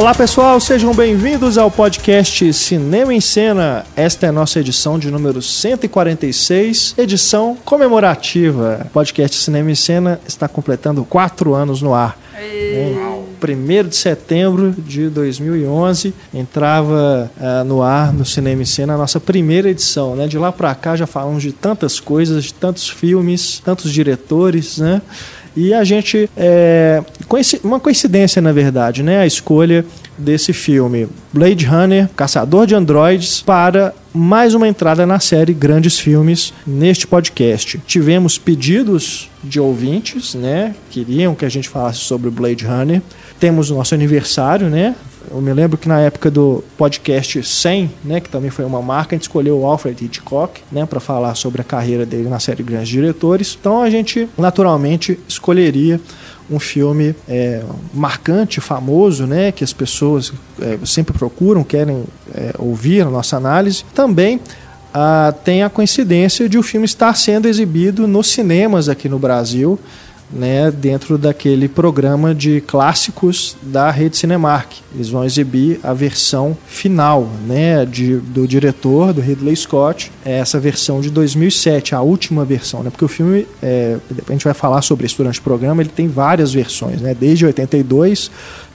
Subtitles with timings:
[0.00, 3.84] Olá pessoal, sejam bem-vindos ao podcast Cinema em Cena.
[3.94, 8.80] Esta é a nossa edição de número 146, edição comemorativa.
[8.86, 12.18] O podcast Cinema em Cena está completando quatro anos no ar.
[12.42, 12.96] Em
[13.38, 19.20] 1 de setembro de 2011 entrava uh, no ar no Cinema em Cena a nossa
[19.20, 20.16] primeira edição.
[20.16, 20.26] Né?
[20.26, 25.02] De lá para cá já falamos de tantas coisas, de tantos filmes, tantos diretores, né?
[25.56, 26.28] E a gente.
[26.36, 27.02] É,
[27.62, 29.20] uma coincidência, na verdade, né?
[29.20, 29.84] A escolha
[30.16, 36.52] desse filme Blade Runner, Caçador de Androids, para mais uma entrada na série Grandes Filmes
[36.66, 37.80] neste podcast.
[37.86, 40.74] Tivemos pedidos de ouvintes, né?
[40.90, 43.00] Queriam que a gente falasse sobre Blade Runner.
[43.38, 44.94] Temos o nosso aniversário, né?
[45.28, 49.14] Eu me lembro que na época do podcast 100, né, que também foi uma marca,
[49.14, 52.62] a gente escolheu o Alfred Hitchcock, né, para falar sobre a carreira dele na série
[52.62, 53.56] Grandes Diretores.
[53.58, 56.00] Então a gente naturalmente escolheria
[56.50, 57.62] um filme é,
[57.92, 63.84] marcante, famoso, né, que as pessoas é, sempre procuram, querem é, ouvir a nossa análise.
[63.94, 64.40] Também
[64.92, 69.78] ah, tem a coincidência de o filme estar sendo exibido nos cinemas aqui no Brasil
[70.32, 74.72] né, dentro daquele programa de clássicos da rede Cinemark.
[74.94, 80.58] Eles vão exibir a versão final né, de, do diretor, do Ridley Scott, é essa
[80.58, 83.96] versão de 2007, a última versão, né, porque o filme, é,
[84.28, 87.46] a gente vai falar sobre isso durante o programa, ele tem várias versões, né, desde
[87.46, 88.30] 82,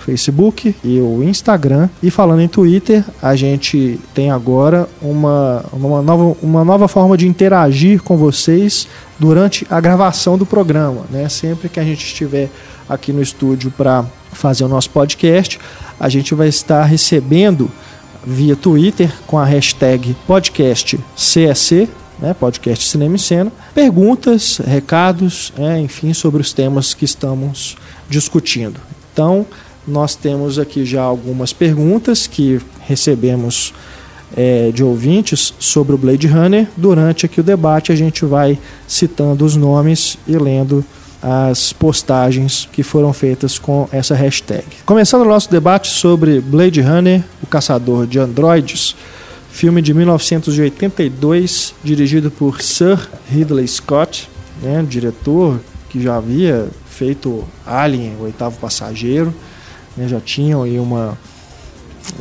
[0.09, 1.89] Facebook e o Instagram.
[2.01, 7.27] E falando em Twitter, a gente tem agora uma, uma, nova, uma nova forma de
[7.27, 8.87] interagir com vocês
[9.19, 11.01] durante a gravação do programa.
[11.11, 11.29] Né?
[11.29, 12.49] Sempre que a gente estiver
[12.87, 15.59] aqui no estúdio para fazer o nosso podcast,
[15.99, 17.69] a gente vai estar recebendo
[18.25, 21.87] via Twitter com a hashtag podcast CSC,
[22.19, 27.77] né, podcast Cinema e Cena, perguntas, recados, é, enfim, sobre os temas que estamos
[28.09, 28.79] discutindo.
[29.13, 29.45] Então,
[29.87, 33.73] nós temos aqui já algumas perguntas que recebemos
[34.35, 36.67] é, de ouvintes sobre o Blade Runner.
[36.77, 40.85] Durante aqui o debate, a gente vai citando os nomes e lendo
[41.21, 44.65] as postagens que foram feitas com essa hashtag.
[44.85, 48.95] Começando o nosso debate sobre Blade Runner, o caçador de androides,
[49.51, 54.29] filme de 1982, dirigido por Sir Ridley Scott,
[54.61, 55.59] né, diretor
[55.89, 59.33] que já havia feito Alien, o oitavo passageiro,
[59.97, 61.17] né, já tinha aí uma,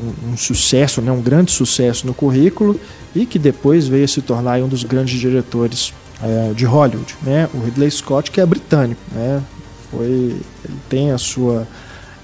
[0.02, 2.80] um, um sucesso, né, um grande sucesso no currículo
[3.14, 5.92] e que depois veio a se tornar um dos grandes diretores
[6.22, 7.48] é, de Hollywood, né?
[7.54, 9.42] O Ridley Scott que é britânico, né?
[9.90, 11.66] Foi, ele tem a sua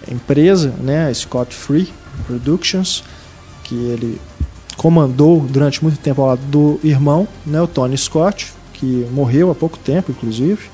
[0.08, 1.08] empresa, né?
[1.08, 1.92] A Scott Free
[2.26, 3.04] Productions,
[3.62, 4.20] que ele
[4.76, 7.60] comandou durante muito tempo ao lado do irmão, né?
[7.60, 10.68] O Tony Scott, que morreu há pouco tempo, inclusive.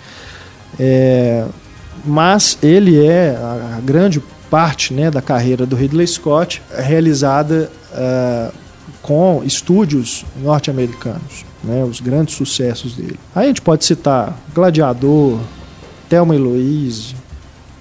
[0.78, 1.46] É,
[2.04, 8.52] mas ele é a, grande parte né, da carreira do Ridley Scott realizada uh,
[9.02, 13.18] com estúdios norte-americanos né, os grandes sucessos dele.
[13.34, 15.38] Aí a gente pode citar Gladiador,
[16.08, 17.14] Thelma e Louise,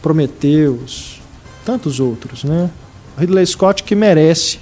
[0.01, 1.21] Prometheus,
[1.65, 2.69] tantos outros, né?
[3.17, 4.59] Ridley Scott que merece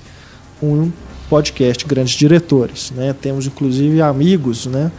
[0.62, 0.92] um
[1.30, 3.14] podcast Grandes Diretores, né?
[3.14, 4.92] Temos inclusive amigos, né,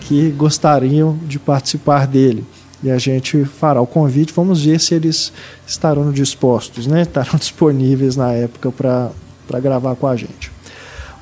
[0.00, 2.44] que gostariam de participar dele.
[2.82, 5.32] E a gente fará o convite, vamos ver se eles
[5.66, 7.02] estarão dispostos, né?
[7.02, 10.53] Estarão disponíveis na época para gravar com a gente.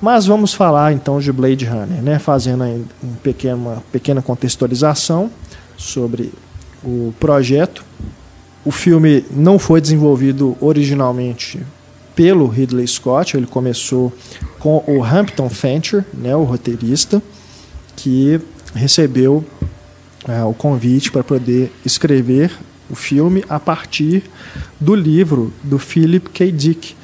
[0.02, 2.18] Mas vamos falar então de Blade Runner, né?
[2.18, 5.30] fazendo um uma pequena contextualização
[5.76, 6.32] sobre
[6.82, 7.84] o projeto.
[8.64, 11.60] O filme não foi desenvolvido originalmente
[12.16, 14.12] pelo Ridley Scott, ele começou
[14.58, 17.22] com o Hampton Fancher, né, o roteirista,
[17.94, 18.40] que
[18.74, 19.44] recebeu
[20.28, 22.50] é, o convite para poder escrever
[22.90, 24.24] o filme a partir
[24.80, 26.50] do livro do Philip K.
[26.50, 26.94] Dick,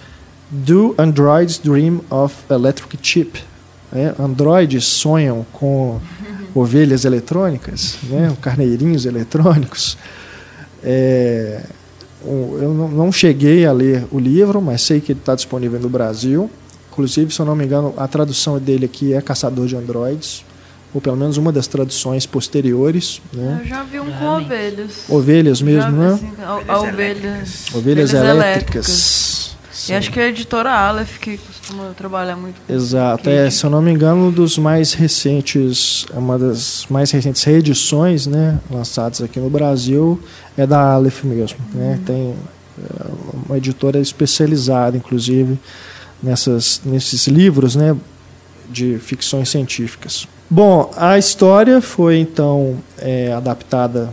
[0.51, 3.43] Do Androids Dream of Electric Chip?
[3.93, 6.01] É, androides sonham com
[6.55, 8.35] ovelhas eletrônicas, né?
[8.41, 9.97] carneirinhos eletrônicos.
[10.83, 11.63] É,
[12.25, 16.51] eu não cheguei a ler o livro, mas sei que ele está disponível no Brasil,
[16.91, 20.45] inclusive, se eu não me engano, a tradução dele aqui é Caçador de Androides,
[20.93, 23.21] ou pelo menos uma das traduções posteriores.
[23.33, 23.61] Né?
[23.63, 24.91] Eu já vi um com ovelhas.
[25.09, 26.15] Ovelhas mesmo, né?
[26.15, 26.33] Assim,
[26.67, 27.67] a ovelhas.
[27.75, 29.38] Ovelhas elétricas.
[29.89, 33.29] E acho que é a editora Aleph que costuma trabalhar muito com Exato.
[33.29, 38.59] É, se eu não me engano, dos mais recentes, uma das mais recentes reedições, né,
[38.71, 40.21] lançadas aqui no Brasil,
[40.57, 41.59] é da Aleph mesmo.
[41.73, 41.99] Né?
[41.99, 42.05] Uhum.
[42.05, 42.35] Tem
[42.79, 43.07] é,
[43.47, 45.59] uma editora especializada, inclusive,
[46.23, 47.97] nessas, nesses livros, né,
[48.69, 50.27] de ficções científicas.
[50.51, 54.11] Bom, a história foi então é, adaptada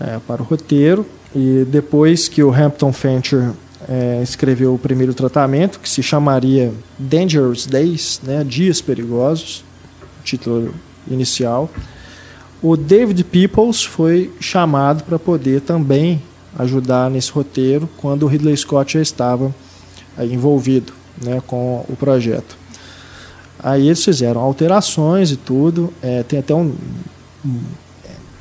[0.00, 3.50] é, para o roteiro e depois que o Hampton Fancher
[3.88, 9.64] é, escreveu o primeiro tratamento, que se chamaria Dangerous Days, né, Dias Perigosos,
[10.22, 10.74] título
[11.08, 11.70] inicial.
[12.62, 16.22] O David Peoples foi chamado para poder também
[16.58, 19.54] ajudar nesse roteiro quando o Ridley Scott já estava
[20.16, 20.92] aí, envolvido
[21.22, 22.56] né, com o projeto.
[23.58, 25.92] Aí eles fizeram alterações e tudo.
[26.02, 26.74] É, tem até um,
[27.44, 27.60] um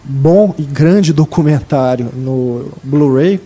[0.03, 3.39] bom e grande documentário no Blu-ray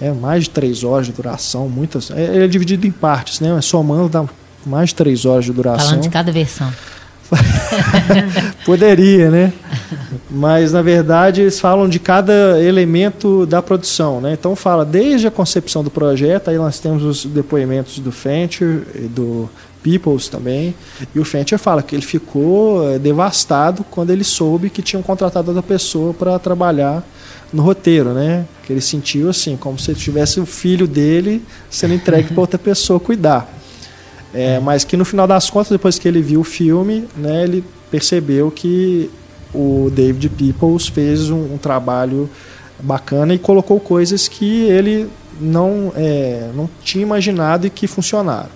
[0.00, 2.10] é mais de três horas de duração, muitas.
[2.10, 3.60] É, é dividido em partes, né?
[3.60, 4.24] Somando dá
[4.64, 5.86] mais de três horas de duração.
[5.86, 6.72] Falando de cada versão.
[8.64, 9.52] Poderia, né?
[10.30, 14.34] Mas na verdade eles falam de cada elemento da produção, né?
[14.34, 19.06] Então fala desde a concepção do projeto, aí nós temos os depoimentos do Fencher e
[19.08, 19.48] do
[19.82, 20.74] Peoples também,
[21.14, 25.48] e o Fencher fala que ele ficou é, devastado quando ele soube que tinham contratado
[25.48, 27.02] outra pessoa para trabalhar
[27.50, 28.44] no roteiro, né?
[28.66, 33.00] Que ele sentiu assim, como se tivesse o filho dele sendo entregue para outra pessoa
[33.00, 33.50] cuidar.
[34.34, 37.64] É, mas que no final das contas, depois que ele viu o filme, né, ele
[37.90, 39.10] percebeu que
[39.54, 42.28] o David Peoples fez um, um trabalho
[42.80, 45.08] bacana e colocou coisas que ele
[45.40, 48.50] não, é, não tinha imaginado e que funcionaram.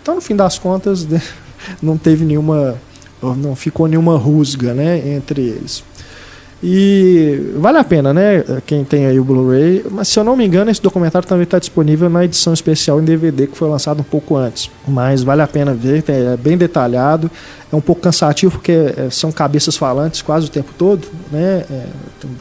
[0.00, 1.06] Então, no fim das contas,
[1.80, 2.76] não teve nenhuma,
[3.22, 5.84] não ficou nenhuma rusga, né, entre eles.
[6.62, 8.44] E vale a pena, né?
[8.64, 9.84] Quem tem aí o Blu-ray.
[9.90, 13.04] Mas se eu não me engano, esse documentário também está disponível na edição especial em
[13.04, 14.70] DVD que foi lançado um pouco antes.
[14.86, 17.28] Mas vale a pena ver, é bem detalhado.
[17.72, 21.64] É um pouco cansativo porque é, são cabeças falantes quase o tempo todo, né?
[21.68, 21.86] É,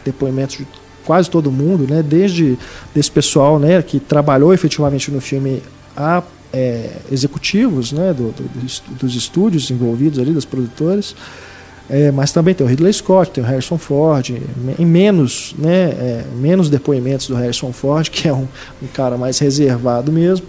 [0.06, 0.68] depoimentos de
[1.04, 2.04] quase todo mundo, né?
[2.04, 2.60] Desde
[2.94, 3.82] desse pessoal, né?
[3.82, 5.64] Que trabalhou efetivamente no filme
[5.98, 6.22] a
[6.54, 8.14] é, executivos, né?
[8.14, 11.16] Do, do, dos estúdios envolvidos ali, das produtoras.
[11.92, 14.30] É, mas também tem o Ridley Scott, tem o Harrison Ford,
[14.80, 18.48] em menos, né, é, menos depoimentos do Harrison Ford, que é um,
[18.82, 20.48] um cara mais reservado mesmo,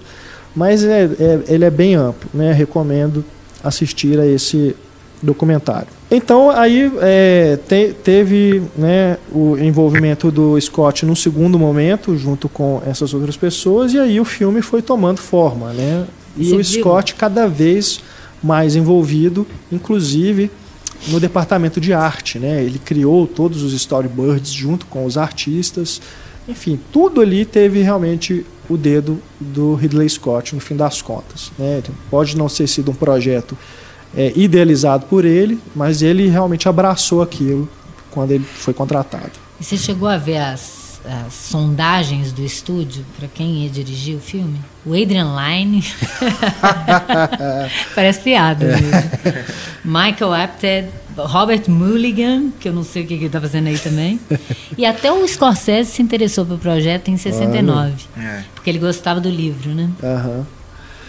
[0.54, 3.24] mas é, é, ele é bem amplo, né, recomendo
[3.64, 4.76] assistir a esse
[5.20, 5.88] documentário.
[6.12, 12.80] Então aí é, te, teve né, o envolvimento do Scott no segundo momento, junto com
[12.86, 16.06] essas outras pessoas, e aí o filme foi tomando forma, né?
[16.36, 18.00] E Você o Scott cada vez
[18.42, 20.50] mais envolvido, inclusive
[21.08, 22.62] no departamento de arte, né?
[22.62, 26.00] Ele criou todos os storyboards junto com os artistas.
[26.48, 31.52] Enfim, tudo ali teve realmente o dedo do Ridley Scott no fim das contas.
[31.58, 31.82] Né?
[32.10, 33.56] Pode não ter sido um projeto
[34.16, 37.68] é, idealizado por ele, mas ele realmente abraçou aquilo
[38.10, 39.32] quando ele foi contratado.
[39.60, 44.20] E você chegou a ver as as sondagens do estúdio para quem ia dirigir o
[44.20, 44.60] filme.
[44.84, 45.84] O Adrian Lyne.
[47.94, 48.80] Parece piada é.
[48.80, 49.10] mesmo.
[49.84, 54.20] Michael Apted, Robert Mulligan, que eu não sei o que, ele está fazendo aí também.
[54.76, 57.92] E até o Scorsese se interessou pelo projeto em 69.
[58.18, 58.42] É.
[58.54, 59.90] Porque ele gostava do livro, né?
[60.02, 60.44] Uhum.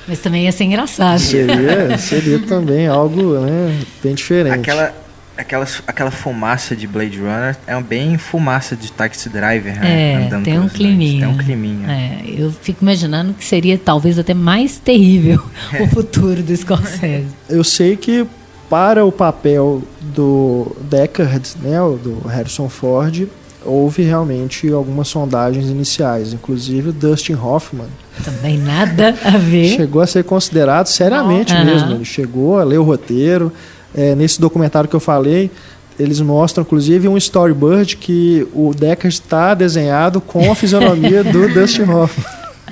[0.08, 1.20] Mas também ia ser engraçado.
[1.20, 4.60] Seria, seria também algo né, bem diferente.
[4.60, 4.94] Aquela,
[5.38, 10.26] aquela, aquela fumaça de Blade Runner é bem fumaça de Taxi Driver, né?
[10.26, 11.26] É, tem um climinha.
[11.26, 11.92] Tem um climinha.
[11.92, 15.44] É, eu fico imaginando que seria talvez até mais terrível
[15.80, 17.28] o futuro do Scorsese.
[17.50, 18.26] Eu sei que
[18.70, 23.28] para o papel do Deckard, né, do Harrison Ford,
[23.66, 27.88] houve realmente algumas sondagens iniciais, inclusive o Dustin Hoffman.
[28.24, 29.76] Também nada a ver.
[29.76, 31.66] Chegou a ser considerado seriamente oh.
[31.66, 31.92] mesmo.
[31.92, 33.52] Ele chegou a ler o roteiro,
[33.96, 35.52] é, nesse documentário que eu falei,
[36.00, 41.84] eles mostram inclusive um storyboard que o Deckard está desenhado com a fisionomia do Dustin
[41.84, 42.26] Hoffman.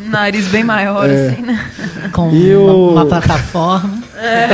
[0.08, 1.30] Nariz bem maior, é.
[1.30, 1.70] assim, né?
[2.12, 2.92] Com e uma, o...
[2.92, 4.02] uma plataforma.
[4.16, 4.48] É.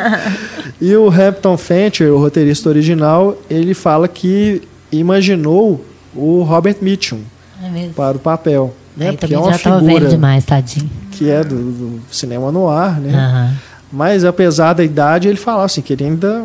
[0.80, 5.82] e o Hampton Fancher, o roteirista original, ele fala que imaginou
[6.14, 7.20] o Robert Mitchum
[7.62, 8.74] é para o papel.
[8.96, 9.10] Né?
[9.10, 10.90] Aí Porque é uma já figura velho demais, tadinho.
[11.12, 13.12] Que é do, do cinema no ar, né?
[13.12, 13.56] Uhum.
[13.94, 16.44] Mas apesar da idade, ele falava assim, que ele ainda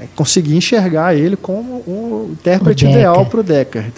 [0.00, 3.92] é, conseguia enxergar ele como um intérprete o ideal para o Deckard.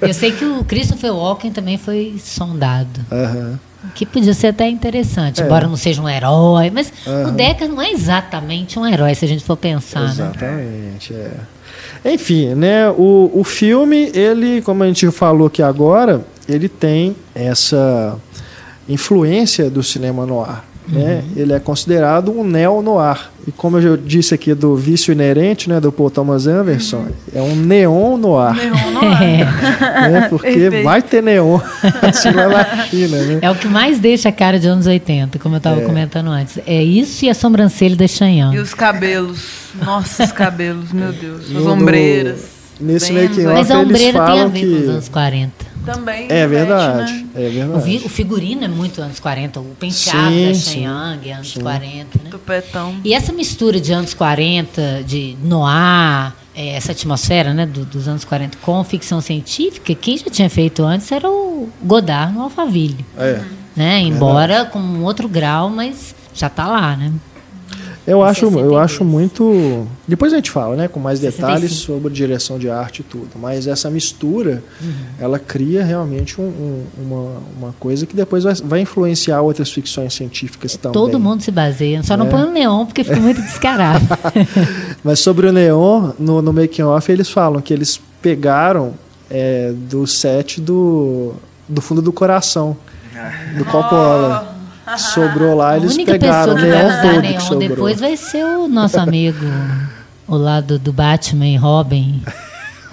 [0.00, 3.00] Eu sei que o Christopher Walken também foi sondado.
[3.10, 3.58] Uhum.
[3.94, 5.44] Que podia ser até interessante, É.
[5.44, 6.70] embora não seja um herói.
[6.70, 7.32] Mas o Aham.
[7.34, 10.10] Deca não é exatamente um herói, se a gente for pensar, né?
[10.12, 11.30] Exatamente, é.
[12.14, 18.16] Enfim, né, o, o filme, ele, como a gente falou aqui agora, ele tem essa
[18.88, 20.62] influência do cinema noir.
[20.88, 21.22] Né?
[21.36, 23.30] Ele é considerado um neo-noir.
[23.46, 27.40] E como eu já disse aqui do Vício Inerente, né, do Paul Thomas Anderson, é
[27.40, 28.54] um neon noir.
[28.54, 29.46] Neon não é.
[30.10, 31.58] Né, porque vai ter neon
[32.02, 33.16] assim lá na China.
[33.16, 33.38] Né?
[33.42, 36.58] É o que mais deixa a cara de anos 80, como eu estava comentando antes.
[36.66, 38.52] É isso e a sobrancelha da E Chanhão.
[38.54, 39.44] os cabelos.
[39.84, 41.44] Nossa, os cabelos, meu Deus.
[41.50, 42.40] E As ombreiras.
[42.80, 44.82] nesse Bem making anos off, Mas a eles ombreira tem a falam ver que- com
[44.82, 45.71] os anos 40.
[45.84, 46.26] Também.
[46.30, 47.26] É verdade, né?
[47.34, 47.84] é O, verdade.
[47.84, 51.60] vi- o figurino é muito anos 40, o penteado Sim, da Shenyang é anos sim.
[51.60, 52.30] 40, né?
[52.30, 52.94] Tupetão.
[53.04, 58.24] E essa mistura de anos 40, de noir, é, essa atmosfera né, do- dos anos
[58.24, 63.04] 40 com ficção científica, quem já tinha feito antes era o Godard no Alphaville.
[63.18, 63.40] É.
[63.74, 64.00] Né?
[64.00, 67.10] Embora com um outro grau, mas já está lá, né?
[68.04, 68.82] Eu acho, eu 62.
[68.82, 69.86] acho muito.
[70.08, 71.46] Depois a gente fala, né, com mais 65.
[71.46, 73.28] detalhes sobre direção de arte e tudo.
[73.40, 74.92] Mas essa mistura, Uhum.
[75.20, 80.14] ela cria realmente um- um- uma, uma coisa que depois vai, vai influenciar outras ficções
[80.14, 80.94] científicas também.
[80.94, 82.02] Todo mundo se baseia.
[82.02, 82.30] Só não É.
[82.30, 84.04] põe o neon porque fica muito descarado.
[85.04, 88.94] Mas sobre o neon, no, no making off eles falam que eles pegaram
[89.30, 91.34] é, do set do
[91.68, 92.76] do fundo do coração
[93.56, 94.51] do Coppola.
[94.98, 97.40] Sobrou lá, a eles única pegaram pessoa o que vai neon usar todo que neon
[97.40, 97.68] sobrou.
[97.68, 99.44] depois vai ser o nosso amigo,
[100.26, 102.22] o lado do Batman e Robin,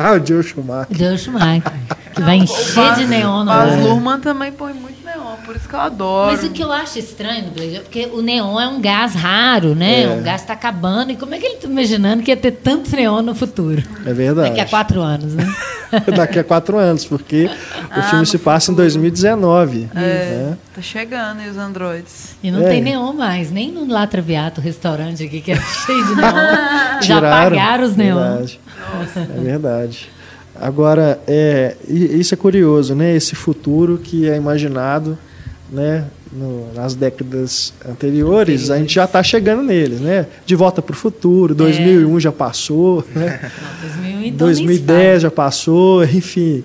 [0.01, 0.87] Ah, o Joe Schumacher.
[0.95, 1.73] o Joe Schumacher,
[2.15, 3.83] que vai encher de neon olho.
[3.83, 6.31] Luhrmann também põe muito neon, por isso que eu adoro.
[6.31, 9.13] Mas o que eu acho estranho no Blade é porque o neon é um gás
[9.13, 10.03] raro, né?
[10.03, 10.17] É.
[10.19, 11.11] O gás está acabando.
[11.11, 13.83] E como é que ele está imaginando que ia ter tanto neon no futuro?
[14.05, 14.49] É verdade.
[14.49, 15.55] Daqui a quatro anos, né?
[16.15, 17.49] Daqui a quatro anos, porque o
[17.89, 19.89] Ah, filme no se passa em 2019.
[19.95, 20.57] É, né?
[20.75, 22.35] tá chegando aí os androides.
[22.43, 22.69] E não É.
[22.69, 26.31] tem neon mais, nem no La Traviato, restaurante aqui, que era cheio de neon.
[27.01, 27.47] Já Tiraram.
[27.57, 28.17] apagaram os neon.
[28.19, 28.59] Verdade.
[29.35, 30.09] É verdade.
[30.61, 33.15] Agora, é, isso é curioso, né?
[33.15, 35.17] Esse futuro que é imaginado
[35.71, 36.05] né?
[36.31, 40.25] no- nas décadas anteriores, a gente já está chegando neles, né?
[40.45, 43.39] De Volta para o Futuro, 2001 já passou, né?
[43.41, 46.63] Não, 2000, então nem se 2010 já passou, enfim.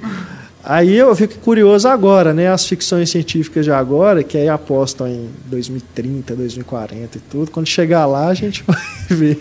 [0.67, 2.49] Aí eu fico curioso agora, né?
[2.49, 7.51] As ficções científicas de agora, que aí apostam em 2030, 2040 e tudo.
[7.51, 8.77] Quando chegar lá, a gente vai
[9.11, 9.39] ver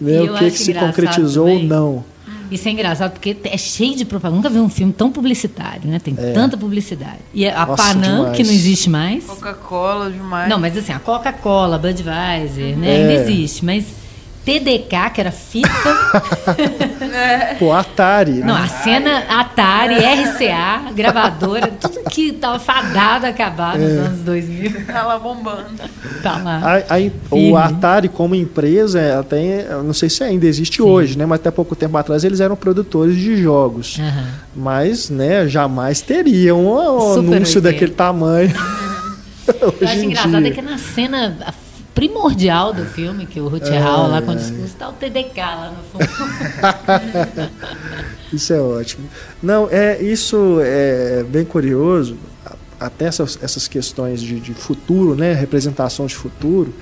[0.00, 1.68] né, o que, que se concretizou ou também.
[1.68, 2.04] não.
[2.52, 4.36] Isso é engraçado porque é cheio de propaganda.
[4.36, 5.98] Nunca vi um filme tão publicitário, né?
[5.98, 7.18] Tem tanta publicidade.
[7.32, 8.36] E a Nossa, Panam, demais.
[8.36, 9.24] que não existe mais.
[9.24, 10.48] Coca-Cola demais.
[10.48, 12.88] Não, mas assim, a Coca-Cola, Budweiser, né?
[12.88, 12.96] É.
[12.96, 13.64] Ainda existe.
[13.64, 14.01] Mas
[14.44, 15.68] TDK, que era fita.
[17.58, 18.32] Pô, Atari.
[18.40, 18.62] não, né?
[18.64, 23.98] a cena Atari, RCA, gravadora, tudo que tava fadado a acabar nos É.
[23.98, 24.86] anos 2000.
[24.86, 25.68] Tá lá bombando.
[26.22, 26.60] Tá lá.
[26.88, 27.56] A- a- o.
[27.56, 31.24] Atari como empresa, é, até, não sei se ainda existe hoje, né?
[31.26, 33.98] Mas até pouco tempo atrás eles eram produtores de jogos.
[34.00, 34.26] Aham.
[34.54, 37.60] Mas, né, jamais teriam um, Super anúncio 80.
[37.62, 38.52] daquele tamanho.
[39.60, 40.48] Eu acho engraçado dia.
[40.48, 41.36] é que na cena
[41.94, 45.82] primordial do filme, que o Rutherhal lá com o discurso, tá o TDK lá no
[45.84, 46.08] fundo.
[48.32, 49.08] Isso é ótimo.
[49.42, 52.16] Não, é isso é bem curioso.
[52.80, 56.74] Até essas, essas questões de, de futuro, né, representação de futuro,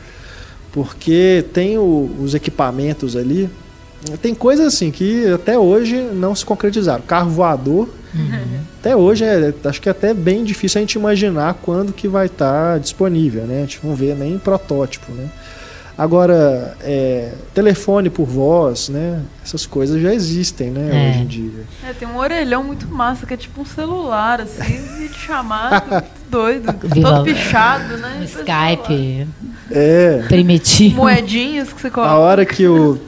[0.73, 3.51] porque tem o- os equipamentos ali.
[4.23, 7.03] Tem coisas assim que até hoje não se concretizaram.
[7.03, 7.89] Carro voador,
[8.81, 12.27] até hoje é, acho que é até bem difícil a gente imaginar quando que vai
[12.27, 13.59] estar disponível, né?
[13.59, 15.29] A gente não vê nem protótipo, né?
[15.99, 19.21] Agora, é, telefone por voz, né?
[19.45, 20.89] Essas coisas já existem, né?
[20.91, 21.11] É.
[21.11, 21.65] Hoje em dia.
[21.87, 26.75] É, tem um orelhão muito massa, que é tipo um celular, assim, chamado, muito doido.
[26.95, 28.23] Viva- Todo pichado, né?
[28.25, 29.27] Skype
[29.71, 30.23] É.
[30.27, 30.97] primitivo.
[30.97, 32.15] Moedinhas que você A coloca.
[32.15, 32.99] hora que o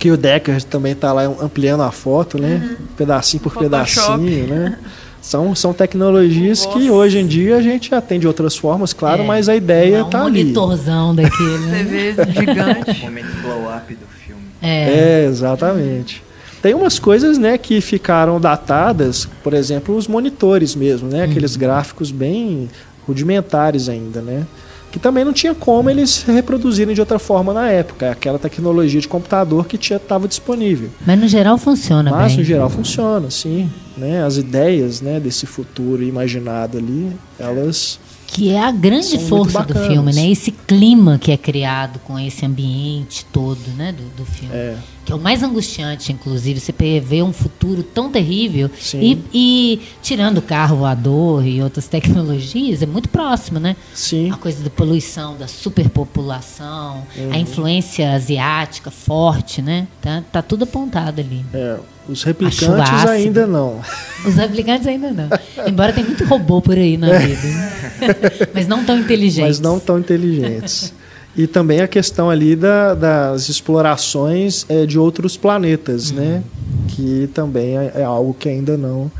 [0.00, 2.76] que o Decker também tá lá ampliando a foto, né?
[2.96, 3.62] Pedacinho por Uhum.
[3.62, 4.18] Photoshop.
[4.24, 4.78] pedacinho, né?
[5.22, 6.92] São, são tecnologias que Nossa.
[6.92, 10.04] hoje em dia a gente atende de outras formas, claro, É, mas a ideia Não
[10.04, 10.42] é um tá ali.
[10.42, 11.58] monitorzão daquele.
[11.68, 11.84] né?
[11.84, 13.00] TV gigante.
[13.02, 14.40] Momento blow up do filme.
[14.62, 15.22] É.
[15.22, 16.22] É, exatamente.
[16.62, 22.10] Tem umas coisas, né, que ficaram datadas, por exemplo, os monitores mesmo, né, aqueles gráficos
[22.10, 22.70] bem
[23.06, 24.46] rudimentares ainda, né,
[24.90, 29.00] que também não tinha como eles reproduzirem de outra forma na época, é aquela tecnologia
[29.00, 30.90] de computador que estava disponível.
[31.06, 32.38] Mas no geral funciona Mas bem.
[32.38, 37.98] no geral funciona, sim, né, as ideias, né, desse futuro imaginado ali, elas
[38.32, 40.30] Que é a grande São força do filme, né?
[40.30, 43.92] Esse clima que é criado com esse ambiente todo, né?
[43.92, 44.54] Do, do filme.
[44.54, 44.76] É.
[45.04, 46.60] Que é o mais angustiante, inclusive.
[46.60, 48.70] Você vê um futuro tão terrível.
[48.94, 53.74] E, e tirando o carro voador e outras tecnologias, é muito próximo, né?
[53.92, 54.30] Sim.
[54.30, 57.32] A coisa da poluição, da superpopulação, Uhum.
[57.32, 59.88] a influência asiática forte, né?
[60.00, 61.44] Tá, tá tudo apontado ali.
[61.52, 61.78] É,
[62.10, 63.80] os replicantes ainda não.
[64.26, 65.28] Os replicantes ainda não.
[65.66, 67.40] Embora tem muito robô por aí na vida.
[67.46, 67.72] né?
[68.54, 69.48] Mas não tão inteligentes.
[69.48, 70.92] Mas não tão inteligentes.
[71.36, 76.42] E também a questão ali da- das explorações é, de outros planetas, né?
[76.88, 79.10] Que também é, é algo que ainda não,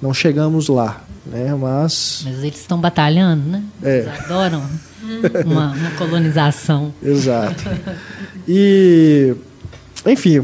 [0.00, 1.54] não chegamos lá, né?
[1.54, 3.62] Mas, Mas eles estão batalhando, né?
[3.82, 3.98] É.
[4.00, 4.62] Eles adoram
[5.46, 6.92] uma, uma colonização.
[7.02, 7.64] exato.
[8.50, 9.34] E,
[10.06, 10.40] enfim,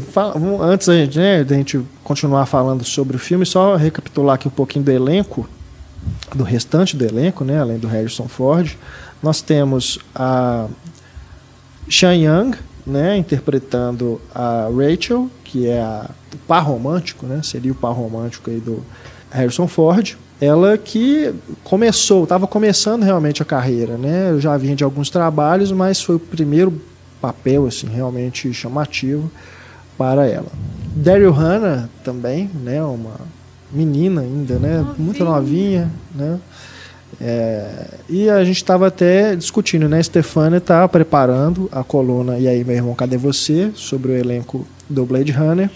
[0.61, 4.51] antes da gente, né, da gente continuar falando sobre o filme, só recapitular aqui um
[4.51, 5.47] pouquinho do elenco,
[6.35, 7.59] do restante do elenco, né?
[7.59, 8.77] Além do Harrison Ford.
[9.23, 10.67] Nós temos a
[11.89, 17.75] Sean Young, né, interpretando a Rachel, que é a, o par romântico, né, seria o
[17.75, 18.83] par romântico aí do
[19.31, 20.15] Harrison Ford.
[20.39, 21.33] Ela que
[21.63, 24.31] começou, estava começando realmente a carreira, né?
[24.31, 26.73] Eu já vinha de alguns trabalhos, mas foi o primeiro
[27.25, 29.31] papel assim realmente chamativo
[29.97, 30.51] para ela.
[30.95, 33.15] Daryl Hannah também, né, uma
[33.71, 36.39] menina ainda, né, muito novinha, né?
[37.19, 40.03] É, e a gente estava até discutindo, né?
[40.03, 43.71] Stefania está preparando a coluna E aí, meu irmão, cadê você?
[43.73, 45.69] Sobre o elenco do Blade Runner.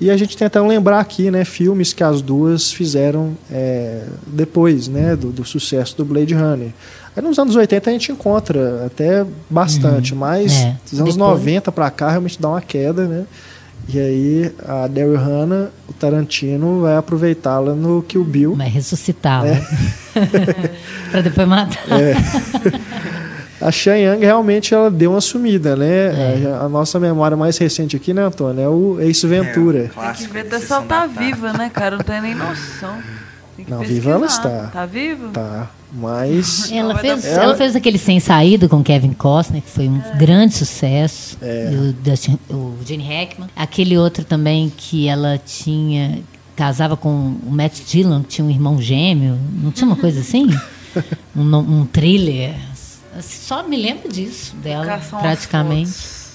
[0.00, 1.44] E a gente tentando lembrar aqui, né?
[1.44, 5.16] Filmes que as duas fizeram é, depois, né?
[5.16, 6.70] Do, do sucesso do Blade Runner.
[7.18, 11.40] Aí nos anos 80 a gente encontra até bastante, mas É, dos anos depois.
[11.40, 13.24] 90 para cá realmente dá uma queda, né?
[13.88, 18.54] E aí a Daryl Hannah, o Tarantino vai aproveitá-la no Kill Bill.
[18.54, 19.48] Vai ressuscitá-la.
[19.48, 19.62] É.
[21.10, 21.82] pra depois matar.
[23.60, 25.86] A Sean Young realmente ela deu uma sumida, né?
[26.44, 26.58] É.
[26.60, 28.62] A nossa memória mais recente aqui, né, Antônio?
[28.62, 29.78] É o Ace Ventura.
[29.78, 31.96] É, o Tem que clássico ver até se ela tá viva, né, cara?
[31.96, 32.96] Não tem nem noção.
[33.56, 34.70] Tem que Não, viva ela está.
[34.72, 35.30] Tá viva?
[35.32, 35.68] Tá.
[35.92, 36.70] Mas.
[36.72, 37.42] Ela fez, certo.
[37.42, 41.38] ela fez aquele Sem Saída com Kevin Costner, que foi um grande sucesso.
[41.40, 41.70] É.
[41.72, 43.48] E O, Dustin, o Gene Hackman.
[43.56, 46.20] Aquele outro também que ela tinha.
[46.54, 49.38] Casava com o Matt Dillon, que tinha um irmão gêmeo.
[49.62, 50.48] Não tinha uma coisa assim?
[51.34, 52.54] um, um thriller.
[53.20, 55.90] Só me lembro disso dela, praticamente.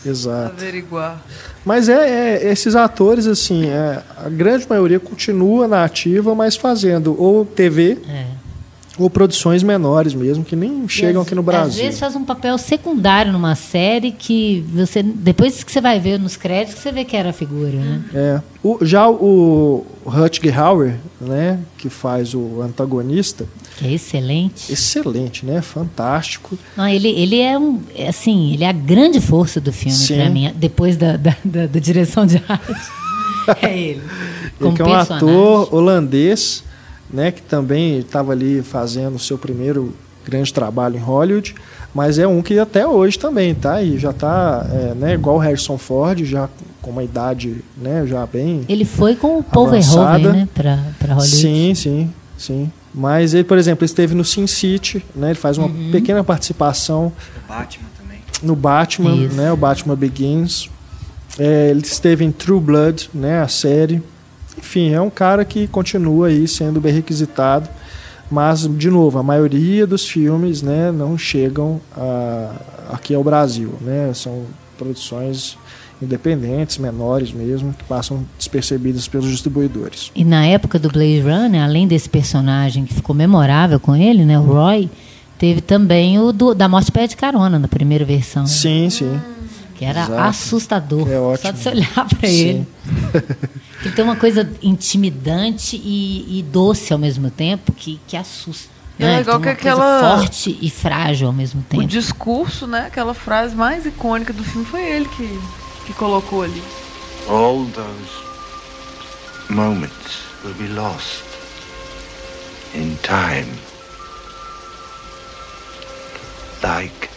[0.05, 0.55] Exato.
[0.55, 1.21] Averiguar.
[1.65, 7.15] Mas é, é, esses atores, assim, é, a grande maioria continua na ativa, mas fazendo
[7.21, 8.25] ou TV É.
[8.97, 11.84] ou produções menores mesmo, que nem chegam às- aqui no Às Brasil.
[11.84, 15.01] vezes faz um papel secundário numa série que você.
[15.01, 18.01] Depois que você vai ver nos créditos, você vê que era a figura, né?
[18.13, 18.41] É.
[18.63, 23.45] O- já o Rutger Hauer, né, que faz o antagonista,
[23.77, 24.71] Que é excelente.
[24.71, 25.62] excelente, né?
[25.62, 26.58] Fantástico.
[26.77, 27.79] Não, ele, ele é um.
[28.08, 31.79] Assim, ele é a grande força do filme pra mim, depois da, da, da- da
[31.79, 32.91] direção de arte.
[33.62, 34.01] é ele.
[34.01, 34.01] Ele
[34.60, 35.15] Como é um personagem.
[35.29, 36.63] ator holandês,
[37.13, 39.93] né, que também estava ali fazendo o seu primeiro
[40.26, 41.54] grande trabalho em Hollywood,
[41.93, 45.39] mas é um que até hoje também tá e já tá, é, né, igual o
[45.39, 46.49] Harrison Ford, já
[46.82, 49.69] com uma idade, né, já bem Ele foi com o Paul.
[49.69, 51.28] Verhoeven, né, pra Hollywood.
[51.28, 52.71] Sim, sim, sim.
[52.95, 55.30] Mas ele, por exemplo, esteve no Sin City, né?
[55.30, 55.89] Ele faz uma Uhum.
[55.91, 58.19] pequena participação O Batman também.
[58.43, 59.36] no Batman, Isso.
[59.36, 59.52] né?
[59.52, 60.69] O Batman Begins.
[61.39, 63.41] É, ele esteve em True Blood, né?
[63.41, 63.99] A série.
[64.63, 67.69] Enfim, é um cara que continua aí sendo bem requisitado.
[68.32, 72.52] Mas, de novo, a maioria dos filmes, né, não chegam a-
[72.93, 74.12] aqui ao Brasil, né?
[74.13, 74.43] São
[74.78, 75.58] produções
[76.02, 80.12] independentes, menores mesmo, que passam despercebidas pelos distribuidores.
[80.15, 84.39] E na época do Blade Runner, além desse personagem que ficou memorável com ele, né,
[84.39, 84.89] o Roy,
[85.38, 88.47] teve também o do, da Morte Pé de Carona, na primeira versão.
[88.47, 89.19] Sim, sim.
[89.83, 90.21] Que era Exato.
[90.21, 91.07] assustador.
[91.09, 91.53] É Só ótimo.
[91.53, 92.67] de você olhar para ele.
[93.83, 98.71] Ele tem uma coisa intimidante e, e doce ao mesmo tempo que, que assusta.
[98.99, 99.17] É né?
[99.17, 101.85] Legal que coisa aquela- forte e frágil ao mesmo O tempo.
[101.85, 102.85] discurso, né?
[102.87, 105.39] Aquela frase mais icônica do filme foi ele que,
[105.87, 106.63] que colocou ali.
[107.27, 108.11] All those
[109.49, 111.23] moments will be lost
[112.75, 113.51] in time.
[116.61, 117.09] Like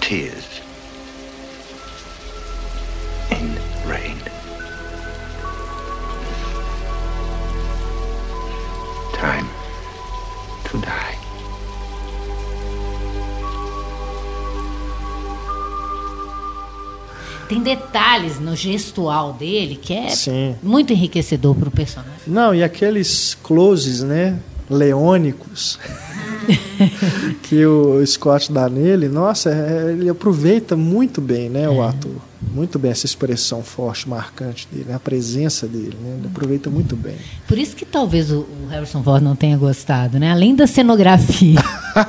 [0.00, 0.51] tears
[3.32, 3.56] in
[3.88, 4.18] rain.
[9.14, 9.48] Time
[10.64, 11.18] to die.
[17.48, 20.56] Tem detalhes no gestual dele que é Sim.
[20.62, 22.12] muito enriquecedor para o personagem.
[22.26, 24.38] Não, e aqueles closes, né?
[24.70, 25.78] Leônicos.
[27.42, 32.12] Que o Scott dá nele, nossa, é- ele aproveita muito bem, né, o ator.
[32.54, 36.96] Muito bem essa expressão forte, marcante dele, né, a presença dele, né, ele aproveita muito
[36.96, 37.14] bem.
[37.46, 40.30] Por isso que talvez o, o Harrison Ford não tenha gostado, né?
[40.32, 41.60] Além da cenografia,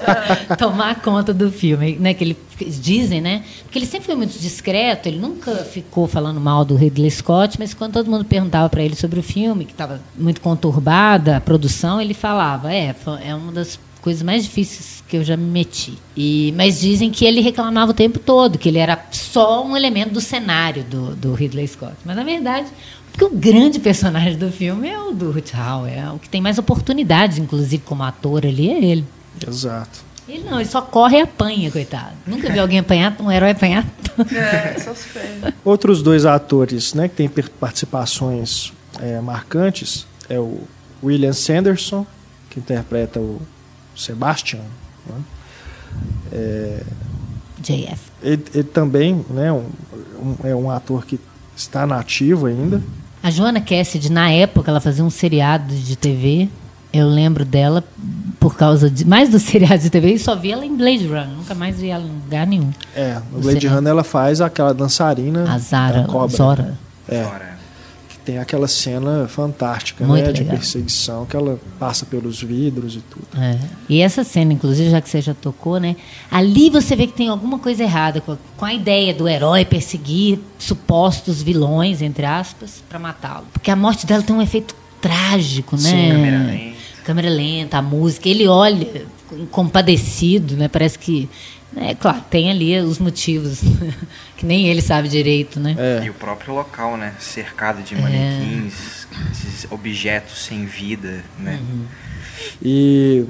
[0.57, 2.13] tomar conta do filme, né?
[2.13, 2.37] Que ele
[2.81, 3.43] dizem, né?
[3.63, 7.73] Porque ele sempre foi muito discreto, ele nunca ficou falando mal do Ridley Scott, mas
[7.73, 12.01] quando todo mundo perguntava para ele sobre o filme, que estava muito conturbada a produção,
[12.01, 15.97] ele falava: "É, é uma das coisas mais difíceis que eu já me meti".
[16.15, 20.13] E mas dizem que ele reclamava o tempo todo, que ele era só um elemento
[20.13, 21.95] do cenário do, do Ridley Scott.
[22.05, 22.67] Mas na verdade,
[23.11, 26.41] porque o grande personagem do filme é o do Ruth Howell, é o que tem
[26.41, 29.05] mais oportunidades, inclusive como ator ali, é ele.
[29.47, 29.99] Exato.
[30.27, 32.13] Ele não, ele só corre e apanha, coitado.
[32.25, 33.85] Nunca vi alguém apanhar, um herói apanhar.
[34.31, 35.07] É, só se.
[35.65, 40.61] Outros dois atores, né, que têm participações é, marcantes é o
[41.03, 42.05] William Sanderson,
[42.49, 43.41] que interpreta o
[43.95, 44.59] Sebastian.
[45.07, 45.15] né?
[47.61, 47.99] JF.
[48.21, 49.65] Ele, ele também, né, um-
[50.21, 51.19] um- é um ator que
[51.55, 52.81] está nativo ainda.
[53.21, 56.49] A Joana Cassidy, na época, ela fazia um seriado de TV.
[56.91, 57.83] Eu lembro dela
[58.39, 61.27] por causa de mais do seriado de TV e só vi ela em Blade Runner.
[61.29, 62.71] Nunca mais vi ela em lugar nenhum.
[62.95, 66.35] É, no Blade Runner ela faz aquela dançarina A Zara, da cobra.
[66.35, 66.77] Zora.
[67.07, 67.52] É, Fora.
[68.25, 73.27] Tem aquela cena fantástica, Muito né, de perseguição, que ela passa pelos vidros e tudo.
[73.37, 73.59] É.
[73.89, 75.95] E essa cena, inclusive, já que você já tocou, né?
[76.31, 79.65] Ali você vê que tem alguma coisa errada com a, com a ideia do herói
[79.65, 83.45] perseguir supostos vilões, entre aspas, para matá-lo.
[83.51, 85.89] Porque a morte dela tem um efeito trágico, né?
[85.89, 86.77] Sim, câmera lenta.
[87.03, 88.29] Câmera lenta, a música.
[88.29, 89.05] Ele olha
[89.51, 90.67] compadecido, né?
[90.67, 91.29] Parece que.
[91.75, 93.61] É claro, tem ali os motivos
[94.37, 95.75] que nem ele sabe direito, né?
[95.77, 96.05] É.
[96.05, 97.13] E o próprio local, né?
[97.19, 97.81] Cercado É.
[97.81, 101.59] de manequins, esses objetos sem vida, né?
[101.61, 101.85] Uhum.
[102.61, 103.25] E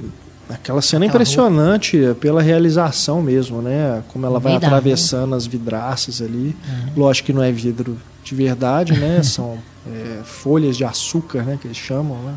[0.50, 4.04] aquela cena é Aquela impressionante pela realização mesmo, né?
[4.10, 6.56] Como ela vai da atravessando as vidraças ali.
[6.96, 9.22] Lógico que não é vidro de verdade, né?
[9.24, 11.58] São é, folhas de açúcar, né?
[11.62, 12.34] Que eles chamam, né?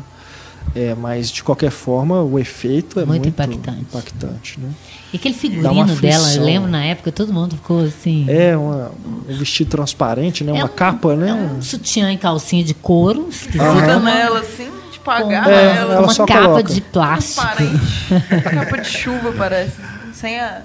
[0.79, 3.81] É, mas de qualquer forma o efeito é Muito muito, impactante.
[3.81, 4.69] impactante, né?
[5.11, 8.25] E aquele figurino dela, eu lembro na época, todo mundo ficou assim.
[8.29, 10.51] É uma, um vestido transparente, né?
[10.51, 11.29] É Uma um- capa, né?
[11.29, 15.77] É um sutiã e calcinha de couro, esquisito, uma- nela assim, tipo, com agarra É,
[15.77, 15.93] ela.
[15.95, 16.63] ela uma só capa coloca.
[16.73, 17.41] de plástico.
[17.41, 18.43] Transparente.
[18.53, 19.77] capa de chuva, parece.
[20.13, 20.61] Sem a,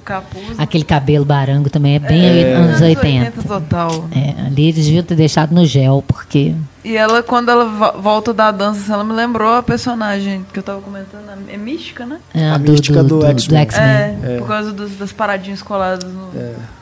[0.00, 0.58] o capuz.
[0.58, 2.52] Aquele cabelo barango também é bem É.
[2.54, 3.42] anos 80.
[3.42, 4.08] total.
[4.10, 6.54] É, ali eles deviam ter deixado no gel, porque.
[6.84, 10.58] E ela, quando ela vo- volta da dança, assim, ela me lembrou a personagem que
[10.58, 11.20] eu tava comentando.
[11.48, 12.18] É mística, né?
[12.34, 13.68] é, A mística do X-Men.
[13.74, 14.38] É, É.
[14.38, 16.30] por causa dos- das paradinhas coladas no,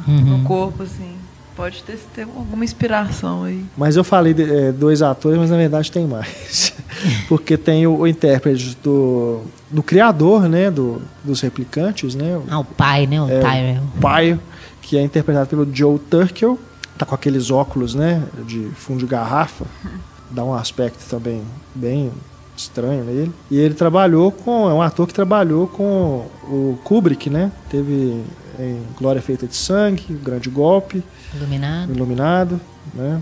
[0.06, 0.20] Uhum.
[0.38, 1.17] no corpo, assim.
[1.58, 3.64] Pode ter, ter alguma inspiração aí.
[3.76, 6.72] Mas eu falei de, é, dois atores, mas na verdade tem mais.
[7.28, 10.70] Porque tem o, o intérprete do, do criador, né?
[10.70, 12.36] Do, dos replicantes, né?
[12.36, 13.20] O Ah, o pai, né?
[13.20, 13.82] O É, Tyrell.
[14.00, 14.40] pai,
[14.80, 16.56] que é interpretado pelo Joe Turkel.
[16.96, 18.22] Tá com aqueles óculos, né?
[18.46, 19.64] De fundo de garrafa.
[20.30, 21.42] Dá um aspecto também
[21.74, 22.12] bem
[22.56, 23.32] estranho nele.
[23.50, 24.70] E ele trabalhou com.
[24.70, 27.50] É um ator que trabalhou com o Kubrick, né?
[27.68, 28.22] Teve
[28.58, 31.02] em Glória Feita de Sangue, O Grande Golpe,
[31.34, 31.92] Iluminado.
[31.94, 32.60] Iluminado,
[32.94, 33.20] né?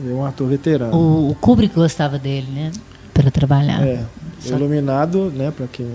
[0.00, 0.94] E é um ator veterano.
[0.96, 2.72] O, o Kubrick gostava dele, né?
[3.14, 3.86] Para trabalhar.
[3.86, 4.02] É,
[4.40, 5.52] Só- Iluminado, né?
[5.54, 5.86] Pra quem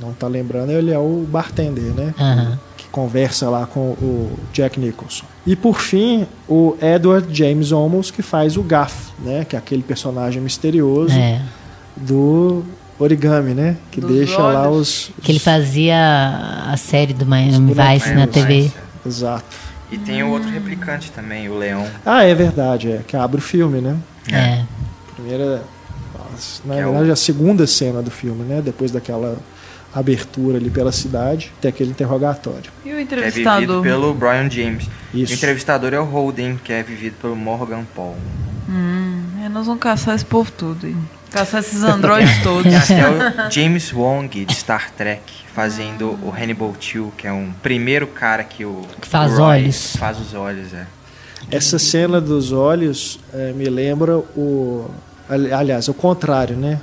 [0.00, 2.12] não tá lembrando, ele é o bartender, né?
[2.76, 5.24] Que conversa lá com o Jack Nicholson.
[5.46, 9.44] E por fim, o Edward James Olmos, que faz o Gaff, né?
[9.44, 11.40] Que é aquele personagem misterioso É.
[11.96, 12.64] do
[12.98, 13.76] origami, né?
[13.90, 15.08] Que Dos deixa lá olhos.
[15.08, 15.10] os.
[15.22, 15.96] Que ele fazia
[16.70, 17.76] a série do Miami Os.
[17.76, 18.70] Vice na É, TV.
[19.04, 19.08] é.
[19.08, 19.44] Exato.
[19.92, 21.86] E tem o outro replicante também, o Leão.
[22.04, 23.00] Ah, é verdade, é.
[23.06, 23.96] Que abre o filme, né?
[24.32, 24.62] É.
[25.14, 25.62] Primeira.
[26.64, 28.60] Na é verdade, o- a segunda cena do filme, né?
[28.64, 29.36] Depois daquela
[29.94, 32.72] abertura ali pela cidade, tem aquele interrogatório.
[32.84, 33.82] E o Que é vivido entrevistador?
[33.82, 34.88] pelo Brian James.
[35.12, 35.32] Isso.
[35.32, 38.16] O entrevistador é o Holden, que é vivido pelo Morgan Paul.
[38.68, 40.96] Hum, é, nós vamos caçar esse povo tudo aí.
[41.34, 42.72] Caçar esses androides todos.
[42.74, 45.22] Até o James Wong, de Star Trek,
[45.54, 48.82] fazendo o Hannibal Till, que é um primeiro cara que o...
[49.00, 49.96] Que faz Roy olhos.
[49.96, 50.86] Faz os olhos, é.
[51.50, 54.88] Essa cena dos olhos eh, me lembra o.
[55.28, 56.80] ali- Aliás, o contrário, né?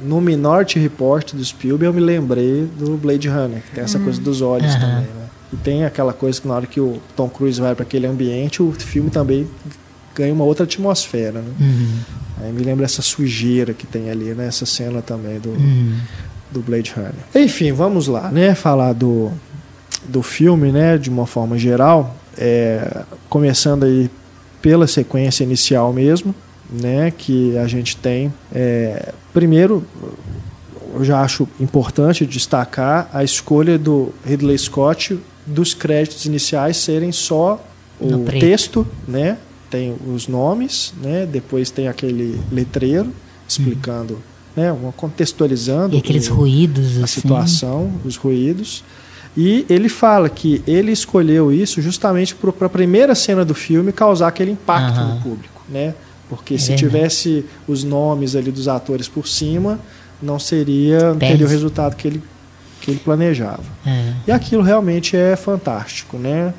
[0.00, 4.20] No Minority Report do Spielberg eu me lembrei do Blade Runner, que tem essa coisa
[4.20, 4.80] dos olhos Aham.
[4.80, 5.26] também, né?
[5.52, 8.62] E tem aquela coisa que na hora que o Tom Cruise vai para aquele ambiente,
[8.62, 9.48] o filme também
[10.14, 11.50] ganha uma outra atmosfera, né?
[11.58, 11.98] Uhum.
[12.40, 14.46] Aí me lembra essa sujeira que tem ali, né?
[14.46, 15.98] Essa cena também do, Uhum.
[16.50, 17.12] do Blade Runner.
[17.34, 18.54] Enfim, vamos lá, né?
[18.54, 19.30] Falar do,
[20.06, 20.96] do filme, né?
[20.98, 22.16] De uma forma geral.
[22.36, 24.08] É, começando aí
[24.62, 26.34] pela sequência inicial mesmo,
[26.70, 27.10] né?
[27.16, 28.32] Que a gente tem.
[28.54, 29.84] é, primeiro,
[30.94, 37.62] eu já acho importante destacar a escolha do Ridley Scott dos créditos iniciais serem só
[38.00, 39.36] No o texto, né?
[39.70, 41.26] Tem os nomes, né?
[41.26, 43.12] Depois tem aquele letreiro
[43.46, 44.18] explicando,
[44.56, 44.72] né?
[44.72, 47.20] uma- Contextualizando E aqueles o- ruídos, a assim.
[47.20, 48.82] situação, os ruídos.
[49.36, 54.28] E ele fala que ele escolheu isso justamente para a primeira cena do filme causar
[54.28, 55.14] aquele impacto Aham.
[55.16, 55.94] no público, né?
[56.28, 56.88] Porque É se verdade.
[56.88, 59.78] tivesse os nomes ali dos atores por cima,
[60.20, 62.22] não seria, não teria o resultado que ele,
[62.80, 63.62] que ele planejava.
[63.86, 64.12] É.
[64.26, 66.52] E aquilo realmente é fantástico, né?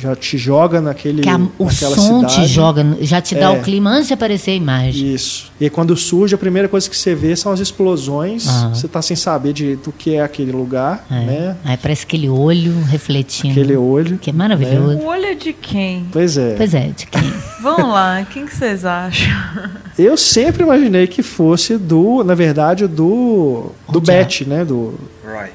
[0.00, 2.34] Já te joga naquele, Que a- o naquela som cidade.
[2.36, 3.58] te joga, já te dá É.
[3.58, 5.12] o clima antes de aparecer a imagem.
[5.14, 5.52] Isso.
[5.60, 8.48] E quando surge, a primeira coisa que você vê são as explosões.
[8.48, 8.74] Aham.
[8.74, 11.14] Você está sem saber direito o que é aquele lugar, É.
[11.14, 11.56] né?
[11.64, 13.52] Aí parece aquele olho refletindo.
[13.52, 14.16] Aquele olho.
[14.16, 14.98] Que é maravilhoso.
[14.98, 16.06] O olho é de quem?
[16.10, 16.54] Pois é.
[16.54, 17.20] Pois é, de quem?
[17.60, 19.28] Vamos lá, quem que vocês acham?
[19.98, 25.50] Eu sempre imaginei que fosse do, na verdade, do do Onde Bet, né, do, Roy.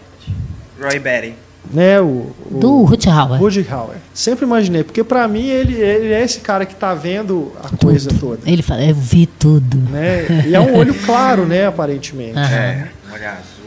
[0.80, 1.34] Roy Betty.
[1.74, 3.40] Né, o, o Do Ruth Hauer.
[3.40, 3.98] Rudy Hauer.
[4.14, 8.10] Sempre imaginei, porque pra mim ele, ele é esse cara que tá vendo a coisa
[8.20, 9.78] toda, Ele fala, eu vi tudo.
[9.90, 10.46] né?
[10.48, 12.38] E é um olho claro, né, aparentemente.
[12.38, 12.56] Aham.
[12.56, 13.66] É, olho azul.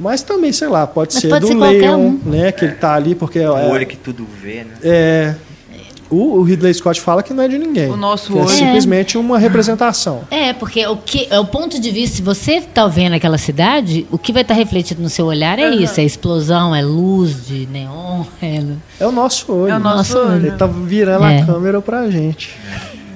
[0.00, 2.20] Mas também, sei lá, pode Mas ser pode do ser Leon, um.
[2.24, 4.74] né, que ele tá ali porque é, O olho que tudo vê, né?
[4.82, 5.34] é
[6.12, 7.88] o, o Ridley Scott fala que não é de ninguém.
[7.90, 8.48] O nosso que é olho.
[8.50, 10.22] simplesmente uma representação.
[10.30, 14.06] É, porque o que é o ponto de vista, se você está vendo aquela cidade,
[14.10, 17.66] o que vai estar refletido no seu olhar é isso, é explosão, é luz de
[17.66, 18.62] neon, é...
[19.00, 19.72] É o nosso olho.
[19.72, 20.46] É o nosso Nosso olho.
[20.46, 21.40] Ele tá virando É.
[21.40, 22.50] a câmera pra gente.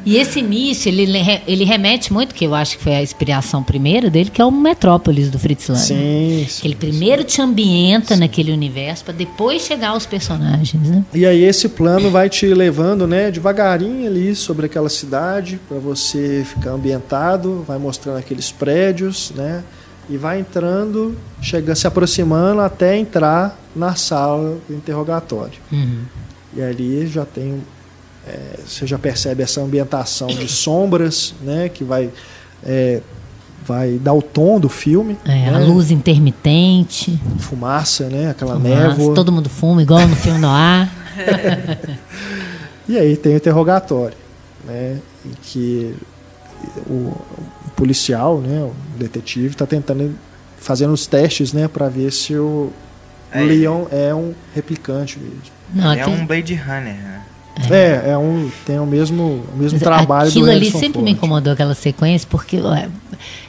[0.07, 3.63] E esse início, ele, le- ele remete muito, que eu acho que foi a inspiração
[3.63, 5.81] primeira dele, que é o Metrópolis do Fritz Lang.
[5.81, 6.61] Sim, sim.
[6.63, 11.05] Que ele primeiro te ambienta naquele universo para depois chegar aos personagens, né?
[11.13, 16.47] E aí esse plano vai te levando, né, devagarinho ali sobre aquela cidade para você
[16.49, 19.65] ficar ambientado, vai mostrando aqueles prédios, né,
[20.09, 25.59] e vai entrando, chegando, se aproximando até entrar na sala do interrogatório.
[25.73, 26.03] Uhum.
[26.57, 27.61] E ali já tem,
[28.27, 32.11] é, você já percebe essa ambientação de sombras, né, que vai
[32.65, 33.01] é,
[33.67, 38.89] vai dar o tom do filme, É, né, A luz intermitente, fumaça, né, aquela fumaça,
[38.89, 39.15] névoa.
[39.15, 40.89] todo mundo fuma, igual no filme Noir.
[42.89, 44.17] E aí tem o interrogatório,
[44.65, 44.99] né?
[45.25, 45.93] Em que
[46.89, 50.15] o, o policial, né, o detetive, está tentando
[50.59, 52.71] fazendo os testes, né, para ver se o
[53.33, 53.41] É.
[53.43, 55.41] Leon é um replicante mesmo.
[55.75, 57.23] Não, é aquele- um Blade Runner, né?
[57.71, 61.01] É, é um tem o mesmo o mesmo Mas trabalho Aquilo do ali Harrison sempre
[61.01, 61.17] me Ford.
[61.17, 62.89] incomodou aquela sequência, porque ué,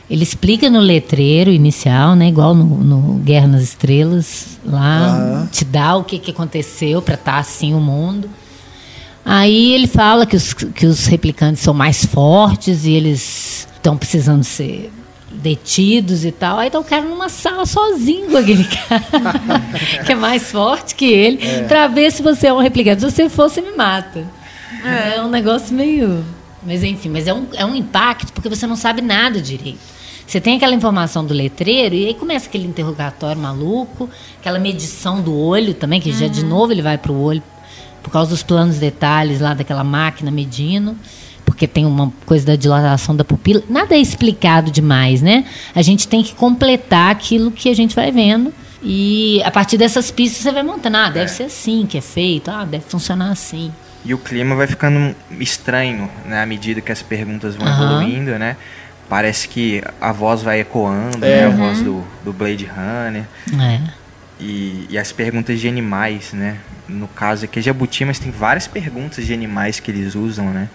[0.09, 2.29] ele explica no letreiro inicial, né?
[2.29, 5.49] Igual no, no Guerra nas Estrelas, lá, Aham.
[5.51, 8.29] te dá o que, que aconteceu para estar assim o mundo.
[9.25, 14.43] Aí ele fala que os, que os replicantes são mais fortes e eles estão precisando
[14.43, 14.89] ser
[15.31, 16.59] detidos e tal.
[16.59, 19.03] Aí tá o cara numa sala sozinho com aquele cara,
[20.05, 23.01] que é mais forte que ele, pra ver se você é um replicante.
[23.01, 24.25] Se você for, você me mata.
[24.83, 26.23] É, um negócio meio.
[26.63, 29.79] Mas enfim, mas é um, é um impacto porque você não sabe nada direito.
[30.25, 35.33] Você tem aquela informação do letreiro e aí começa aquele interrogatório maluco, aquela medição do
[35.33, 37.41] olho também, que já de novo ele vai pro olho
[38.03, 40.97] por causa dos planos detalhes lá daquela máquina medindo,
[41.47, 43.63] porque tem uma coisa da dilatação da pupila.
[43.69, 45.45] Nada é explicado demais, né?
[45.73, 48.53] A gente tem que completar aquilo que a gente vai vendo.
[48.83, 50.97] E a partir dessas pistas você vai montando.
[50.97, 52.51] Ah, deve ser assim que é feito.
[52.51, 53.71] Ah, deve funcionar assim.
[54.05, 56.43] E o clima vai ficando estranho, né?
[56.43, 58.01] À medida que as perguntas vão Aham.
[58.03, 58.57] evoluindo, né?
[59.10, 61.41] Parece que a voz vai ecoando, É.
[61.41, 61.45] né?
[61.47, 63.23] A voz do, do Blade Runner.
[63.60, 63.79] É.
[64.39, 66.57] E, e as perguntas de animais, né?
[66.89, 70.69] No caso aqui é jabuti, mas tem várias perguntas de animais que eles usam, né?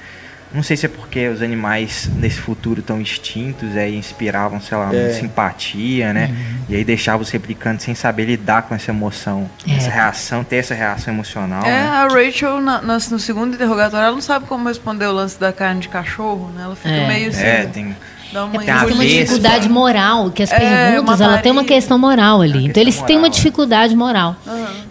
[0.54, 4.94] Não sei se é porque os animais nesse futuro estão extintos, aí inspiravam, sei lá,
[4.94, 5.04] É.
[5.06, 6.30] uma simpatia, né?
[6.68, 9.74] E aí deixavam os replicantes sem saber lidar com essa emoção, É.
[9.76, 11.88] essa reação, ter essa reação emocional, É, né?
[11.88, 15.52] a Rachel, na- na- no segundo interrogatório, ela não sabe como responder o lance da
[15.52, 16.64] carne de cachorro, né?
[16.64, 17.08] Ela fica É.
[17.08, 17.42] meio assim.
[17.42, 17.96] É, tem
[18.32, 20.58] Dá É porque eles têm uma dificuldade moral, que as É,
[20.92, 22.58] perguntas, ela tem uma questão moral ali.
[22.60, 23.30] Uma então eles têm uma é.
[23.30, 24.36] dificuldade moral.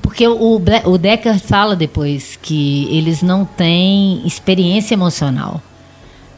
[0.01, 5.61] Porque o, Ble- o Decker fala depois que eles não têm experiência emocional.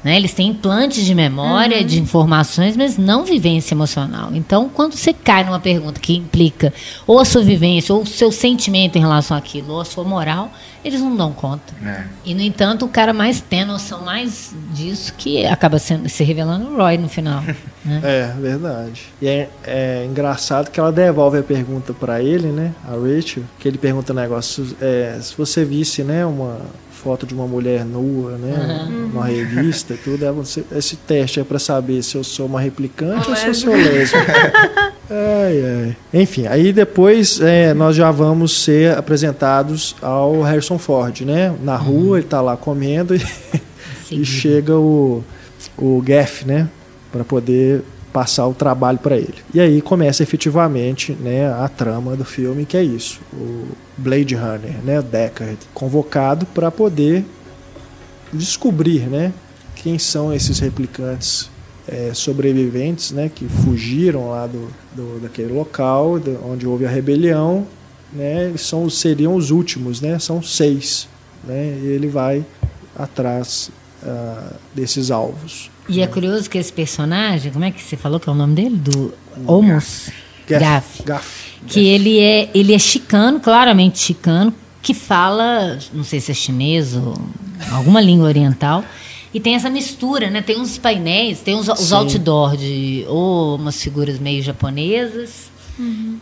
[0.03, 0.17] Né?
[0.17, 1.85] Eles têm implantes de memória, Uhum.
[1.85, 4.29] de informações, mas não vivência emocional.
[4.33, 6.73] Então, quando você cai numa pergunta que implica
[7.07, 10.51] ou a sua vivência, ou o seu sentimento em relação àquilo, ou a sua moral,
[10.83, 11.73] eles não dão conta.
[11.85, 12.03] É.
[12.25, 16.23] E, no entanto, o cara mais tem a noção mais disso que acaba sendo, se
[16.25, 17.41] revelando o Roy no final.
[17.85, 18.01] né?
[18.03, 19.03] É, verdade.
[19.21, 22.73] E é, é engraçado que ela devolve a pergunta pra ele, né?
[22.85, 26.57] A Rachel, que ele pergunta um negócio, é, se você visse, né, uma
[27.03, 28.87] foto de uma mulher nua, né?
[29.11, 30.31] Uma revista tudo.
[30.33, 33.73] Você- esse teste é para saber se eu sou uma replicante ou se eu sou
[33.75, 34.33] lésbica.
[35.09, 35.97] ai, ai.
[36.21, 41.53] Enfim, aí depois é, nós já vamos ser apresentados ao Harrison Ford, né?
[41.61, 43.21] Na rua, ele tá lá comendo e,
[44.11, 45.23] e chega o,
[45.77, 46.69] o Gaff, né?
[47.11, 47.81] Para poder
[48.13, 49.36] passar o trabalho para ele.
[49.54, 53.19] E aí começa efetivamente né, a trama do filme, que é isso.
[53.34, 57.26] O Blade Runner, né, Deckard, convocado para poder
[58.32, 59.34] descobrir né,
[59.76, 61.49] quem são esses replicantes
[61.88, 67.65] é, sobreviventes né, que fugiram lá do, do- daquele local onde houve a rebelião.
[68.12, 71.08] Né, são, seriam os últimos, né, são seis.
[71.43, 72.45] Né, e ele vai
[72.95, 73.71] atrás
[74.06, 75.71] ah, desses alvos.
[75.89, 78.56] E é curioso que esse personagem, como é que você falou que é o nome
[78.56, 78.76] dele?
[78.78, 79.13] Do
[79.46, 80.10] Homos
[80.48, 81.04] Gaff.
[81.04, 81.54] Gaff.
[81.67, 86.96] Que ele é, ele é chicano, claramente chicano, que fala, não sei se é chinês
[86.96, 87.13] ou
[87.72, 88.84] alguma língua oriental.
[89.34, 90.41] E tem essa mistura, né?
[90.41, 91.96] Tem uns painéis, tem uns, os Sim.
[91.96, 95.50] outdoor de ou umas figuras meio japonesas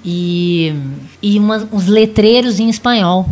[0.03, 0.73] e,
[1.21, 3.27] e uma- uns letreiros em espanhol.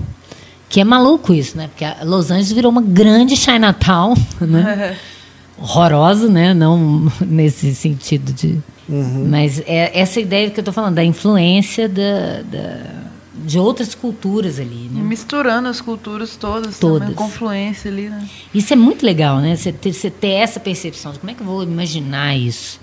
[0.67, 1.67] Que é maluco isso, né?
[1.67, 4.95] Porque a Los Angeles virou uma grande Chinatown, né?
[5.61, 6.53] horrorosa, né?
[6.53, 8.59] Não nesse sentido de.
[9.27, 12.99] Mas é essa ideia que eu estou falando, da influência da, da-
[13.45, 14.89] de outras culturas ali.
[14.91, 14.99] Né?
[15.01, 16.99] misturando as culturas todas, Todas.
[17.01, 18.27] também, confluência ali, né?
[18.53, 19.55] Isso é muito legal, né?
[19.55, 22.79] Você ter, você ter essa percepção de como é que eu vou imaginar isso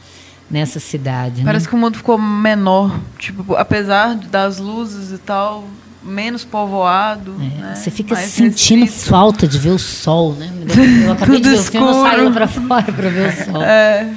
[0.49, 1.43] nessa cidade.
[1.45, 1.71] Parece né?
[1.71, 3.01] que o mundo ficou menor.
[3.19, 5.65] Tipo, apesar das luzes e tal,
[6.07, 7.35] menos povoado.
[7.41, 7.75] É, né?
[7.75, 9.09] Você fica mais sentindo restrito.
[9.09, 10.51] falta de ver o sol, né?
[11.05, 12.33] Eu acabei de ver o filme, eu saí escuro.
[12.33, 13.63] pra fora pra ver o sol.
[13.63, 14.11] É,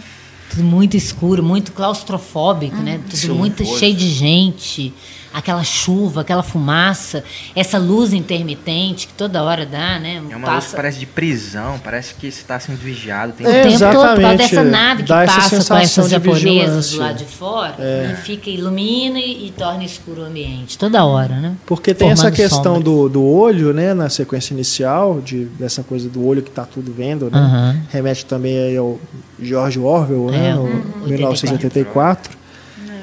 [0.51, 2.99] Tudo muito escuro, muito claustrofóbico, né?
[3.09, 4.93] Tudo muito cheio de gente.
[5.39, 7.23] Aquela chuva, aquela fumaça,
[7.55, 10.21] essa luz intermitente que toda hora dá, né?
[10.29, 13.33] É uma luz que parece de prisão, parece que você está sendo vigiado.
[13.33, 15.77] Tem o É, tempo todo por causa exatamente, dessa nave que dá essa passa com
[15.79, 20.77] essas japonesas lado de fora e fica, ilumina e, e torna escuro o ambiente.
[20.77, 21.55] Toda hora, né?
[21.65, 22.83] Porque tem essa Formando questão sombras.
[22.83, 26.93] do, do olho, né, na sequência inicial, de, dessa coisa do olho que tá tudo
[26.93, 27.37] vendo, né?
[27.39, 27.81] Aham.
[27.89, 28.99] Remete também aí ao
[29.41, 30.83] George Orwell, né, É, no uhum.
[31.07, 32.38] 1984.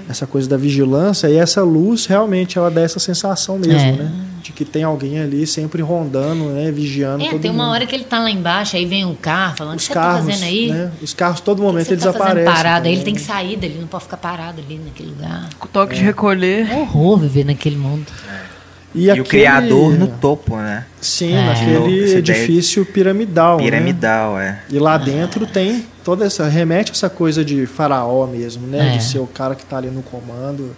[0.09, 3.92] Essa coisa da vigilância e essa luz realmente ela dá essa sensação mesmo, É.
[3.92, 4.12] né?
[4.42, 7.73] De que tem alguém ali sempre rondando, né, vigiando É, todo tem uma mundo.
[7.75, 10.14] hora que ele tá lá embaixo, aí vem um carro falando, o que você tá
[10.25, 10.69] fazendo aí?
[10.71, 10.92] né?
[11.03, 12.45] Os carros todo O que momento você eles tá aparecem.
[12.55, 12.87] parado?
[12.87, 13.27] Aí ele tem que né?
[13.27, 15.49] sair dali, não pode ficar parado ali naquele lugar.
[15.59, 15.99] com toque É.
[15.99, 16.71] de recolher.
[16.71, 18.07] É um horror viver naquele mundo.
[18.95, 20.87] E, E, aquele- o criador no topo, né?
[21.01, 21.45] Sim, É.
[21.47, 23.59] naquele edifício piramidal.
[23.59, 23.64] né?
[23.64, 24.61] Piramidal, é.
[24.71, 26.47] E lá dentro tem toda essa.
[26.47, 28.95] remete a essa coisa de faraó mesmo, né?
[28.95, 28.97] É.
[28.97, 30.77] De ser o cara que está ali no comando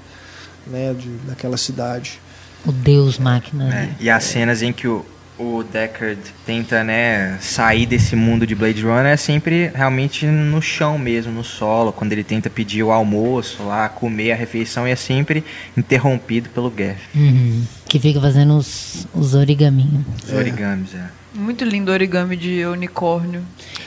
[0.67, 0.95] né?
[0.95, 2.19] de, daquela cidade.
[2.65, 3.69] O Deus máquina.
[3.69, 3.97] É, ali.
[4.01, 5.05] E as cenas em que o,
[5.39, 10.99] o Deckard tenta, né, sair desse mundo de Blade Runner é sempre realmente no chão
[10.99, 14.97] mesmo, no solo, quando ele tenta pedir o almoço lá, comer a refeição, e é
[14.97, 15.45] sempre
[15.77, 17.01] interrompido pelo Gaff.
[17.15, 17.65] Uhum.
[17.87, 20.05] Que fica fazendo os, os origaminhos.
[20.25, 21.18] Os origamis, é.
[21.35, 23.43] Muito lindo origami de unicórnio.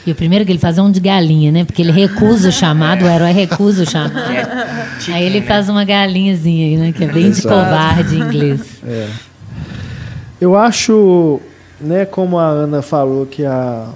[0.06, 1.65] E o primeiro que ele faz é um de galinha, né?
[1.65, 4.17] Porque ele recusa o chamado, o herói recusa o chamado.
[4.32, 5.45] É Aí ele né?
[5.45, 6.91] faz uma galinhazinha aí, né?
[6.91, 7.47] Que é bem de Exato.
[7.49, 8.62] covarde em inglês.
[10.39, 11.39] Eu acho,
[11.80, 13.89] né, como a Ana falou, que a,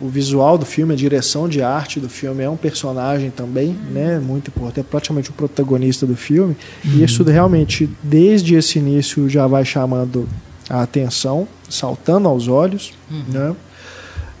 [0.00, 4.18] o visual do filme, a direção de arte do filme é um personagem também, né,
[4.18, 6.56] muito importante, é praticamente o protagonista do filme.
[6.84, 10.26] E isso realmente, desde esse início, já vai chamando
[10.68, 12.92] a atenção, saltando aos olhos,
[13.28, 13.54] né?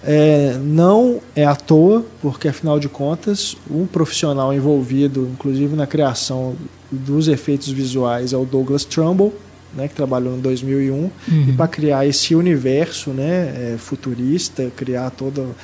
[0.06, 6.54] É, não é à toa, porque afinal de contas, um profissional envolvido, inclusive na criação
[6.92, 9.32] dos efeitos visuais, é o Douglas Trumbull,
[9.74, 11.10] né, que trabalhou em 2001,
[11.48, 15.54] e para criar esse universo né, é, futurista, criar todo,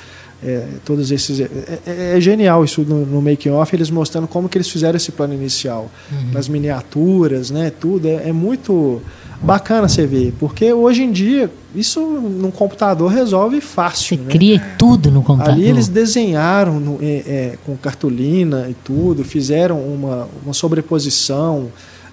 [0.43, 1.39] é, todos esses.
[1.39, 1.49] É,
[1.85, 5.11] é- é genial isso no, no making off, eles mostrando como que eles fizeram esse
[5.11, 5.89] plano inicial,
[6.33, 8.07] nas miniaturas, né, tudo.
[8.07, 9.01] É, é muito
[9.41, 14.17] bacana você ver, porque hoje em dia isso num computador resolve fácil.
[14.17, 14.29] Você né?
[14.31, 15.55] cria tudo no computador.
[15.55, 21.71] Ali eles desenharam no- é, é, com cartolina e tudo, fizeram uma, uma sobreposição,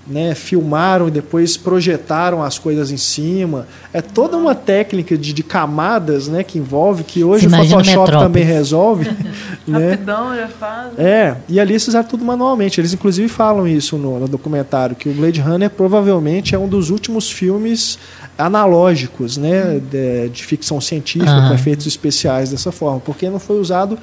[0.08, 3.66] né, filmaram e depois projetaram as coisas em cima.
[3.92, 8.10] É toda uma técnica de, de camadas né, que envolve, que hoje Você o Photoshop
[8.12, 9.10] também resolve.
[9.66, 9.90] né?
[9.90, 10.98] Rapidão, já faz.
[10.98, 12.80] É, e ali eles fizeram tudo manualmente.
[12.80, 16.88] Eles inclusive falam isso no, no documentário, que o Blade Runner provavelmente é um dos
[16.90, 17.98] últimos filmes
[18.38, 23.98] analógicos, né, de, de ficção científica, com efeitos especiais dessa forma, porque não foi usado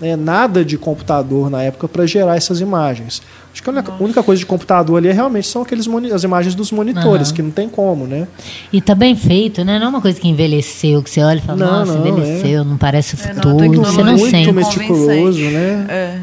[0.00, 3.20] né, nada de computador na época para gerar essas imagens.
[3.52, 6.22] Acho que a única, a única coisa de computador ali é realmente são aqueles as
[6.22, 7.34] imagens dos monitores, Aham.
[7.36, 8.28] que não tem como, né?
[8.72, 9.78] E tá bem feito, né?
[9.78, 12.64] Não é uma coisa que envelheceu, que você olha e fala, Não, nossa, não, envelheceu,
[12.64, 14.52] não parece o É, não, futuro, tem que você não muito sente.
[14.52, 15.86] muito meticuloso, né?
[15.88, 16.20] É.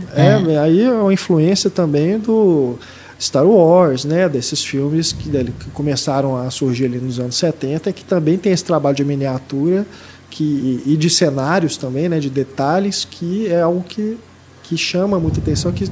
[0.54, 2.76] É, aí é uma influência também do
[3.20, 4.30] Star Wars, né?
[4.30, 8.54] Desses filmes que, dele- que começaram a surgir ali nos anos 70, que também tem
[8.54, 9.86] esse trabalho de miniatura
[10.30, 12.20] que, e de cenários também, né?
[12.20, 14.18] De detalhes, que é algo que,
[14.64, 15.90] que chama muita atenção, que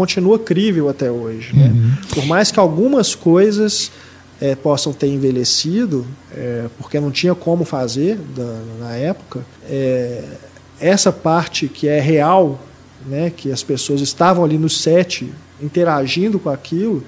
[0.00, 1.54] continua crível até hoje.
[1.54, 1.70] Né?
[2.14, 3.92] Por mais que algumas coisas
[4.40, 10.24] eh, possam ter envelhecido, eh, porque não tinha como fazer da- na época, eh,
[10.80, 12.58] essa parte que é real,
[13.06, 15.30] né, que as pessoas estavam ali no set
[15.62, 17.04] interagindo com aquilo,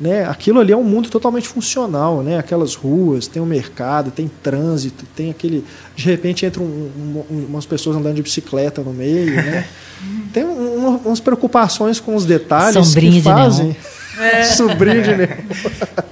[0.00, 4.30] né, aquilo ali é um mundo totalmente funcional, né, aquelas ruas, tem um mercado, tem
[4.42, 5.62] trânsito, tem aquele,
[5.94, 6.90] de repente entra um-
[7.30, 9.66] um- umas pessoas andando de bicicleta no meio, né,
[10.32, 13.76] tem um- um- umas preocupações com os detalhes Sombrinha que de fazem
[14.18, 14.42] É.
[14.44, 15.28] sobrinho de neon.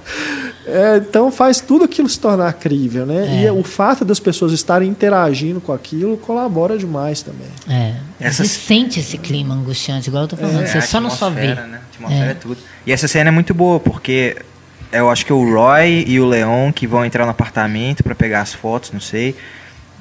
[0.69, 3.43] É, então faz tudo aquilo se tornar crível, né?
[3.43, 3.47] É.
[3.47, 7.47] E o fato das pessoas estarem interagindo com aquilo colabora demais também.
[7.67, 7.95] É.
[8.19, 11.29] Essa- Você sente esse clima angustiante, igual eu tô falando, É, você só não só
[11.29, 11.55] vê.
[11.55, 11.81] Né?
[11.93, 12.33] Atmosfera é.
[12.33, 12.57] tudo.
[12.85, 14.37] E essa cena é muito boa, porque
[14.91, 18.41] eu acho que o Roy e o Leon que vão entrar no apartamento pra pegar
[18.41, 19.35] as fotos, não sei.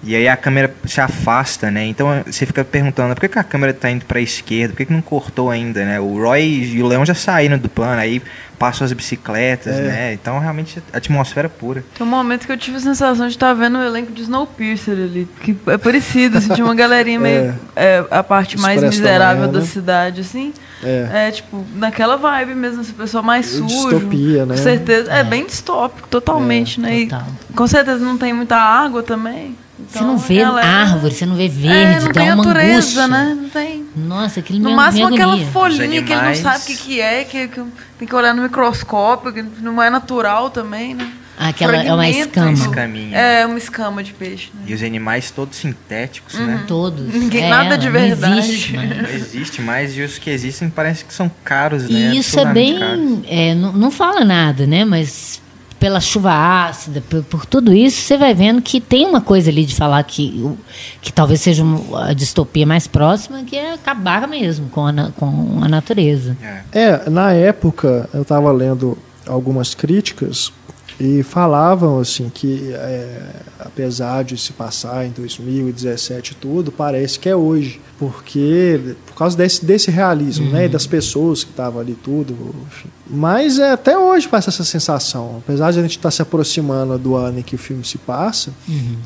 [0.02, 1.84] E aí a câmera se afasta, né?
[1.86, 4.72] Então você fica perguntando, por que, que a câmera tá indo pra esquerda?
[4.72, 5.98] Por que, que não cortou ainda, né?
[5.98, 6.42] O Roy
[6.74, 8.22] e o Leon já saíram do plano, aí
[8.58, 9.82] passam as bicicletas, É.
[9.82, 10.12] né?
[10.12, 11.84] Então realmente atmosfera pura.
[11.96, 14.94] Tem um momento que eu tive a sensação de estar vendo o elenco de Snowpiercer
[14.94, 15.28] ali.
[15.42, 17.54] Que é parecido, assim, tinha uma galerinha meio.
[17.74, 19.64] é, a parte mais Expresso miserável Tamanho, da né?
[19.66, 20.52] cidade, assim.
[20.82, 21.08] É.
[21.12, 23.66] É, tipo, naquela vibe mesmo, esse pessoal mais sujo.
[23.66, 24.54] Distopia, né?
[24.56, 25.12] Com certeza.
[25.12, 27.00] É, bem distópico, totalmente, né?
[27.00, 27.26] E Total.
[27.54, 29.56] com certeza não tem muita água também.
[29.78, 32.32] Você Então, não vê ela é- árvore, você não vê É, verde, não dá tem
[32.32, 33.08] uma natureza, angústia.
[33.08, 33.38] né?
[33.40, 33.86] Não tem.
[33.96, 37.48] Nossa, aquilo No máximo aquela folhinha que ele não sabe o que, que é, que,
[37.48, 37.62] que
[37.98, 41.08] tem que olhar no microscópio, que não é natural também, né?
[41.40, 42.50] Aquela é uma escama.
[42.50, 43.16] Escaminha.
[43.16, 44.62] É uma escama de peixe, né?
[44.66, 46.46] E os animais todos sintéticos, Uhum.
[46.46, 46.64] né?
[46.66, 47.14] Todos.
[47.14, 48.38] Ninguém- É, nada de não verdade.
[48.40, 48.94] existe, mano.
[49.02, 52.10] Não existe mais, e os que existem parece que são caros, né?
[52.12, 53.22] E isso é bem.
[53.28, 54.84] é, não, não fala nada, né?
[54.84, 55.40] Mas
[55.78, 59.64] pela chuva ácida, por, por tudo isso, você vai vendo que tem uma coisa ali
[59.64, 60.56] de falar que,
[61.00, 61.64] que talvez seja
[61.94, 66.36] a distopia mais próxima, que é acabar mesmo com a, com a natureza.
[66.72, 70.52] É, na época eu estava lendo algumas críticas
[71.00, 73.20] e falavam assim que é,
[73.60, 79.36] apesar de se passar em 2017 e tudo, parece que é hoje, porque por causa
[79.36, 82.34] desse, desse realismo, né, e das pessoas que estavam ali tudo,
[82.66, 82.88] enfim.
[83.08, 87.14] mas é, até hoje passa essa sensação, apesar de a gente estar se aproximando do
[87.14, 88.50] ano em que o filme se passa,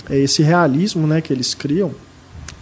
[0.09, 1.91] é esse realismo, né, que eles criam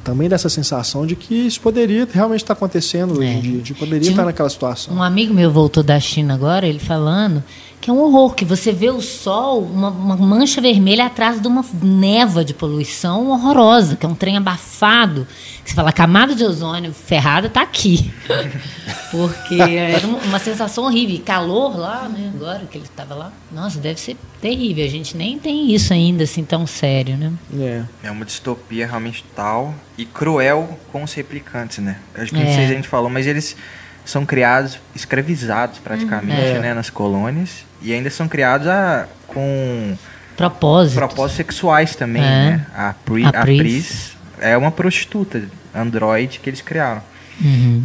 [0.03, 3.33] também dessa sensação de que isso poderia realmente estar acontecendo hoje É.
[3.35, 4.95] em dia, de poderia Tinha estar um- naquela situação.
[4.95, 7.45] Um amigo meu voltou da China agora, ele falando
[7.81, 11.49] que é um horror, que você vê o sol, uma, uma mancha vermelha atrás de
[11.49, 15.27] uma neva de poluição horrorosa, que é um trem abafado.
[15.65, 18.13] que Você fala, a camada de ozônio ferrada está aqui.
[19.11, 21.17] Porque era uma, uma sensação horrível.
[21.17, 22.31] E calor lá, né?
[22.35, 23.33] Agora que ele estava lá.
[23.51, 24.85] Nossa, deve ser terrível.
[24.85, 27.33] A gente nem tem isso ainda assim tão sério, né?
[27.59, 27.83] É.
[28.05, 31.97] É uma distopia realmente tal e cruel com os replicantes, né?
[32.15, 32.55] Acho que não É.
[32.55, 33.57] sei se a gente falou, mas eles
[34.05, 36.59] são criados, escravizados praticamente, É.
[36.59, 37.65] né, nas colônias.
[37.83, 39.97] E ainda são criados a, com
[40.37, 40.97] Propósito.
[40.97, 42.27] propósitos sexuais também, É.
[42.27, 42.67] né?
[42.75, 43.59] A, Pri, A a Pris.
[43.61, 45.43] Pris é uma prostituta
[45.75, 47.03] androide que eles criaram.
[47.43, 47.83] Uhum.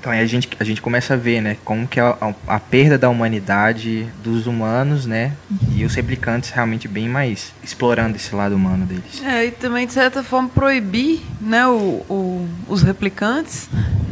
[0.00, 2.58] Então aí a gente, a gente começa a ver, né, como que a, a, a
[2.58, 5.32] perda da humanidade dos humanos, né,
[5.76, 9.22] e os replicantes realmente bem mais explorando esse lado humano deles.
[9.22, 13.68] É, e também, de certa forma, proibir né, o, o- os replicantes.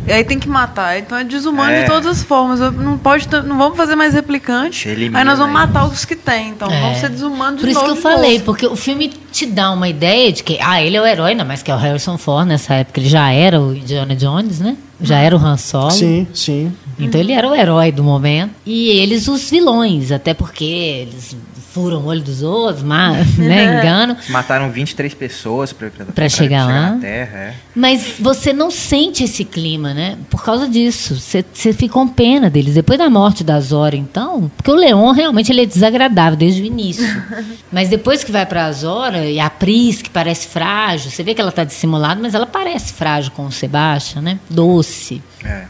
[0.06, 0.98] E aí tem que matar.
[0.98, 1.82] Então é desumano É.
[1.82, 2.60] de todas as formas.
[2.60, 4.86] Não, pode, não vamos fazer mais replicantes.
[4.86, 5.66] Elimina Aí nós vamos aí.
[5.66, 6.50] matar os que tem.
[6.50, 6.80] Então É.
[6.80, 8.44] vamos ser desumanos de Por isso que eu falei, novo.
[8.46, 11.44] porque o filme te dá uma ideia de que, ah, ele é o herói, ainda
[11.44, 14.76] mais que é o Harrison Ford nessa época, ele já era o Indiana Jones, né?
[15.00, 15.90] Já era o Han Solo.
[15.90, 16.72] Sim, sim.
[16.98, 18.52] Então ele era o herói do momento.
[18.66, 21.36] E eles os vilões, até porque eles
[21.78, 24.16] furam o olho dos outros, mas, né, enganam.
[24.28, 26.90] Mataram 23 pessoas pra, Pra chegar lá.
[26.92, 27.54] na Terra, é.
[27.74, 30.16] Mas você não sente esse clima, né?
[30.28, 31.14] Por causa disso.
[31.18, 32.74] Você, você fica com pena deles.
[32.74, 34.50] Depois da morte da Zora, então.
[34.56, 37.06] Porque o Leon realmente ele é desagradável desde o início.
[37.70, 41.40] mas depois que vai pra Zora, e a Pris, que parece frágil, você vê que
[41.40, 44.38] ela tá dissimulada, mas ela parece frágil com o Sebastian, né?
[44.50, 45.22] Doce.
[45.44, 45.64] é.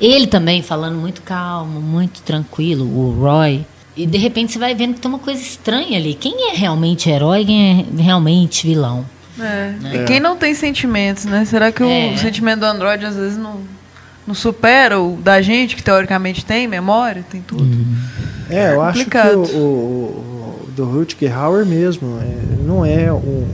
[0.00, 3.64] Ele também falando muito calmo, muito tranquilo, o Roy.
[3.96, 6.14] E de repente você vai vendo que tem uma coisa estranha ali.
[6.14, 9.04] Quem é realmente herói e quem é realmente vilão?
[9.38, 9.74] É.
[9.80, 9.96] Né?
[9.96, 11.44] E quem não tem sentimentos, né?
[11.44, 12.12] Será que É.
[12.14, 13.60] o sentimento do Android às vezes não,
[14.26, 17.68] não supera o da gente, que teoricamente tem memória, tem tudo?
[18.50, 23.46] É, eu acho que o, o- o do Rutger Hauer mesmo é, não é um.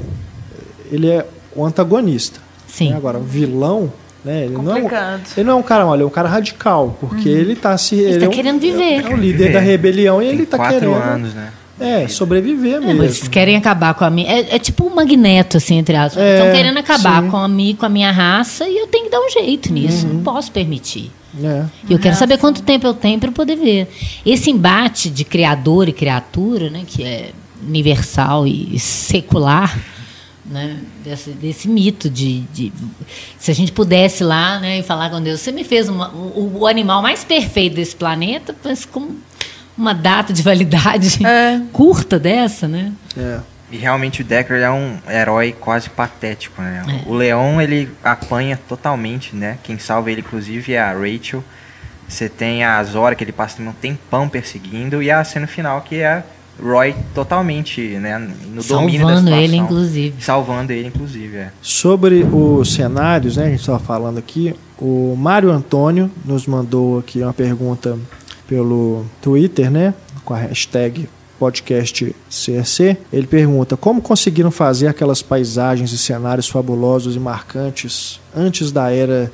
[0.91, 2.41] Ele é o antagonista.
[2.67, 2.91] Sim.
[2.91, 2.97] né?
[2.97, 3.93] Agora, o vilão,
[4.25, 4.45] né?
[4.45, 4.89] Ele não, é um,
[5.37, 7.97] ele não é um cara mal, ele é um cara radical, porque ele tá se.
[7.97, 9.05] Ele, tá é um- querendo viver.
[9.05, 9.53] É o líder Viver.
[9.53, 10.95] da rebelião e Tem ele tá quatro querendo.
[10.97, 11.53] anos, né?
[11.83, 13.03] É, sobreviver É, mesmo.
[13.05, 14.31] eles querem acabar com a minha.
[14.31, 16.23] É, é tipo um magneto, assim, entre aspas.
[16.23, 17.25] É, Estão querendo acabar sim.
[17.25, 17.31] Uhum.
[17.31, 20.07] com a, minha, com a minha raça e eu tenho que dar um jeito nisso.
[20.07, 21.11] Não posso permitir.
[21.43, 21.65] É.
[21.89, 23.89] E eu quero saber quanto tempo eu tenho para poder ver.
[24.27, 27.31] Esse embate de criador e criatura, né, que é
[27.67, 29.79] universal e secular,
[30.51, 32.73] né, desse, desse mito de, de-
[33.39, 36.59] se a gente pudesse lá, né, e falar com Deus, você me fez uma- o,
[36.61, 39.15] o animal mais perfeito desse planeta, mas com
[39.79, 41.61] uma data de validade É.
[41.73, 42.93] curta dessa, né?
[43.17, 43.39] É.
[43.73, 46.85] E realmente o Decker é um herói quase patético, né?
[47.07, 47.09] É.
[47.09, 49.59] O Leão, ele apanha totalmente, né?
[49.63, 51.45] Quem salva ele, inclusive, é a Rachel.
[52.09, 55.01] Você tem a Zora, que ele passa um tempão perseguindo.
[55.01, 56.25] E a cena final, que é
[56.63, 58.19] Roy totalmente, né?
[58.19, 59.39] No domínio da Salvando situação.
[59.39, 60.15] ele, inclusive.
[60.23, 61.53] Salvando ele, inclusive, é.
[61.63, 67.23] Sobre os cenários, né, a gente estava falando aqui, o Mário Antônio nos mandou aqui
[67.23, 67.99] uma pergunta
[68.49, 69.95] pelo Twitter, né,
[70.25, 71.09] com a hashtag
[71.39, 72.99] podcast CRC.
[73.11, 79.33] Ele pergunta como conseguiram fazer aquelas paisagens e cenários fabulosos e marcantes antes da era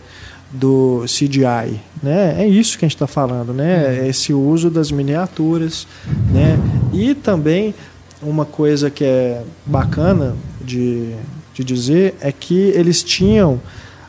[0.48, 2.36] do CGI, né?
[2.38, 3.98] É isso que a gente está falando, né?
[3.98, 5.86] É Esse uso das miniaturas,
[6.30, 6.56] né?
[6.96, 7.74] E também
[8.22, 11.14] uma coisa que é bacana de,
[11.52, 13.60] de dizer é que eles tinham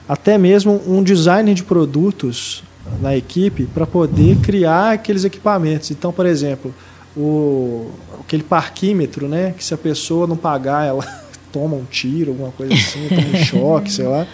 [0.08, 2.64] até mesmo um design de produtos
[3.02, 5.92] na equipe para poder criar aqueles equipamentos.
[5.92, 6.74] Então, por exemplo,
[7.16, 9.54] o, aquele parquímetro, né?
[9.58, 11.06] Que se a pessoa não pagar, ela
[11.52, 14.26] toma um tiro, alguma coisa assim, toma um choque, sei lá.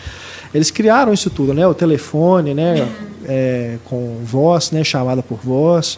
[0.53, 1.65] Eles criaram isso tudo, né?
[1.65, 2.87] O telefone, né?
[3.25, 4.83] É, com voz, né?
[4.83, 5.97] Chamada por voz,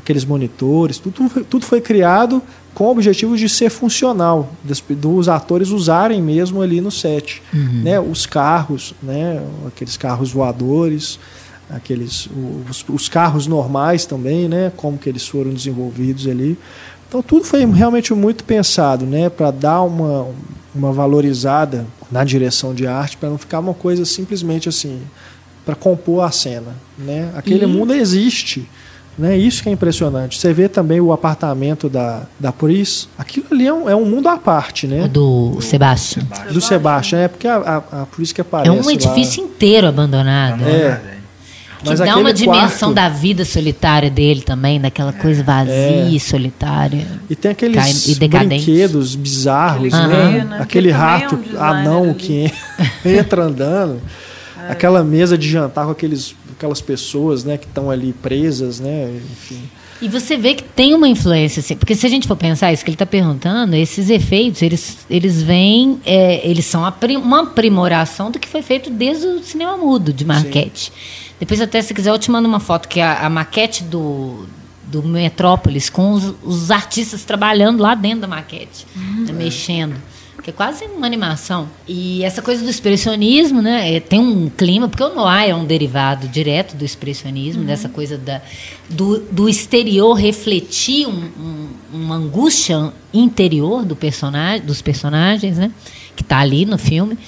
[0.00, 2.42] aqueles monitores, tudo, foi- tudo foi criado
[2.74, 7.98] com o objetivo de ser funcional, dos, dos atores usarem mesmo ali no set, né?
[8.00, 9.42] Os carros, né?
[9.66, 11.18] Aqueles carros voadores,
[11.68, 12.28] aqueles
[12.68, 14.72] os, os carros normais também, né?
[14.76, 16.56] Como que eles foram desenvolvidos ali.
[17.08, 19.28] Então tudo foi realmente muito pensado, né?
[19.28, 20.26] Para dar uma
[20.72, 25.00] uma valorizada na direção de arte, para não ficar uma coisa simplesmente assim
[25.66, 27.30] para compor a cena, né?
[27.36, 28.68] Aquele E- mundo existe,
[29.18, 29.36] né?
[29.36, 30.38] Isso que é impressionante.
[30.38, 34.28] Você vê também o apartamento da da Pris, aquilo ali é um, é um mundo
[34.28, 35.08] à parte, O né?
[35.08, 36.22] do Sebastian.
[36.52, 40.62] Do Sebastian, é porque a, a, a Pris que aparece É um edifício inteiro abandonado.
[40.62, 40.66] É.
[40.66, 41.10] Abandonado,
[41.82, 46.08] Que Mas dá uma dimensão quarto- da vida solitária dele também, daquela coisa vazia É.
[46.10, 47.06] e solitária.
[47.30, 50.44] E tem Cai- aqueles e brinquedos bizarros, Aquele né?
[50.44, 50.58] né?
[50.60, 52.14] Aquele Que também é um rato anão ali.
[52.14, 52.52] que
[53.04, 53.98] entra andando.
[54.68, 59.18] Aquela mesa de jantar com aqueles, aquelas pessoas, né, que estão ali presas, né?
[59.32, 59.62] Enfim.
[60.02, 62.84] E você vê que tem uma influência, assim, porque se a gente for pensar isso
[62.84, 66.82] que ele está perguntando, esses efeitos, eles, eles vêm, é, eles são
[67.22, 70.92] uma aprimoração do que foi feito desde o cinema mudo, de maquete.
[71.38, 74.46] Depois até, se quiser, eu te mando uma foto, que é a, a maquete do,
[74.84, 79.96] do Metrópolis, com os, os artistas trabalhando lá dentro da maquete, né, mexendo.
[80.42, 81.68] Que é quase uma animação.
[81.86, 83.94] E essa coisa do expressionismo, né?
[83.96, 88.16] é, tem um clima, porque o Noir é um derivado direto do expressionismo, dessa coisa
[88.16, 88.40] da,
[88.88, 95.70] do, do exterior refletir um- um- uma angústia interior do personagem, dos personagens, né?
[96.16, 97.18] Que está ali no filme.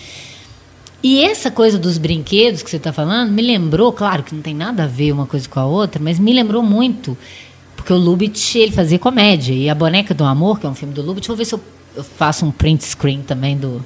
[1.02, 4.54] E essa coisa dos brinquedos que você está falando me lembrou, claro que não tem
[4.54, 7.18] nada a ver uma coisa com a outra, mas me lembrou muito,
[7.76, 10.94] porque o Lubitsch ele fazia comédia e a Boneca do Amor, que é um filme
[10.94, 11.60] do Lubitsch, vou ver se eu,
[11.96, 13.84] eu faço um print screen também do,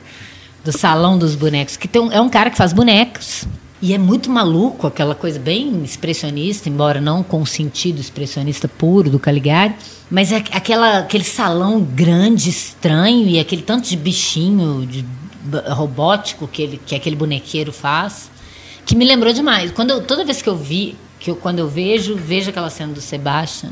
[0.65, 3.45] do Salão dos Bonecos, que tem um- é um cara que faz bonecos
[3.83, 9.11] e é muito maluco, aquela coisa bem expressionista, embora não com o sentido expressionista puro
[9.11, 9.75] do Caligari,
[10.11, 15.05] mas é aquela, aquele salão grande, estranho e aquele tanto de bichinho, de
[15.69, 18.31] robótico que, ele, que aquele bonequeiro faz,
[18.85, 19.71] que me lembrou demais.
[19.73, 22.93] Quando eu- toda vez que eu vi, que eu, quando eu vejo, vejo aquela cena
[22.93, 23.71] do Sebastian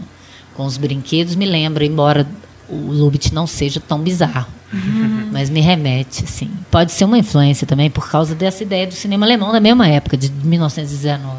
[0.54, 2.26] com os brinquedos, me lembra, embora
[2.68, 4.46] o Lubitsch não seja tão bizarro.
[5.30, 6.50] Mas me remete, assim.
[6.70, 10.16] Pode ser uma influência também por causa dessa ideia do cinema alemão da mesma época,
[10.16, 11.38] de 1919.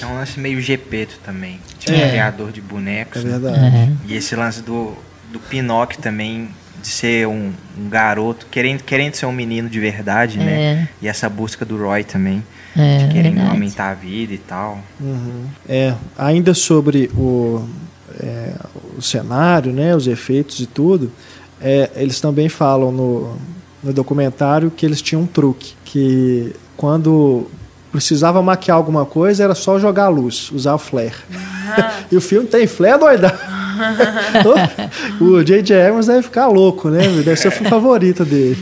[0.00, 1.58] É um lance meio Gepeto também.
[1.78, 2.08] Tipo, É.
[2.10, 3.22] criador de bonecos.
[3.24, 3.38] É né?
[3.38, 3.76] verdade.
[3.76, 3.90] É.
[4.06, 4.94] E esse lance do,
[5.32, 6.48] do Pinóquio também,
[6.82, 10.88] de ser um, um garoto, querendo, querendo ser um menino de verdade, né?
[11.02, 12.42] E essa busca do Roy também,
[12.76, 13.50] É, de querendo verdade.
[13.50, 14.78] aumentar a vida e tal.
[15.00, 15.44] Uhum.
[15.68, 17.68] É, ainda sobre o,
[18.22, 18.52] é,
[18.96, 21.10] o cenário, né, os efeitos e tudo,
[21.60, 23.36] é, eles também falam no,
[23.82, 27.46] no documentário que eles tinham um truque, que quando
[27.92, 31.14] precisava maquiar alguma coisa era só jogar a luz, usar o flare.
[32.10, 33.32] e o filme tem flare doidão.
[35.20, 35.74] o J.J.
[35.82, 37.08] Abrams deve ficar louco, né?
[37.24, 38.58] Deve ser o filme favorito dele.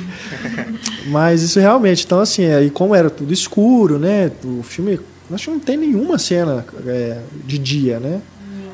[1.06, 4.30] Mas isso realmente, então assim, é, e como era tudo escuro, né?
[4.44, 5.00] O filme,
[5.32, 8.20] acho que não tem nenhuma cena é, de dia, né?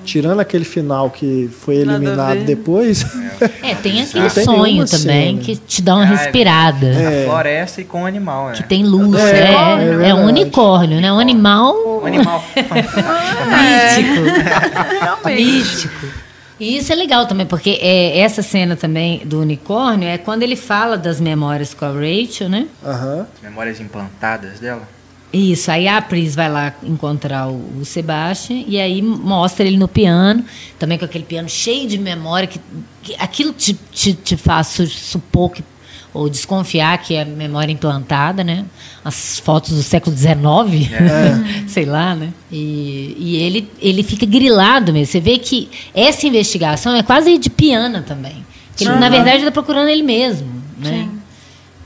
[0.05, 3.05] Tirando aquele final que foi eliminado depois.
[3.62, 5.44] É, tem aquele tem sonho também cena.
[5.44, 6.86] que te dá uma ah, é respirada.
[6.86, 7.24] É.
[7.24, 8.55] A floresta e com o animal, né?
[8.55, 11.12] Que tem luz, é, é, é, é um unicórnio, né?
[11.12, 11.74] Um animal.
[12.02, 12.44] Um animal
[15.24, 15.28] mítico.
[15.28, 16.24] mítico.
[16.59, 20.55] E isso é legal também, porque é, essa cena também do unicórnio é quando ele
[20.55, 22.68] fala das memórias com a Rachel, né?
[22.82, 23.26] Uhum.
[23.42, 24.82] Memórias implantadas dela.
[25.35, 29.89] Isso, aí a Pris vai lá encontrar o, o Sebastian e aí mostra ele no
[29.89, 30.45] piano,
[30.78, 32.61] também com aquele piano cheio de memória, que,
[33.03, 35.64] que aquilo te, te, te faz supor que
[36.14, 38.64] ou desconfiar que é memória implantada, né?
[39.05, 41.66] As fotos do século XIX, é.
[41.66, 42.32] sei lá, né?
[42.53, 45.11] E, e, ele, ele fica grilado mesmo.
[45.11, 48.47] Você vê que essa investigação é quase de piano também.
[48.80, 49.01] Ele, uhum.
[49.01, 50.47] Na verdade, está procurando ele mesmo,
[50.78, 51.09] né?
[51.11, 51.14] Sim.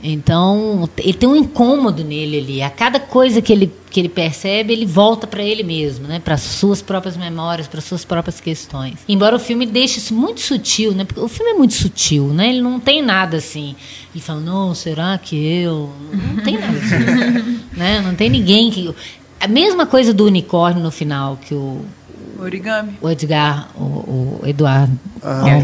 [0.01, 2.61] Então, ele tem um incômodo nele ali.
[2.61, 6.19] A cada coisa que ele, que ele percebe, ele volta para ele mesmo, né?
[6.19, 8.95] para suas próprias memórias, para suas próprias questões.
[9.07, 11.03] Embora o filme deixe isso muito sutil, né?
[11.03, 12.49] Porque o filme é muito sutil, né?
[12.49, 13.75] Ele não tem nada assim.
[14.13, 15.89] Ele fala, não, será que eu.
[16.13, 17.59] Não tem nada assim.
[17.75, 18.01] né?
[18.01, 18.93] Não tem ninguém que.
[19.39, 21.85] A mesma coisa do unicórnio no final, que o,
[22.41, 22.97] Origami.
[23.01, 24.97] O Edgar, o, o Eduardo.
[25.23, 25.63] Ah, é.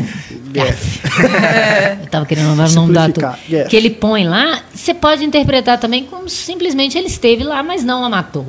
[2.00, 3.40] Eu estava querendo lembrar o nome do ator.
[3.50, 3.68] Yes.
[3.68, 8.04] Que ele põe lá, você pode interpretar também como simplesmente ele esteve lá, mas não
[8.04, 8.46] a matou.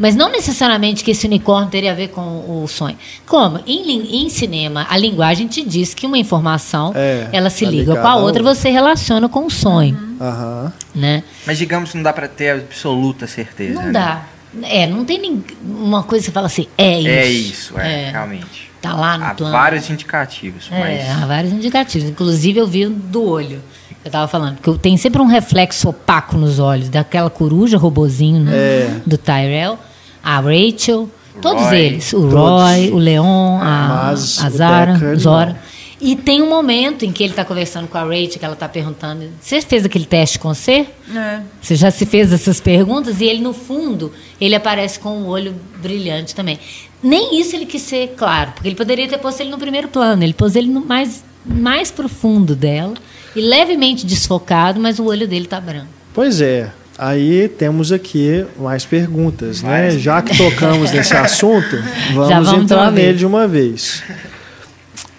[0.00, 2.96] Mas não necessariamente que esse unicórnio teria a ver com o sonho.
[3.26, 3.60] Como?
[3.66, 7.94] Em, em cinema, a linguagem te diz que uma informação é, ela se tá liga
[7.94, 9.98] com a outra, você relaciona com o sonho.
[10.18, 10.72] Uhum.
[10.94, 11.22] Né?
[11.46, 13.74] Mas digamos que não dá para ter absoluta certeza.
[13.74, 13.92] Não né?
[13.92, 14.24] dá.
[14.62, 17.08] É, não tem nem uma coisa que você fala assim, é isso.
[17.08, 18.10] É isso, é, é.
[18.10, 18.70] realmente.
[18.80, 19.52] Tá lá no há plano.
[19.52, 20.68] vários indicativos.
[20.70, 21.22] É, mas...
[21.22, 22.08] há vários indicativos.
[22.08, 23.62] Inclusive eu vi do olho.
[24.02, 28.52] Eu estava falando, porque tem sempre um reflexo opaco nos olhos daquela coruja, robozinho né,
[28.52, 29.00] é.
[29.04, 29.78] do Tyrell,
[30.22, 31.08] a Rachel,
[31.42, 32.12] todos Roy, eles.
[32.14, 32.94] O Roy, todos.
[32.94, 35.56] o Leon, a, Mas, a Zara, o Zora.
[36.00, 38.68] E tem um momento em que ele está conversando com a Rachel, que ela está
[38.68, 40.86] perguntando: Você fez aquele teste com você?
[41.14, 41.40] É.
[41.60, 43.20] Você já se fez essas perguntas?
[43.20, 46.58] E ele, no fundo, ele aparece com o um olho brilhante também.
[47.02, 50.22] Nem isso ele quis ser claro, porque ele poderia ter posto ele no primeiro plano,
[50.22, 52.94] ele pôs ele no mais, mais profundo dela
[53.34, 55.88] e levemente desfocado, mas o olho dele está branco.
[56.14, 56.70] Pois é.
[56.98, 59.90] Aí temos aqui mais perguntas, né?
[59.92, 61.82] Já que tocamos nesse assunto,
[62.12, 64.02] vamos, vamos entrar nele de uma vez.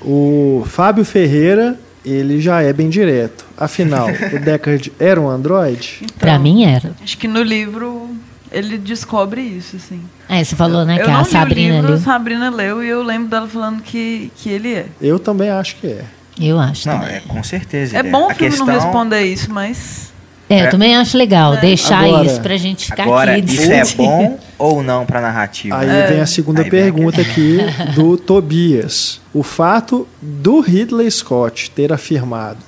[0.02, 3.46] O Fábio Ferreira, ele já é bem direto.
[3.58, 6.00] Afinal, o Deckard era um androide?
[6.02, 6.92] Então, Para mim era.
[7.02, 8.10] Acho que no livro
[8.52, 10.02] ele descobre isso, assim.
[10.28, 11.98] É, você falou, né, eu que a Sabrina livro, leu.
[11.98, 14.86] A Sabrina leu e eu lembro dela falando que, que ele é.
[15.02, 16.04] Eu também acho que é.
[16.40, 17.16] Eu acho Não, também.
[17.16, 17.98] é com certeza.
[17.98, 18.66] É bom o filme questão...
[18.66, 20.11] não responder isso, mas
[20.52, 21.62] é, eu também acho legal é.
[21.62, 23.54] deixar agora, isso pra gente ficar agora, aqui.
[23.54, 25.78] Isso é bom ou não pra narrativa?
[25.78, 26.08] Aí é.
[26.08, 27.58] vem a segunda Aí pergunta aqui
[27.96, 29.22] do Tobias.
[29.34, 32.60] O fato do Ridley Scott ter afirmado,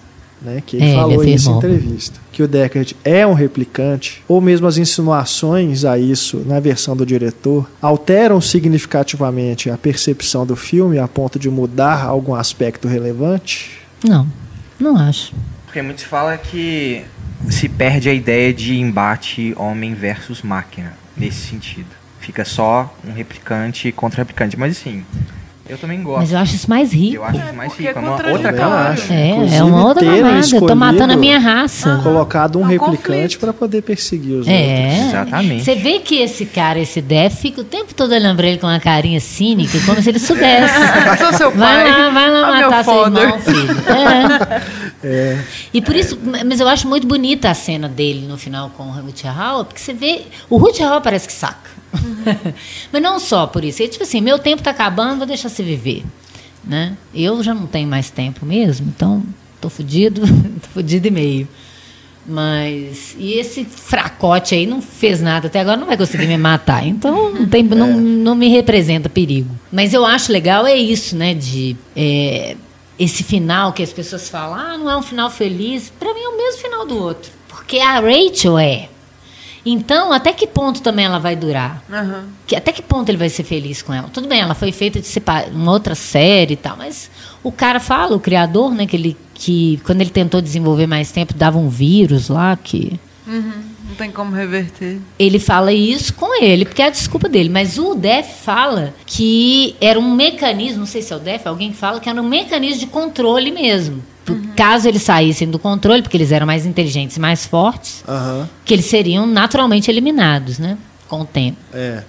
[0.42, 4.24] né, que ele é, falou ele isso em entrevista, que o Deckard é um replicante,
[4.28, 10.56] ou mesmo as insinuações a isso na versão do diretor, alteram significativamente a percepção do
[10.56, 13.72] filme a ponto de mudar algum aspecto relevante?
[14.04, 14.28] Não,
[14.80, 15.34] não acho.
[15.66, 17.04] Porque muitos falam que
[17.50, 21.90] se perde a ideia de embate homem versus máquina, nesse sentido.
[22.20, 24.58] Fica só um replicante contra replicante.
[24.58, 25.06] Mas assim,
[25.68, 26.20] eu também gosto.
[26.20, 27.16] Mas eu acho isso mais rico.
[27.16, 27.98] Eu acho isso mais rico.
[27.98, 29.02] É uma outra camada.
[29.10, 30.56] É, é uma outra camada.
[30.56, 32.02] Eu tô matando a minha raça.
[32.04, 35.08] Colocado um, um replicante para poder perseguir os é, outros.
[35.08, 35.64] Exatamente.
[35.64, 38.68] Você vê que esse cara, esse Def, fica o tempo todo olhando pra ele com
[38.68, 40.74] uma carinha cínica, como se ele soubesse.
[41.38, 41.84] seu pai.
[41.84, 43.76] Vai lá, vai lá matar seu irmão, filho.
[43.90, 44.84] É.
[45.06, 45.40] É.
[45.74, 48.92] E por isso, mas eu acho muito bonita a cena dele no final com o
[48.92, 50.24] Ruth Hall, porque você vê.
[50.50, 51.83] O Ruth Hall parece que saca.
[51.94, 52.54] Uhum.
[52.92, 53.84] mas não só por isso.
[53.84, 56.04] É tipo assim, meu tempo está acabando, vou deixar você viver.
[56.64, 56.98] Né?
[57.14, 59.22] Eu já não tenho mais tempo mesmo, então
[59.60, 60.22] tô fudido,
[60.62, 61.48] tô fudido e meio.
[62.26, 63.16] Mas.
[63.20, 66.86] E esse fracote aí não fez nada até agora, não vai conseguir me matar.
[66.88, 67.96] Então não, tem, não, é.
[67.96, 69.50] não me representa perigo.
[69.72, 71.34] Mas eu acho legal é isso, né?
[71.34, 71.76] De.
[71.96, 72.56] É,
[72.98, 76.30] esse final que as pessoas falam, ah, não é um final feliz, para mim é
[76.30, 77.32] o mesmo final do outro.
[77.48, 78.90] Porque a Rachel é.
[79.66, 81.82] Então, até que ponto também ela vai durar?
[81.92, 82.26] Aham.
[82.46, 84.10] Que, até que ponto ele vai ser feliz com ela?
[84.12, 87.10] Tudo bem, ela foi feita de separ- uma outra série e tal, mas
[87.42, 91.34] o cara fala, o criador, né, que ele que quando ele tentou desenvolver mais tempo
[91.34, 93.64] dava um vírus lá que Uhum.
[93.88, 95.00] Não tem como reverter.
[95.18, 97.48] ele fala isso com ele, porque é a desculpa dele.
[97.50, 101.74] Mas o Def fala que era um mecanismo, não sei se é o Def, alguém
[101.74, 104.04] fala que era um mecanismo de controle mesmo.
[104.26, 108.48] Por- Caso eles saíssem do controle, porque eles eram mais inteligentes e mais fortes, Aham.
[108.64, 110.78] que eles seriam naturalmente eliminados, né?
[111.08, 111.58] Com o tempo.
[111.74, 112.04] É.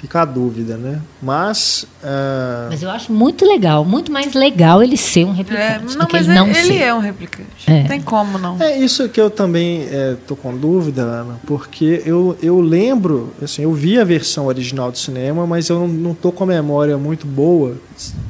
[0.00, 0.98] Fica a dúvida, né?
[1.20, 1.86] Mas.
[2.02, 6.00] ah, Mas eu acho muito legal, muito mais legal ele ser um É, replicante não,
[6.00, 6.82] do que mas ele não ele, ele ser.
[6.82, 7.48] é um replicante.
[7.66, 7.80] É.
[7.82, 8.56] Não tem como, não.
[8.62, 13.62] É isso que eu também é, tô com dúvida, Ana, porque eu, eu lembro, assim,
[13.62, 16.96] eu vi a versão original do cinema, mas eu não, não tô com a memória
[16.96, 17.74] muito boa.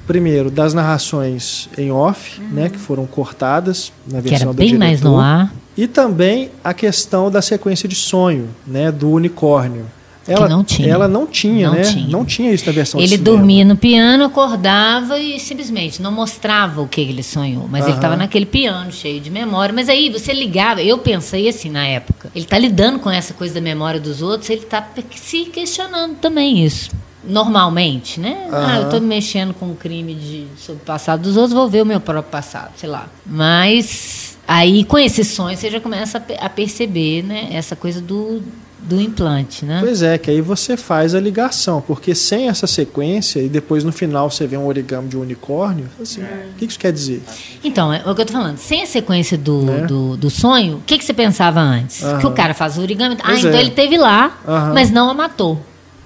[0.08, 4.76] Primeiro, das narrações em off, né, que foram cortadas na Que versão era do bem
[4.76, 5.08] mais diretor.
[5.12, 5.54] no ar.
[5.76, 9.86] E também a questão da sequência de sonho, né, do unicórnio.
[10.30, 10.88] Ela não tinha.
[10.88, 11.82] Ela não tinha, Não né?
[11.82, 12.06] tinha.
[12.06, 16.88] Não tinha isso na versão Ele dormia no piano, acordava e simplesmente não mostrava o
[16.88, 17.66] que ele sonhou.
[17.68, 17.98] Mas ele Aham.
[17.98, 19.74] estava naquele piano, cheio de memória.
[19.74, 22.30] Mas aí você ligava, eu pensei assim na época.
[22.34, 26.64] Ele está lidando com essa coisa da memória dos outros, ele está se questionando também
[26.64, 26.90] isso.
[27.22, 28.46] Normalmente, né?
[28.50, 28.76] Ah, Aham.
[28.76, 31.86] eu estou mexendo com um crime de, sobre o passado dos outros, vou ver o
[31.86, 33.08] meu próprio passado, sei lá.
[33.26, 37.48] Mas aí com esses sonhos você já começa a perceber, né?
[37.52, 38.42] Essa coisa do,
[38.82, 39.78] do implante, né?
[39.80, 43.92] Pois é, que aí você faz a ligação, porque sem essa sequência e depois no
[43.92, 46.26] final você vê um origami de um unicórnio, assim, o
[46.58, 47.22] que que isso quer dizer?
[47.62, 48.56] Então, é o que eu tô falando.
[48.58, 49.86] Sem a sequência do, Né?
[49.86, 52.02] do, do sonho, o que, que você pensava antes?
[52.02, 52.18] Aham.
[52.18, 53.16] Que o cara faz o origami.
[53.20, 53.60] Ah, Pois então é.
[53.60, 54.72] ele teve lá, Aham.
[54.74, 55.60] mas não a matou.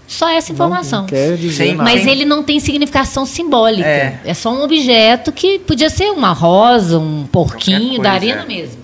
[0.06, 0.98] Só essa informação.
[0.98, 1.74] Não, não quer dizer Sim.
[1.76, 3.88] Mas ele não tem significação simbólica.
[3.88, 4.20] É.
[4.26, 4.34] É.
[4.34, 8.46] só um objeto que podia ser uma rosa, um porquinho, daria na é.
[8.46, 8.83] mesma.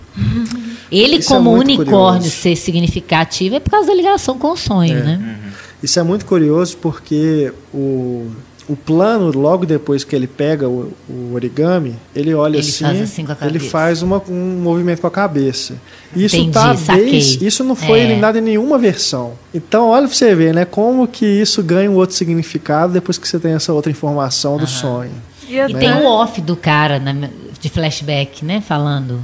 [0.90, 2.30] Ele, Isso é como muito unicórnio, curioso.
[2.30, 5.02] ser significativo é por causa da ligação com o sonho, É.
[5.02, 5.38] né?
[5.82, 8.26] Isso é muito curioso porque o,
[8.68, 13.00] o plano, logo depois que ele pega o, o origami, ele olha Ele assim, faz
[13.00, 15.74] assim com a ele faz uma- um movimento com a cabeça.
[16.14, 18.04] Isso Entendi, tá desde, isso não foi É.
[18.04, 19.32] eliminado em nenhuma versão.
[19.54, 23.26] Então, olha pra você ver, né, como que isso ganha um outro significado depois que
[23.26, 25.12] você tem essa outra informação do sonho.
[25.48, 27.28] E E até- tem o off do cara na-
[27.60, 28.60] de flashback, né?
[28.60, 29.20] Falando.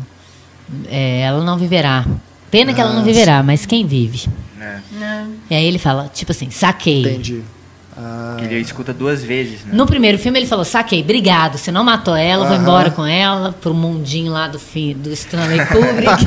[0.89, 2.05] É, ela não viverá.
[2.51, 4.29] Pena que ela não viverá, mas quem vive?
[4.61, 4.79] É.
[5.51, 7.01] E aí ele fala, tipo assim, saquei.
[7.03, 7.43] Entendi.
[7.99, 9.71] Ah, Ele escuta duas vezes, né?
[9.73, 12.63] No primeiro filme ele falou, saquei, obrigado, você não matou ela, vou Aham.
[12.63, 16.23] embora com ela pro mundinho lá do, fi, do Stanley Kubrick.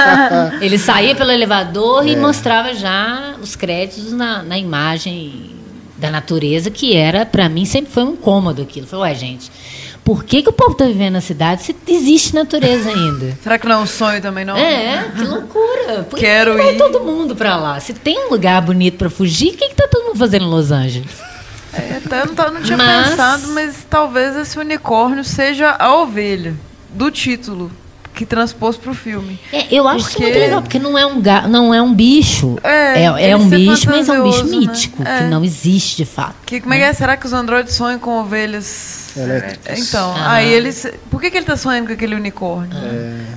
[0.64, 2.12] ele saía pelo elevador É.
[2.12, 5.50] e mostrava já os créditos na, na imagem
[5.98, 8.86] da natureza, que era, pra mim, sempre foi um incômodo aquilo.
[8.86, 9.50] Falei, ué, gente,
[10.10, 13.38] por que, que o povo tá vivendo na cidade se existe natureza ainda?
[13.44, 14.56] Será que não é um sonho também, não?
[14.56, 16.02] É, que loucura.
[16.08, 16.78] Por que Quero que vai ir.
[16.78, 17.78] todo mundo pra lá?
[17.78, 20.48] Se tem um lugar bonito pra fugir, o que, que tá todo mundo fazendo em
[20.50, 21.12] Los Angeles?
[21.72, 25.94] É, até eu não, tava- não tinha Mas- pensado, mas talvez esse unicórnio seja a
[25.94, 26.54] ovelha
[26.92, 27.70] do título
[28.20, 29.40] que transpôs pro filme.
[29.50, 31.94] É, eu acho isso Porque- muito legal, porque não é um, ga, não é um
[31.94, 32.58] bicho.
[32.62, 34.56] É, É, é um bicho, mas é um bicho né?
[34.58, 35.18] mítico, É.
[35.20, 36.34] que não existe de fato.
[36.44, 36.92] Que, como é que é?
[36.92, 39.08] Será que os androides sonham com ovelhas?
[39.16, 39.78] Elétricas.
[39.88, 40.34] Então, Ah.
[40.34, 40.86] aí eles.
[41.10, 42.76] Por que, que ele tá sonhando com aquele unicórnio?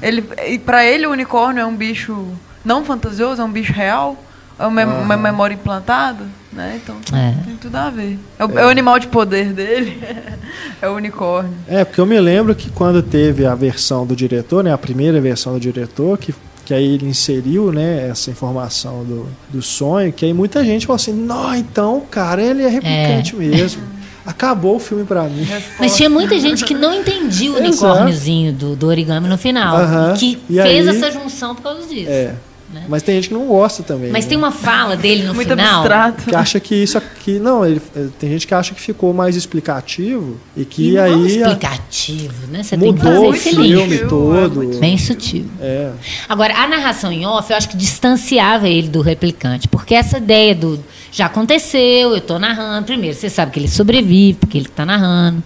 [0.02, 2.28] Ele, e pra ele o unicórnio é um bicho
[2.66, 4.22] não fantasioso, é um bicho real?
[4.60, 6.26] É uma, uma memória implantada?
[6.56, 6.80] Né?
[6.84, 7.34] Então É.
[7.46, 8.20] tem tudo a ver.
[8.38, 10.00] É o, é o animal de poder dele.
[10.82, 11.52] é o unicórnio.
[11.68, 15.20] É, porque eu me lembro que quando teve a versão do diretor, né, a primeira
[15.20, 16.34] versão do diretor, que,
[16.64, 20.98] que aí ele inseriu né, essa informação do, do sonho, que aí muita gente falou
[20.98, 23.82] assim, não, então, cara, ele é replicante mesmo.
[24.26, 25.46] Acabou o filme pra mim.
[25.80, 29.78] Mas tinha muita gente que não entendia o unicórniozinho do, do origami no final.
[30.18, 32.10] Que E fez aí- essa junção por causa disso.
[32.10, 32.34] É.
[32.74, 32.86] Né?
[32.90, 34.12] Mas tem gente que não gosta também.
[34.12, 34.30] Mas né?
[34.30, 35.80] tem uma fala dele no Muito final.
[35.82, 36.24] abstrato.
[36.26, 37.38] que acha que isso aqui.
[37.40, 37.80] Não, ele,
[38.20, 41.28] tem gente que acha que ficou mais explicativo e que E é aí.
[41.28, 42.64] explicativo, né?
[42.64, 44.74] Você tem que mudou fazer o filme todo.
[44.74, 45.46] É Bem sutil.
[45.62, 45.92] É.
[46.28, 49.68] Agora, a narração em off, eu acho que distanciava ele do replicante.
[49.68, 52.86] Porque essa ideia do já aconteceu, eu tô narrando.
[52.86, 55.44] Primeiro, você sabe que ele sobrevive, porque ele tá narrando.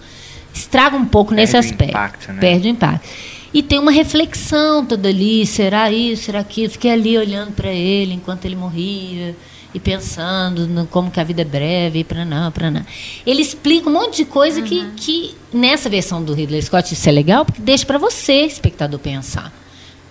[0.54, 1.90] Estraga um pouco nesse Perde o aspecto.
[1.90, 2.40] impacto, né?
[2.40, 3.08] Perde o impacto.
[3.52, 6.70] E tem uma reflexão toda ali, será isso, será aquilo?
[6.70, 9.34] Fiquei ali olhando para ele enquanto ele morria
[9.74, 12.84] e pensando no como que a vida é breve, e para não, para não.
[13.26, 17.12] Ele explica um monte de coisa que, que nessa versão do Ridley Scott isso é
[17.12, 19.52] legal, porque deixa para você, espectador, pensar.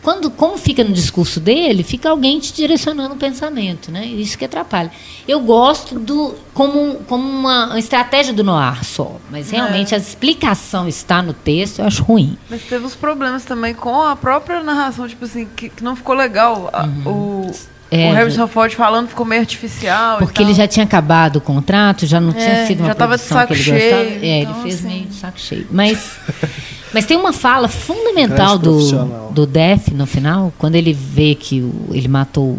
[0.07, 4.05] Quando, como fica no discurso dele, fica alguém te direcionando o pensamento, né?
[4.05, 4.89] Isso que atrapalha.
[5.27, 11.21] Eu gosto do como, como uma, estratégia do noir só, mas realmente a explicação está
[11.21, 12.37] no texto, eu acho ruim.
[12.49, 16.15] Mas teve uns problemas também com a própria narração, tipo assim, que, que não ficou
[16.15, 16.71] legal.
[17.05, 17.11] Uhum.
[17.11, 17.51] o,
[17.91, 20.19] É, o Harrison Ford falando ficou meio artificial.
[20.19, 23.17] Porque ele já tinha acabado o contrato, já não tinha É, sido uma já tava
[23.17, 24.03] de produção que ele saco gostava.
[24.03, 24.87] cheio, É, então, ele fez assim.
[24.87, 25.67] meio de saco cheio.
[25.69, 26.17] Mas,
[26.93, 31.89] mas tem uma fala fundamental do, do Def no final, quando ele vê que o-
[31.93, 32.57] ele matou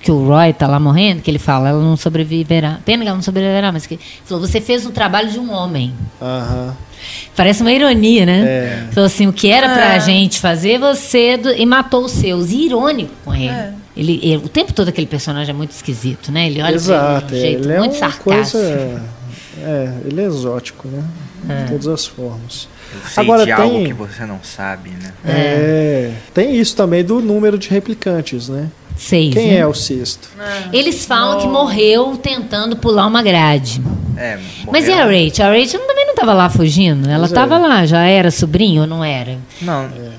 [0.00, 2.78] que o Roy tá lá morrendo, que ele fala, ela não sobreviverá.
[2.84, 5.50] Pena que ela não sobreviverá, mas que ele falou, você fez o trabalho de um
[5.50, 5.94] homem.
[6.20, 6.76] Aham.
[7.34, 8.40] Parece uma ironia, né?
[8.46, 8.86] É.
[8.92, 10.00] Falou assim, o que era pra É.
[10.00, 12.50] gente fazer, você do- e matou os seus.
[12.50, 13.48] E irônico com ele.
[13.48, 13.72] É.
[13.96, 16.48] Ele, ele- o tempo todo aquele personagem é muito esquisito, né?
[16.48, 17.28] Ele olha Exato.
[17.28, 18.58] de um é, jeito ele é muito uma sarcástico.
[18.58, 19.02] coisa.
[19.62, 21.02] É, ele é exótico, né?
[21.64, 22.68] De todas as formas.
[22.94, 25.12] Eu sei Agora de algo tem- que você não sabe, né?
[25.26, 26.10] É.
[26.32, 28.68] Tem isso também do número de replicantes, né?
[28.96, 29.56] Seis, Quem né?
[29.56, 30.28] é o sexto?
[30.72, 33.82] Eles falam que morreu tentando pular uma grade.
[34.16, 34.38] É,
[34.70, 35.46] Mas e a Rachel?
[35.46, 37.08] A Rachel também não estava lá fugindo?
[37.08, 37.34] Ela Pois é.
[37.34, 39.36] estava lá, já era sobrinho ou não era?
[39.60, 40.10] Não, É,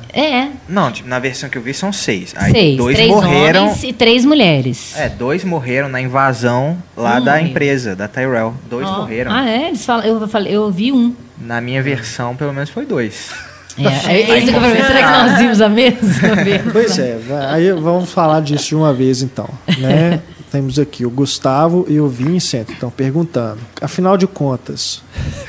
[0.70, 2.34] não, tipo, na versão que eu vi são seis.
[2.38, 2.78] Aí seis.
[2.78, 3.64] dois três morreram.
[3.66, 4.94] homens e três mulheres.
[4.98, 7.48] É, dois morreram na invasão lá Um da morreu.
[7.48, 8.54] empresa, da Tyrell.
[8.70, 9.00] Dois Ó.
[9.00, 9.32] morreram.
[9.32, 9.68] Ah, é?
[9.68, 11.14] Eles falam, eu, falei, eu vi um.
[11.38, 13.30] Na minha versão, pelo menos foi dois.
[13.78, 16.00] É, é isso que eu falei, será que nós vimos a mesma?
[16.72, 17.18] Pois é,
[17.52, 19.50] aí vamos falar disso de uma vez então.
[19.80, 20.20] Né?
[20.56, 23.60] Temos aqui o Gustavo e o Vincent estão perguntando.
[23.82, 25.04] Afinal de contas,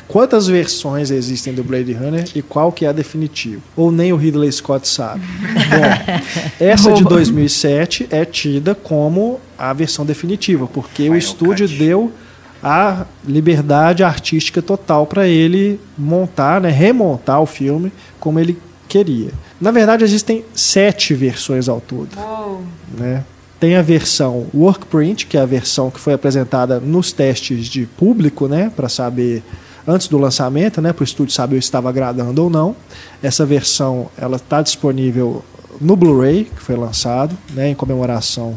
[0.09, 3.63] quantas versões existem do Blade Runner e qual que é a definitiva?
[3.77, 5.21] Ou nem o Ridley Scott sabe?
[5.71, 6.19] Bom,
[6.59, 11.79] essa de 2007 é tida como a versão definitiva, porque o estúdio cut.
[11.79, 12.13] deu
[12.61, 19.31] a liberdade artística total para ele montar, né, remontar o filme como ele queria.
[19.61, 22.09] Na verdade, existem sete versões ao todo.
[22.19, 22.65] Uou.
[22.99, 23.23] Né?
[23.67, 28.47] Tem a versão Workprint, que é a versão que foi apresentada nos testes de público,
[28.47, 29.43] né, para saber
[29.85, 32.77] antes do lançamento, né, para o estúdio saber se estava agradando ou não.
[33.21, 35.45] Essa versão ela está disponível
[35.81, 38.57] no Blu-ray, que foi lançado, né, em comemoração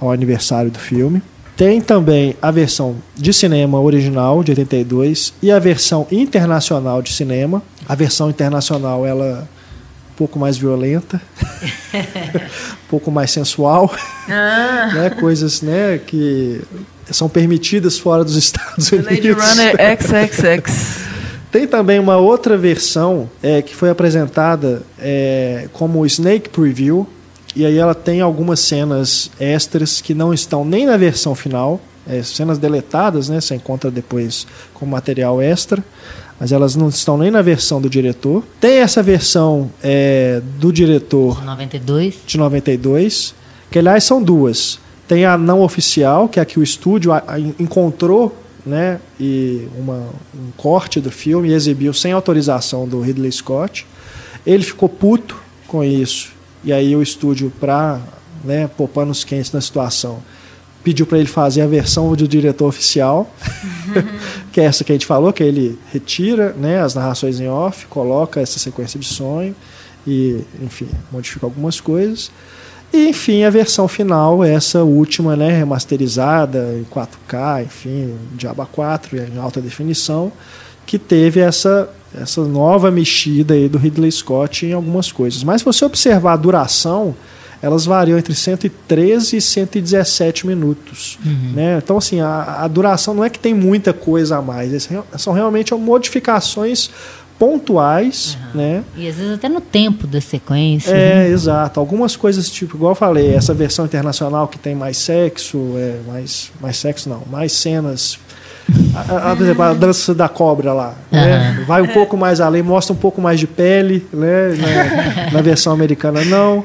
[0.00, 1.20] ao aniversário do filme.
[1.54, 7.62] Tem também a versão de cinema original de 82 e a versão internacional de cinema.
[7.86, 9.46] A versão internacional ela
[10.16, 11.20] pouco mais violenta,
[11.62, 13.94] um pouco mais sensual,
[14.28, 16.60] Ah, né, coisas né, que
[17.10, 19.08] são permitidas fora dos Estados Unidos.
[19.08, 21.06] Blade Runner XXX.
[21.52, 27.06] Tem também uma outra versão é, que foi apresentada é, como Snake Preview,
[27.54, 32.22] e aí ela tem algumas cenas extras que não estão nem na versão final, é,
[32.22, 35.82] cenas deletadas, né, você encontra depois como material extra,
[36.38, 38.44] mas elas não estão nem na versão do diretor.
[38.60, 42.18] Tem essa versão é, do diretor 92.
[42.26, 43.34] de 92,
[43.70, 44.78] que aliás são duas.
[45.08, 47.12] Tem a não oficial, que é a que o estúdio
[47.58, 53.86] encontrou né, e uma, um corte do filme e exibiu sem autorização do Ridley Scott.
[54.44, 55.36] Ele ficou puto
[55.68, 56.32] com isso.
[56.64, 58.00] E aí o estúdio, para
[58.44, 60.20] né, pôr panos quentes na situação,
[60.86, 63.28] pediu para ele fazer a versão do diretor oficial,
[64.52, 67.88] que é essa que a gente falou, que ele retira né, as narrações em off,
[67.88, 69.52] coloca essa sequência de sonho
[70.06, 72.30] e, enfim, modifica algumas coisas.
[72.92, 79.38] E, enfim, a versão final, essa última, né, remasterizada em 4K, enfim, Diaba 4 em
[79.38, 80.30] alta definição,
[80.86, 85.42] que teve essa, essa nova mexida aí do Ridley Scott em algumas coisas.
[85.42, 87.12] Mas se você observar a duração,
[87.66, 91.18] elas variam entre 113 e 117 minutos.
[91.54, 91.78] Né?
[91.82, 95.32] Então, assim, a, a duração não é que tem muita coisa a mais, re- são
[95.32, 96.90] realmente modificações
[97.38, 98.82] pontuais, né?
[98.96, 100.90] E às vezes até no tempo da sequência.
[100.90, 101.28] É, né?
[101.28, 101.78] exato.
[101.78, 106.50] Algumas coisas, tipo, igual eu falei, essa versão internacional que tem mais sexo, é, mais,
[106.60, 108.18] mais sexo não, mais cenas.
[108.94, 110.94] A, a- por exemplo, a dança da cobra lá.
[111.12, 111.64] né?
[111.68, 114.54] Vai um pouco mais além, mostra um pouco mais de pele, né?
[115.26, 116.64] Na, na versão americana não.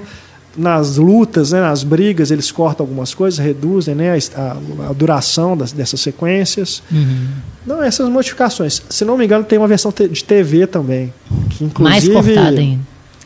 [0.58, 5.56] Nas lutas, né, nas brigas, eles cortam algumas coisas, reduzem né, a, a- a duração
[5.56, 6.84] das, dessas sequências.
[6.92, 7.28] Uhum.
[7.66, 8.82] Não, essas modificações.
[8.90, 11.14] Se não me engano, tem uma versão de TV também.
[11.52, 12.82] Que Mais inclusive cortada ainda.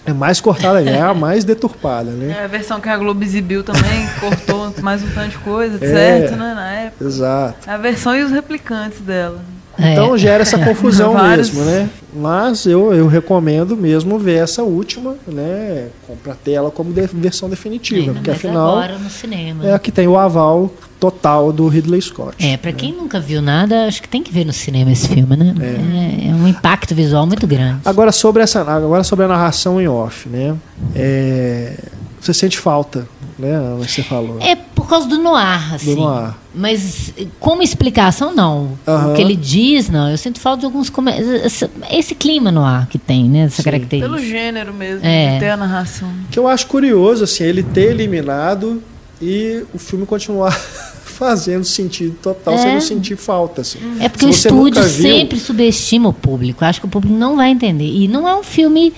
[0.06, 2.36] é mais cortada, é a mais deturpada, né?
[2.42, 5.88] É a versão que a Globo exibiu também, cortou mais um tanto de coisa, É.
[5.88, 6.54] certo, né?
[6.54, 7.06] Na época.
[7.06, 7.68] Exato.
[7.68, 9.42] A versão e os replicantes dela.
[9.78, 10.18] Então É.
[10.18, 11.52] gera essa confusão Vários.
[11.52, 11.90] mesmo, né?
[12.16, 15.88] Mas eu, eu recomendo mesmo ver essa última, né?
[16.24, 19.66] Para ter ela como de- versão definitiva, Ainda porque afinal agora no cinema.
[19.68, 22.36] é a que tem o aval total do Ridley Scott.
[22.40, 25.36] É, pra quem nunca viu nada, acho que tem que ver no cinema esse filme,
[25.36, 25.54] né?
[25.60, 27.82] É, é um impacto visual muito grande.
[27.84, 30.56] Agora sobre essa, agora sobre a narração em off, né?
[30.96, 31.74] É,
[32.22, 33.06] você sente falta,
[33.38, 33.52] né?
[33.56, 34.38] Ana, Você falou.
[34.42, 35.96] É por causa do noir, assim.
[35.96, 36.34] noir.
[36.54, 38.78] Mas como explicação, não.
[38.86, 40.10] O que ele diz, não.
[40.10, 40.90] Eu sinto falta de alguns...
[40.90, 41.12] come-
[41.44, 43.40] Esse, esse clima no ar que tem, né?
[43.42, 43.64] Essa Sim.
[43.64, 44.20] Pelo característica.
[44.22, 45.34] gênero mesmo, É.
[45.34, 46.10] de ter a narração.
[46.32, 48.82] que eu acho curioso assim ele ter eliminado
[49.22, 50.52] e o filme continuar
[51.04, 52.58] fazendo sentido total, É.
[52.58, 53.62] sem não sentir falta.
[53.62, 53.80] Assim.
[54.00, 56.64] É porque Se o você estúdio viu- sempre subestima o público.
[56.64, 57.86] Acho que o público não vai entender.
[57.88, 58.94] E não é um filme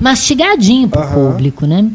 [0.00, 1.30] mastigadinho pro Aham.
[1.32, 1.90] público, né?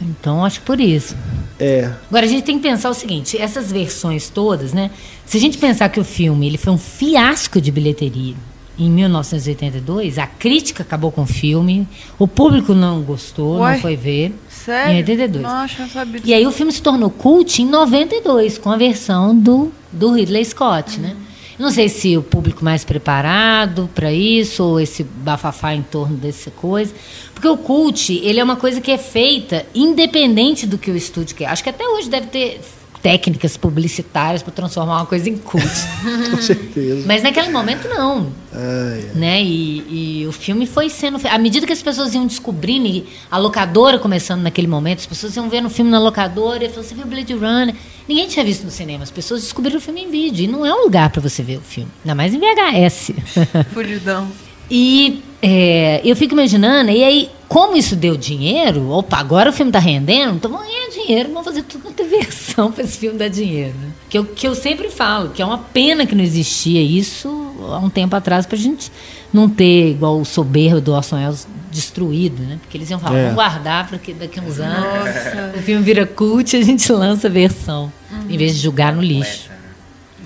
[0.00, 1.16] Então, acho que por isso.
[1.60, 4.90] É, Agora, a gente tem que pensar o seguinte: essas versões todas, né?
[5.26, 8.34] Se a gente pensar que o filme ele foi um fiasco de bilheteria
[8.78, 11.86] em 1982, a crítica acabou com o filme,
[12.16, 13.74] o público não gostou, Uai.
[13.74, 14.32] não foi ver.
[14.48, 14.94] Sério?
[14.94, 15.42] Em 82.
[15.42, 19.36] Nossa, não sabia E aí o filme se tornou cult em 92, com a versão
[19.36, 21.16] do, do Ridley Scott, né?
[21.58, 26.52] Não sei se o público mais preparado para isso, ou esse bafafá em torno dessa
[26.52, 26.94] coisa.
[27.34, 31.34] Porque o cult, ele é uma coisa que é feita independente do que o estúdio
[31.34, 31.46] quer.
[31.46, 32.60] Acho que até hoje deve ter
[33.02, 35.64] técnicas publicitárias para transformar uma coisa em cult.
[36.30, 37.04] com certeza.
[37.06, 39.10] Mas naquele momento, não Ai, ai.
[39.14, 39.42] né?
[39.42, 41.20] E, e o filme foi sendo.
[41.28, 45.36] À medida que as pessoas iam descobrindo, e a locadora começando naquele momento, as pessoas
[45.36, 47.74] iam vendo o filme na locadora e falaram: Você viu Blade Runner?
[48.08, 50.44] Ninguém tinha visto no cinema, as pessoas descobriram o filme em vídeo.
[50.44, 53.12] E não é um lugar para você ver o filme, ainda mais em VHS.
[53.72, 54.28] Fudidão.
[54.70, 59.70] E é, eu fico imaginando, e aí, como isso deu dinheiro, opa, agora o filme
[59.70, 63.16] tá rendendo, então vamos ganhar dinheiro, vamos fazer tudo quanto é versão para esse filme
[63.18, 63.74] dar dinheiro.
[63.80, 63.90] Né?
[64.08, 67.78] Que, eu, que eu sempre falo, que é uma pena que não existia isso há
[67.78, 68.90] um tempo atrás pra gente
[69.32, 72.58] não ter, igual o soberbo do Orson Welles, destruído, né?
[72.62, 73.22] Porque eles iam falar, É.
[73.24, 75.10] vamos guardar para que daqui a uns anos
[75.54, 77.92] o filme vira cult e a gente lança a versão,
[78.28, 79.50] em vez de jogar no lixo.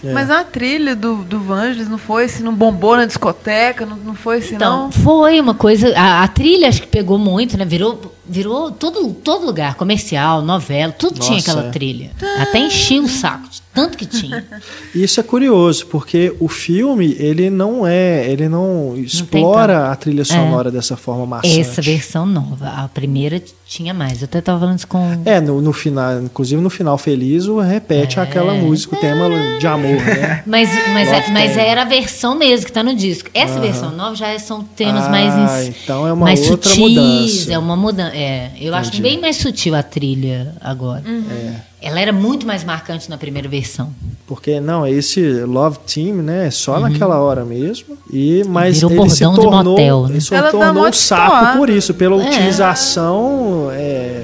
[0.04, 0.12] É.
[0.12, 4.14] Mas a trilha do, do Vangelis não foi assim, não bombou na discoteca, não, não
[4.14, 4.92] foi assim, Então, não?
[4.92, 5.96] foi uma coisa.
[5.96, 7.64] A, a trilha acho que pegou muito, né?
[7.64, 11.70] Virou, virou todo, todo lugar, comercial, novela, tudo tinha Nossa, aquela é.
[11.70, 12.10] trilha.
[12.40, 14.44] Até enchia o saco, de tanto que tinha.
[14.94, 20.70] Isso é curioso, porque o filme, ele não é, ele não explora a trilha sonora
[20.70, 21.60] dessa forma maçante.
[21.60, 22.68] Essa versão nova.
[22.68, 24.20] A primeira tinha mais.
[24.20, 25.22] Eu até estava falando isso com.
[25.24, 28.22] É, no, no final, inclusive no final feliz, o repete É.
[28.22, 30.42] aquela música, o tema de amor, né?
[30.46, 33.30] Mas, mas, Love mas era a versão mesmo que tá no disco.
[33.32, 36.88] Essa versão nova já são temas Ah, mais, então é uma mais outra sutis.
[36.88, 37.52] mudança.
[37.52, 38.14] É uma mudança.
[38.16, 39.02] É, eu acho Entendi.
[39.02, 41.02] bem mais sutil a trilha agora.
[41.08, 41.71] É.
[41.82, 43.90] Ela era muito mais marcante na primeira versão.
[44.26, 47.98] Porque não, esse Love Team, né, é só naquela hora mesmo.
[48.10, 50.10] E mas Virou ele se tornou, motel, né?
[50.10, 52.28] ele se Ela dá tornou um saco por isso, pela É.
[52.28, 54.22] utilização é,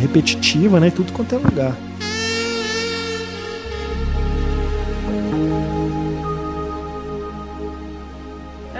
[0.00, 1.76] repetitiva, né, tudo quanto é lugar.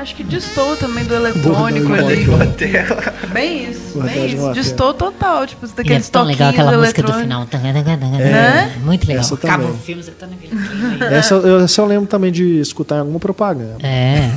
[0.01, 2.26] Acho que distou também do eletrônico Bordão de ali.
[2.26, 2.96] motel.
[3.34, 4.53] Bem isso, Bordão bem isso.
[4.55, 7.46] Distou total, tipo, E é daqueles tão legal aquela música do final.
[7.53, 8.72] Né?
[8.82, 9.20] Muito legal.
[9.20, 9.76] Essa Acaba também.
[9.76, 11.05] o filme, você tá naquele clima.
[11.14, 13.76] Essa, eu, essa eu lembro também de escutar em alguma propaganda.
[13.86, 14.30] É,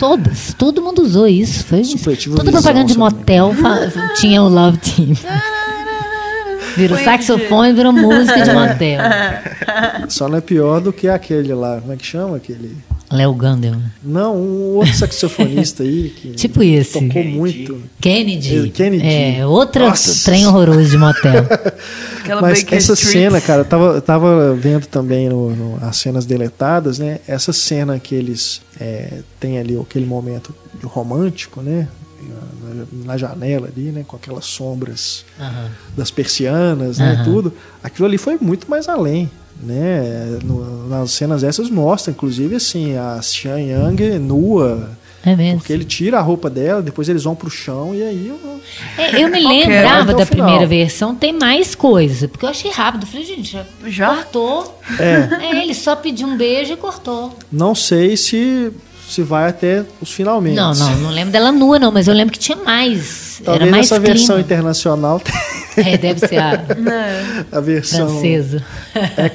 [0.00, 1.64] todas, todo mundo usou isso.
[1.64, 3.54] Foi Supletivo toda visão, propaganda de motel
[4.16, 5.16] tinha o Love Team.
[6.76, 9.00] Virou Põe saxofone, virou música de motel.
[10.10, 12.76] Só não é pior do que aquele lá, como é que chama aquele?
[13.10, 13.90] Léo Gandelman.
[14.02, 16.92] Não, um outro saxofonista aí que Tipo esse.
[16.92, 17.36] tocou Kennedy.
[17.36, 17.82] muito.
[18.00, 18.58] Kennedy.
[18.58, 19.06] É, Kennedy.
[19.06, 20.24] É, outra Nossa.
[20.24, 21.44] trem horroroso de motel.
[22.20, 23.12] Aquela Mas Baker essa Street.
[23.12, 27.20] cena, cara, eu tava, eu tava vendo também no, no- as cenas deletadas, né?
[27.26, 31.88] Essa cena que eles é, têm ali aquele momento de romântico, né?
[32.62, 34.04] Na, na janela ali, né?
[34.06, 35.24] Com aquelas sombras
[35.96, 37.22] das persianas, né?
[37.24, 37.52] Tudo.
[37.82, 39.30] Aquilo ali foi muito mais além.
[39.62, 40.38] Né?
[40.44, 44.90] No- nas cenas essas mostra, inclusive, assim, a Xian Yang nua,
[45.24, 45.58] É mesmo.
[45.58, 48.60] porque ele tira a roupa dela, depois eles vão pro chão e aí eu-
[48.96, 52.28] É, eu me lembrava da primeira versão, tem mais coisa.
[52.28, 53.04] Porque eu achei rápido.
[53.06, 54.14] Falei, gente, já, Já?
[54.14, 54.80] cortou.
[54.98, 55.44] É.
[55.46, 57.36] É, ele só pediu um beijo e cortou.
[57.50, 58.70] não sei se
[59.08, 60.54] se vai até os finalmente.
[60.56, 63.40] Não, não, não lembro dela nua, não, mas eu lembro que tinha mais.
[63.44, 64.14] Talvez Era mais essa clima.
[64.14, 65.22] versão internacional
[65.76, 67.46] É, deve ser a Né?
[67.52, 68.64] a versão francesa.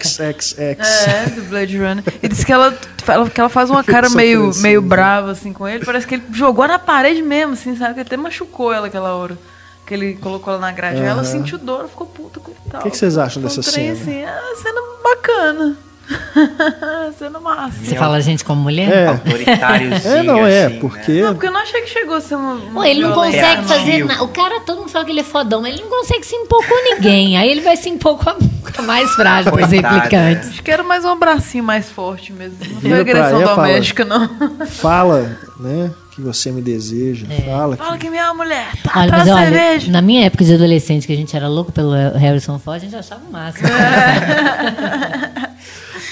[0.01, 0.57] XXX.
[0.59, 2.03] É, do Blade Runner.
[2.21, 4.63] E disse que ela, ela- que ela faz uma cara meio, francesa.
[4.63, 5.85] meio brava, assim, com ele.
[5.85, 7.95] Parece que ele jogou na parede mesmo, assim, sabe?
[7.95, 9.37] Que até machucou ela aquela hora.
[9.85, 10.99] Que ele colocou ela na grade.
[11.01, 12.81] Aí Ela sentiu dor, ficou puta com tal.
[12.81, 14.01] O que que vocês acham Foi um dessa trem, cena?
[14.01, 15.77] Assim, é uma cena bacana.
[17.17, 17.77] cena massa.
[17.83, 18.91] Você fala a gente como mulher?
[18.91, 19.13] É.
[20.03, 21.21] É, não é, assim, porque né?
[21.21, 22.53] Não, porque eu não achei que chegou a ser uma.
[22.53, 24.23] uma Pô, ele não consegue fazer nada.
[24.23, 26.65] O cara, todo mundo fala que ele é fodão, mas ele não consegue se impor
[26.65, 27.37] com ninguém.
[27.37, 28.41] Aí ele vai se impor com a, com
[28.77, 30.49] a mais frágil Coitado, replicantes.
[30.49, 32.57] Acho que era mais um abracinho mais forte mesmo.
[32.73, 33.55] Não foi agressão e fala.
[33.55, 34.29] doméstica, não.
[34.67, 39.17] fala, né, que você me deseja, fala Fala que que minha mulher tá Olha, pra
[39.19, 39.91] mas olha, cerveja.
[39.91, 42.95] na minha época de adolescente, que a gente era louco pelo Harrison Ford, a gente
[42.95, 43.67] achava o máximo.
[43.67, 45.53] Não,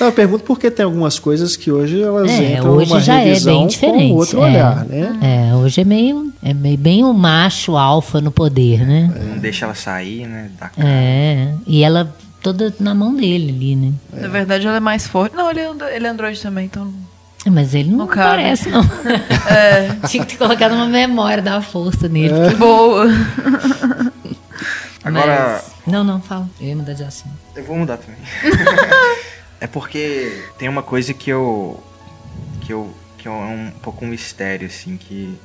[0.07, 3.57] eu pergunto porque tem algumas coisas que hoje elas É, entram hoje já é revisão
[3.59, 4.09] bem diferente.
[4.11, 4.43] com outro é.
[4.45, 5.19] olhar, né?
[5.51, 9.11] É, hoje é meio, é meio bem o macho alfa no poder, né?
[9.29, 10.49] Não deixa ela sair, né?
[10.59, 10.87] Da cara.
[10.87, 13.91] É, e ela toda na mão dele ali, né?
[14.13, 15.35] Na verdade, ela é mais forte.
[15.35, 16.91] Não, ele é, ele é androide também, então.
[17.45, 18.81] Mas ele não, Não parece, não.
[19.49, 19.95] É.
[20.07, 22.33] Tinha que ter colocado uma memória da força nele.
[22.33, 22.49] É.
[22.49, 23.07] que- Boa.
[25.03, 26.47] Agora, Mas- Não, não, fala.
[26.59, 27.33] Eu ia mudar de assunto.
[27.55, 28.19] Eu vou mudar também.
[29.61, 31.81] é porque tem uma coisa que eu.
[32.61, 32.93] que eu.
[33.17, 35.37] que é um pouco um mistério, assim, que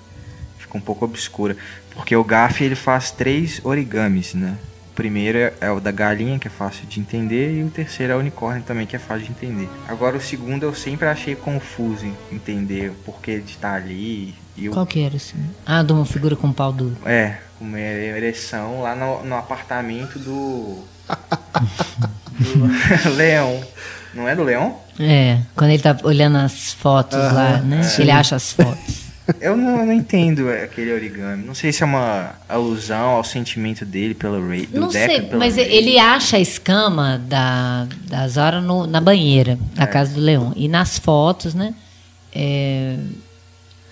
[0.59, 1.57] fica um pouco obscura.
[1.95, 4.57] Porque o Gaff ele faz três origamis, né?
[4.91, 8.17] O primeiro é- o da galinha, que é fácil de entender, e o terceiro é
[8.17, 9.69] o unicórnio também, que é fácil de entender.
[9.87, 14.35] Agora o segundo eu sempre achei confuso entender o porquê de estar ali.
[14.57, 15.37] E o Qual que era, assim?
[15.67, 16.97] Ah, de uma figura com pau duro.
[17.05, 20.83] é, uma ereção lá no, no apartamento do.
[22.41, 23.63] do Leão.
[24.17, 24.79] Não é do Leão?
[24.99, 27.83] É, quando ele tá olhando as fotos lá, né?
[27.99, 29.05] Ele acha as fotos.
[29.41, 31.45] Eu não, eu não entendo aquele origami.
[31.45, 34.67] Não sei se é uma alusão ao sentimento dele pelo Ray.
[34.67, 35.67] Do Não Decker sei, mas Ray.
[35.67, 39.87] ele acha a escama da, da Zora no- na banheira, na É.
[39.87, 40.53] casa do Leão.
[40.57, 41.75] E nas fotos, né?
[42.33, 42.97] é,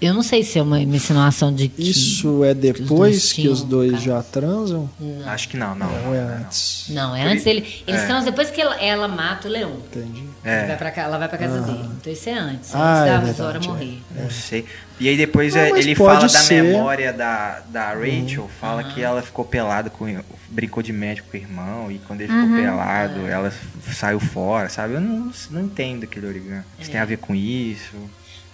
[0.07, 1.91] eu não sei se é uma, uma insinuação de que.
[1.91, 4.89] Isso é os dois depois que os dois já transam?
[5.27, 5.89] Acho que não, não.
[6.07, 6.37] Ou é não, não.
[6.39, 6.87] antes?
[6.91, 7.83] Não, é Por antes dele.
[7.87, 8.05] Eles é.
[8.05, 9.73] estão depois que ela, ela mata o Leão.
[9.73, 10.25] Entendi.
[10.45, 10.67] É.
[10.67, 11.89] Vai pra, ela vai pra casa dele.
[12.01, 12.75] Então isso é antes.
[12.75, 13.59] Ah, antes é da é.
[13.61, 13.99] morrer.
[14.15, 14.65] Não sei.
[15.01, 16.63] E aí depois Não, é, ele fala da ser.
[16.63, 20.21] memória da, da Rachel, fala que ela ficou pelada com.
[20.49, 24.69] brincou de médico com o irmão, e quando ele ficou pelado, ela f- saiu fora,
[24.69, 24.95] sabe?
[24.95, 26.63] Eu não, não entendo aquele origami.
[26.79, 27.97] Isso tem a ver com isso.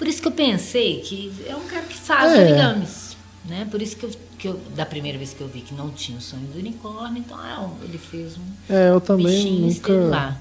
[0.00, 2.40] Por isso que eu pensei que é um cara que faz É.
[2.42, 3.10] origamis.
[3.48, 3.66] Né?
[3.70, 6.16] Por isso que eu, que eu, da primeira vez que eu vi que não tinha
[6.16, 10.38] o sonho do unicórnio, então ah, ele fez um É, eu também nunca, lá.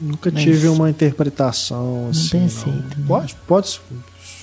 [0.00, 2.30] nunca Mas- tive uma interpretação assim.
[2.30, 3.06] pensei não.
[3.06, 3.80] Pode, pode su-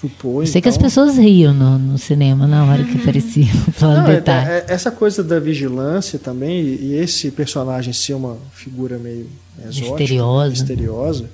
[0.01, 0.43] supor.
[0.43, 0.87] Eu sei que as então.
[0.87, 4.49] pessoas riam no, no cinema na hora que aparecia falando Não, é- detalhe.
[4.49, 9.89] é- essa coisa da vigilância também, e, e esse personagem ser uma figura meio exótica,
[9.97, 10.49] Misteriosa.
[10.51, 11.29] misteriosa,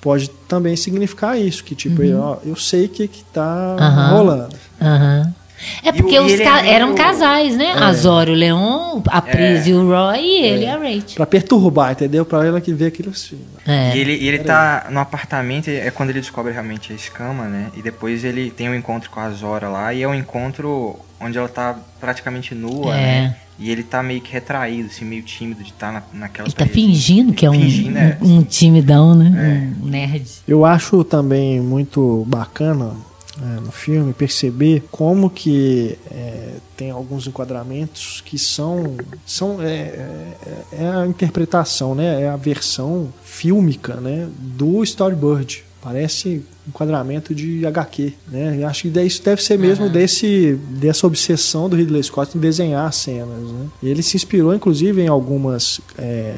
[0.00, 4.16] pode também significar isso, que tipo, ó, eu sei o que que tá Uhum.
[4.16, 4.56] Rolando.
[4.80, 5.34] Aham.
[5.82, 7.72] É porque os é ca- meio- eram casais, né?
[7.72, 9.70] A Zora, o Leon, a Pris É.
[9.70, 11.14] e o Roy, e ele e a Rachel.
[11.16, 12.26] Pra perturbar, entendeu?
[12.26, 13.38] Pra ela que vê aquilo assim.
[13.66, 13.96] É.
[13.96, 17.68] E ele, e ele tá no apartamento, é quando ele descobre realmente a escama, né?
[17.74, 21.38] E depois ele tem um encontro com a Zora lá, e é um encontro onde
[21.38, 23.00] ela tá praticamente nua, É.
[23.22, 23.36] né?
[23.58, 26.66] E ele tá meio que retraído, assim, meio tímido de estar na, naquela Ele tá
[26.66, 28.18] fingindo que é um, Fingindo, é.
[28.20, 29.72] um, um timidão, né?
[29.82, 30.30] Um nerd.
[30.46, 32.92] Eu acho também muito bacana
[33.42, 38.96] é, no filme perceber como que é, tem alguns enquadramentos que são
[39.26, 40.36] são é, é-
[40.72, 48.12] é a interpretação né é a versão fílmica né do storyboard parece enquadramento de HQ
[48.26, 52.40] né Eu acho que isso deve ser mesmo desse dessa obsessão do Ridley Scott em
[52.40, 56.34] desenhar as cenas né ele se inspirou inclusive em algumas é,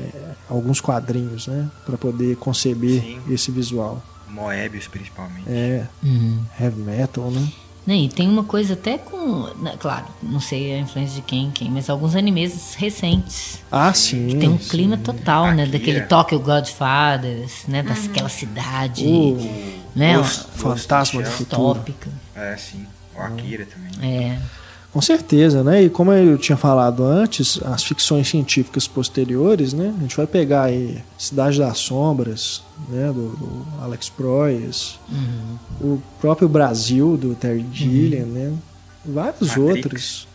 [0.50, 3.20] alguns quadrinhos né para poder conceber Sim.
[3.30, 5.48] esse visual Moebius, principalmente.
[5.48, 6.38] é, Uhum.
[6.60, 7.48] heavy metal, né?
[7.88, 9.48] Né, E tem uma coisa até com.
[9.62, 13.60] né, Claro, não sei a influência de quem, quem, mas alguns animes recentes.
[13.72, 14.28] Ah, sim.
[14.28, 14.68] Que tem um sim.
[14.68, 15.62] clima total, né?
[15.62, 15.78] Akira.
[15.78, 17.82] Daquele Tokyo Godfathers, né?
[17.82, 19.38] Daquela cidade, O
[19.96, 20.18] né?
[20.18, 21.78] Ghost- Fantasma do Futuro.
[21.78, 22.10] Tópica.
[22.36, 22.86] É, sim.
[23.16, 24.16] O Akira também.
[24.32, 24.38] É.
[24.92, 25.82] Com certeza, né?
[25.82, 29.94] E como eu tinha falado antes, as ficções científicas posteriores, né?
[29.96, 33.08] A gente vai pegar aí Cidade das Sombras, né?
[33.08, 35.56] Do, do Alex Proyas, Uhum.
[35.92, 38.52] o próprio Brasil do Terry Gilliam, né?
[39.04, 39.60] Vários Matrix.
[39.76, 40.28] outros.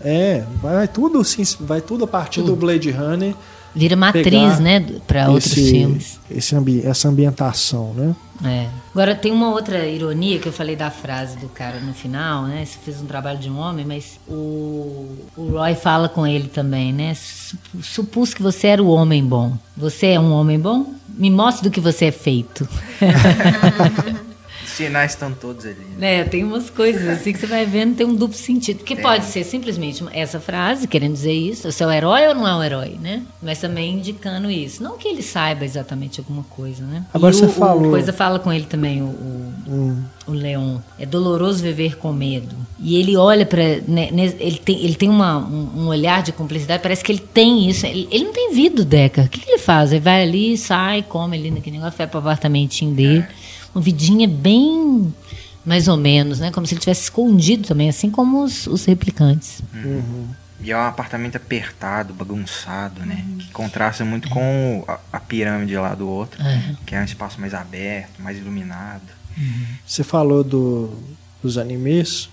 [0.00, 3.34] É, vai, vai tudo sim, vai tudo a partir do Blade Runner
[3.74, 4.84] Vira matriz, né?
[5.06, 6.18] Para outros filmes.
[6.30, 8.14] esse ambi essa ambientação, né?
[8.44, 8.66] É.
[8.92, 12.64] Agora tem uma outra ironia que eu falei da frase do cara no final, né?
[12.64, 16.92] Você fez um trabalho de um homem, mas o, o Roy fala com ele também,
[16.92, 17.14] né?
[17.14, 19.52] Sup- Supus que você era o homem bom.
[19.76, 20.86] Você é um homem bom?
[21.16, 22.68] Me mostre do que você é feito.
[24.80, 25.74] Os sinais estão todos ali.
[25.98, 26.18] né?
[26.18, 28.78] Né, tem umas coisas assim que você vai vendo, tem um duplo sentido.
[28.78, 29.02] Porque Tem.
[29.02, 32.54] pode ser simplesmente essa frase, querendo dizer isso, você é o herói ou não é
[32.54, 33.22] um herói, né?
[33.42, 34.80] Mas também indicando isso.
[34.82, 37.04] Não que ele saiba exatamente alguma coisa, né?
[37.12, 40.02] Agora e você o, falou- O coisa fala com ele também, o, o, Hum.
[40.26, 40.78] o Leon.
[40.98, 42.54] É doloroso viver com medo.
[42.78, 47.02] E ele olha para ele tem, ele tem uma, um, um olhar de cumplicidade, parece
[47.02, 47.84] que ele tem isso.
[47.84, 49.22] Ele, ele não tem vida, o Deca.
[49.22, 49.90] O que, que ele faz?
[49.92, 53.26] Ele vai ali, sai, come ali naquele negócio, vai pro apartamentinho dele.
[53.78, 55.14] Uma vidinha bem
[55.64, 56.50] mais ou menos, né?
[56.50, 59.60] Como se ele tivesse escondido também, assim como os, os replicantes.
[60.60, 63.24] E é um apartamento apertado, bagunçado, né?
[63.38, 66.42] Que contrasta muito com a, a pirâmide lá do outro,
[66.84, 69.02] que é um espaço mais aberto, mais iluminado.
[69.86, 70.92] Você falou do,
[71.40, 72.28] dos animes.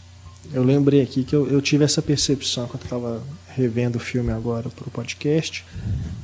[0.52, 3.24] Eu lembrei aqui que eu, eu tive essa percepção quando eu estava
[3.56, 5.64] revendo o filme agora para o podcast.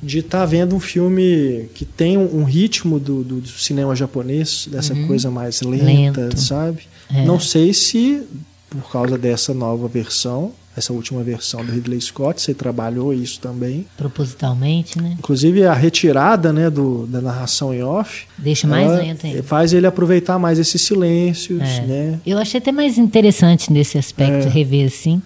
[0.03, 4.67] de estar tá vendo um filme que tem um, ritmo do, do, do cinema japonês,
[4.69, 5.07] dessa uhum.
[5.07, 6.39] coisa mais lenta, Lento.
[6.39, 6.81] sabe?
[7.13, 7.23] É.
[7.25, 8.23] Não sei se
[8.69, 13.85] por causa dessa nova versão, essa última versão do Ridley Scott, você trabalhou isso também.
[13.97, 15.17] Propositalmente, né?
[15.19, 18.25] Inclusive a retirada né, do, da narração em off.
[18.37, 19.43] Deixa mais lento ainda.
[19.43, 21.81] Faz ele aproveitar mais esses silêncios, é.
[21.81, 22.19] né?
[22.25, 24.49] Eu achei até mais interessante nesse aspecto, é.
[24.49, 25.21] rever assim.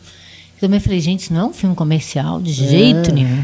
[0.56, 2.68] Eu também falei, gente, isso não é um filme comercial de é.
[2.68, 3.44] jeito nenhum.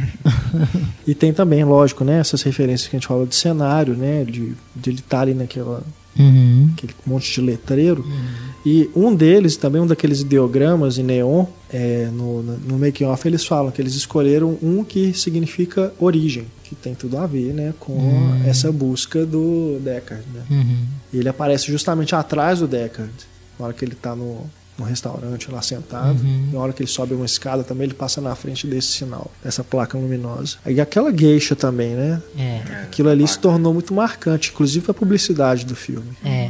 [1.05, 4.53] e tem também, lógico, né, essas referências que a gente fala de cenário, né, de,
[4.75, 5.83] de ele estar ali naquela
[6.17, 6.69] uhum.
[6.73, 8.03] aquele monte de letreiro.
[8.03, 8.51] Uhum.
[8.65, 13.45] E um deles, também um daqueles ideogramas em neon, é, no, no making off eles
[13.45, 17.93] falam que eles escolheram um que significa origem, que tem tudo a ver, né, com
[17.93, 18.43] uhum.
[18.45, 20.43] essa busca do Deckard, né?
[20.49, 20.85] Uhum.
[21.13, 23.11] E ele aparece justamente atrás do Deckard,
[23.59, 24.45] na hora que ele está no,
[24.81, 26.21] no restaurante lá sentado.
[26.21, 26.49] Uhum.
[26.51, 29.63] Na hora que ele sobe uma escada também, ele passa na frente desse sinal, dessa
[29.63, 30.57] placa luminosa.
[30.65, 32.21] E aquela geisha também, né?
[32.37, 32.61] É.
[32.83, 36.11] Aquilo ali se tornou muito marcante, inclusive a publicidade do filme.
[36.25, 36.49] É.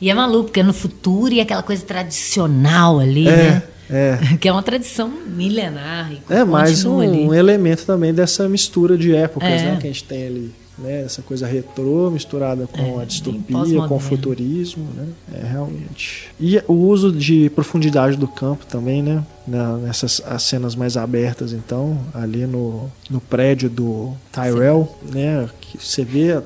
[0.00, 3.36] E é maluco, porque é no futuro e aquela coisa tradicional ali, é.
[3.36, 3.62] né?
[3.92, 4.18] É.
[4.38, 6.12] Que é uma tradição milenar.
[6.28, 9.64] é mais um, um, elemento também dessa mistura de épocas é.
[9.64, 11.02] né, que a gente tem ali né?
[11.02, 15.08] Essa coisa retrô misturada com é, a distopia, com o futurismo, né?
[15.32, 16.28] É realmente.
[16.40, 19.24] E o uso de profundidade do campo também, né?
[19.46, 25.18] Na, nessas as cenas mais abertas, então, ali no, no prédio do Tyrell, Sim.
[25.18, 25.50] né?
[25.60, 26.40] Que você vê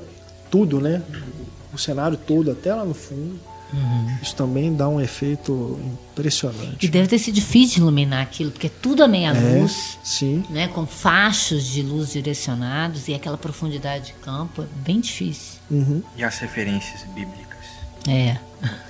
[0.51, 1.01] tudo, né?
[1.73, 3.39] O cenário todo até lá no fundo.
[3.75, 4.17] Uhum.
[4.21, 5.79] Isso também dá um efeito
[6.11, 6.85] impressionante.
[6.85, 10.45] E deve ter sido difícil iluminar aquilo, porque tudo a meia é, luz, sim.
[10.49, 15.59] né, com fachos de luz direcionados e aquela profundidade de campo, é bem difícil.
[15.69, 16.01] Uhum.
[16.15, 17.65] E as referências bíblicas?
[18.07, 18.37] É.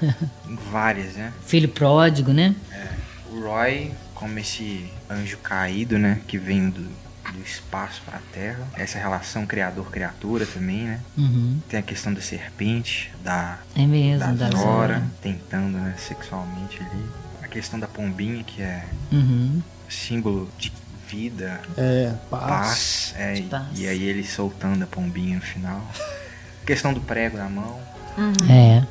[0.72, 1.34] Várias, né?
[1.46, 2.54] Filho pródigo, né?
[2.72, 2.88] É.
[3.34, 6.86] O Roy, como esse anjo caído, né, que vem do
[7.32, 8.68] do espaço para a Terra.
[8.76, 11.00] Essa relação criador-criatura também, né?
[11.18, 11.60] Uhum.
[11.68, 17.06] Tem a questão da serpente, da, é mesmo, da, da Zora, tentando né, sexualmente ali.
[17.42, 19.62] A questão da pombinha, que é uhum.
[19.90, 20.72] símbolo de
[21.08, 22.42] vida, é, paz.
[22.42, 23.68] paz, é, paz.
[23.76, 25.82] E aí ele soltando a pombinha no final.
[26.62, 27.80] A questão do prego na mão.
[28.18, 28.34] Uhum.
[28.50, 28.84] É.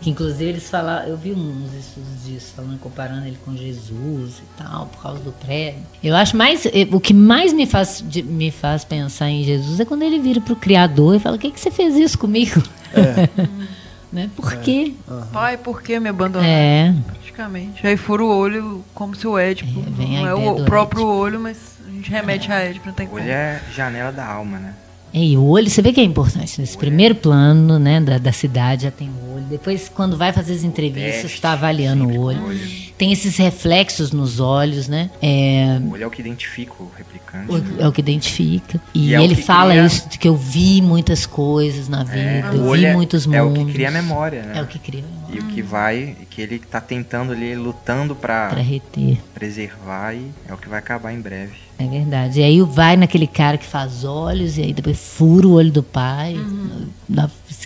[0.00, 4.62] Que inclusive eles falaram, eu vi uns estudos disso, falando, comparando ele com Jesus e
[4.62, 5.78] tal, por causa do prego.
[6.02, 6.66] Eu acho mais.
[6.66, 10.40] Eh, o que mais me faz, me faz pensar em Jesus é quando ele vira
[10.40, 12.62] pro Criador e fala: O que, que você fez isso comigo?
[12.92, 13.28] É.
[14.12, 14.30] né?
[14.36, 14.56] Por é.
[14.56, 14.94] quê?
[15.08, 15.26] Uhum.
[15.32, 16.46] Pai, por que me abandonou?
[16.46, 16.94] É.
[17.06, 17.86] Praticamente.
[17.86, 19.80] Aí fura o olho como se o Édipo.
[19.98, 21.16] É, não é o, próprio Édipo.
[21.16, 21.56] olho, mas
[21.86, 22.54] a gente remete é.
[22.54, 23.20] a Édipo, não tem como.
[23.20, 24.74] O olho é janela da alma, né?
[25.12, 26.60] E o olho, você vê que é importante.
[26.60, 29.44] Nesse primeiro plano né, da, da cidade já tem o olho.
[29.44, 32.42] Depois, quando vai fazer as entrevistas, está avaliando o olho.
[32.44, 32.82] olho.
[32.96, 35.10] Tem esses reflexos nos olhos, né?
[35.20, 35.78] É...
[35.82, 37.52] O olho é o que identifica o replicante.
[37.52, 38.80] O, é o que identifica.
[38.94, 39.86] E, e é ele fala cria...
[39.86, 43.58] isso, de que eu vi muitas coisas na é, vida, é, eu vi muitos mundos.
[43.58, 44.58] É o que cria a memória, né?
[44.58, 45.21] É o que cria a memória.
[45.32, 49.18] E o que vai, que ele está tentando ali, lutando para reter.
[49.32, 51.54] Preservar e é o que vai acabar em breve.
[51.78, 52.40] É verdade.
[52.40, 55.82] E aí vai naquele cara que faz olhos e aí depois fura o olho do
[55.82, 56.34] pai.
[56.34, 56.88] Uhum.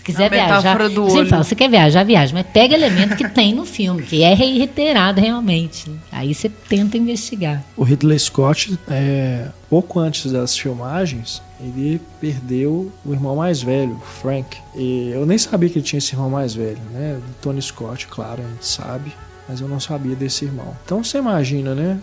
[0.07, 1.27] Quiser viajar, do olho.
[1.27, 5.19] fala, você quer viajar, viaja, mas pega elemento que tem no filme, que é reiterado
[5.19, 5.91] realmente.
[6.11, 7.63] Aí você tenta investigar.
[7.75, 14.57] O Ridley Scott, é, pouco antes das filmagens, ele perdeu o irmão mais velho, Frank.
[14.75, 17.19] E eu nem sabia que ele tinha esse irmão mais velho, né?
[17.41, 19.11] Tony Scott, claro, a gente sabe
[19.47, 20.75] mas eu não sabia desse irmão.
[20.85, 21.99] Então você imagina, né?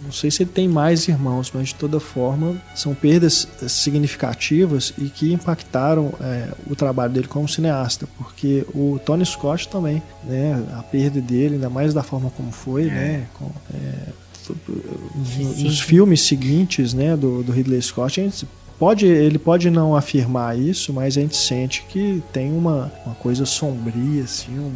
[0.00, 5.08] Não sei se ele tem mais irmãos, mas de toda forma são perdas significativas e
[5.08, 10.64] que impactaram é, o trabalho dele como cineasta, porque o Tony Scott também, né?
[10.74, 12.90] A perda dele, ainda mais da forma como foi, é.
[12.90, 13.26] né?
[13.34, 14.12] Com, é,
[15.58, 18.46] nos, filmes seguintes, né, do, do Ridley Scott, a gente
[18.78, 23.44] pode, ele pode não afirmar isso, mas a gente sente que tem uma, uma coisa
[23.44, 24.72] sombria, assim, um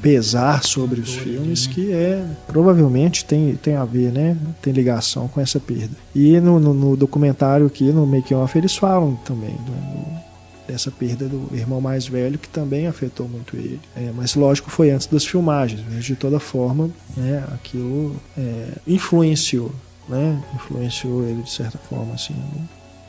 [0.00, 4.36] pesar sobre os filmes que é provavelmente tem, tem a ver, né?
[4.60, 5.94] Tem ligação com essa perda.
[6.14, 10.22] E no, no, no documentário aqui, no Making Off, eles falam também do,
[10.66, 13.80] dessa perda do irmão mais velho que também afetou muito ele.
[13.96, 19.72] É, mas lógico foi antes das filmagens, mas de toda forma, né, aquilo é, influenciou,
[20.08, 22.34] né, influenciou ele de certa forma assim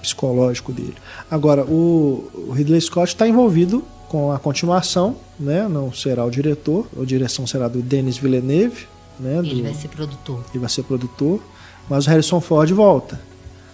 [0.04, 0.96] psicológico dele.
[1.32, 5.68] Agora, o, Ridley Scott está envolvido com a continuação, né?
[5.68, 8.86] Não será o diretor, a direção será do Denis Villeneuve,
[9.20, 9.40] né?
[9.40, 10.44] Ele do, vai ser produtor.
[10.52, 11.42] Ele vai ser produtor,
[11.90, 13.20] mas o Harrison Ford volta.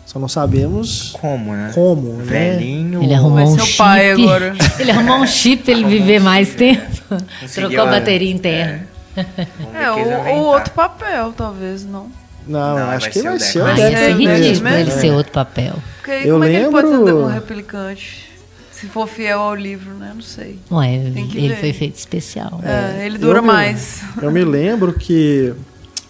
[0.05, 1.71] Só não sabemos como, né?
[1.75, 2.23] Como, né?
[2.23, 3.03] Velhinho.
[3.03, 3.81] Ele arrumou um chip.
[3.81, 4.55] Agora.
[4.79, 6.81] ele arrumou um chip para ele viver mais tempo.
[7.53, 8.87] Trocou a bateria interna.
[9.15, 12.07] É, é ou, ou outro papel, talvez, não.
[12.49, 13.81] Não, Não, acho vai que vai ser o Deckard.
[13.91, 14.67] ia ser ridículo mesmo.
[14.69, 14.91] ele né?
[15.01, 15.75] ser outro papel.
[15.97, 18.29] Porque aí Eu como é que ele pode ser lembro- um replicante?
[18.71, 20.11] Se for fiel ao livro, né?
[20.15, 20.57] Não sei.
[20.71, 21.59] Ué, Tem que ele ver.
[21.59, 22.61] foi feito especial.
[22.63, 24.01] É, ele dura eu me- mais.
[24.21, 25.53] Eu me lembro que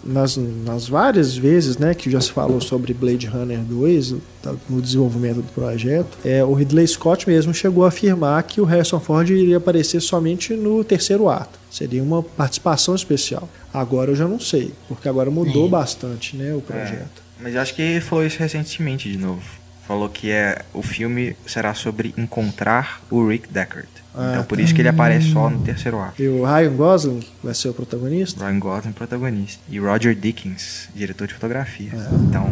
[0.04, 4.80] nas, nas várias vezes né, que já se falou sobre Blade Runner 2, tá, no
[4.80, 9.28] desenvolvimento do projeto, é, o Ridley Scott mesmo chegou a afirmar que o Harrison Ford
[9.28, 11.58] iria aparecer somente no terceiro ato.
[11.70, 13.48] Seria uma participação especial.
[13.72, 15.70] Agora eu já não sei, porque agora mudou É.
[15.70, 17.22] bastante né, o projeto.
[17.40, 19.59] Mas eu acho que falou isso recentemente de novo.
[19.90, 23.88] Falou que é, o filme será sobre encontrar o Rick Deckard.
[24.14, 26.22] Ah, então por isso que ele aparece só no terceiro ato.
[26.22, 28.46] E o Ryan Gosling vai ser o protagonista?
[28.46, 29.60] Ryan Gosling protagonista.
[29.68, 31.90] E Roger Dickens, diretor de fotografia.
[32.28, 32.48] Então,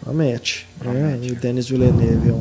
[0.00, 0.66] Promete.
[0.78, 1.38] Promete, E o é.
[1.38, 2.36] Denis Villeneuve é um,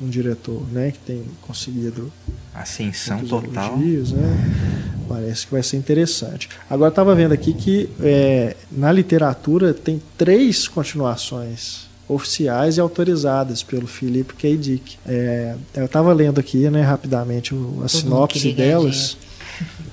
[0.00, 2.10] um- diretor né, que tem conseguido
[2.54, 3.74] ascensão total.
[3.74, 5.02] elogios, né?
[5.06, 6.48] Parece que vai ser interessante.
[6.70, 13.86] Agora estava vendo aqui que é, na literatura tem três continuações oficiais e autorizadas pelo
[13.86, 14.56] Philip K.
[14.56, 14.96] Dick.
[15.06, 19.16] É, eu estava lendo aqui, né, rapidamente o- a sinopse delas.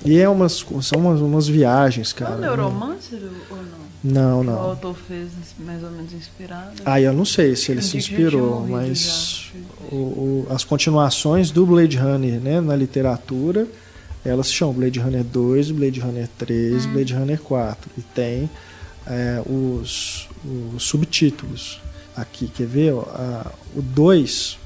[0.04, 2.36] E é umas, são umas, umas viagens, É cara.
[2.36, 3.20] um neuromancer
[3.50, 3.78] ou não?
[4.02, 4.58] Não, O não.
[4.58, 5.28] autor fez
[5.58, 6.80] mais ou menos inspirado.
[6.84, 9.96] Ah, eu não sei se ele se inspirou, mas já.
[9.96, 13.66] o- o- as continuações do Blade Runner né, na literatura,
[14.24, 16.92] elas se chamam Blade Runner 2, Blade Runner 3, Hum.
[16.92, 17.90] Blade Runner 4.
[17.98, 18.48] E tem
[19.10, 20.28] é, os,
[20.76, 21.80] os subtítulos
[22.20, 22.92] aqui, quer ver?
[22.94, 23.46] ó, a-
[23.76, 24.58] o 2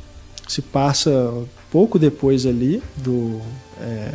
[0.48, 1.10] se passa
[1.70, 3.40] pouco depois ali do,
[3.80, 4.12] é,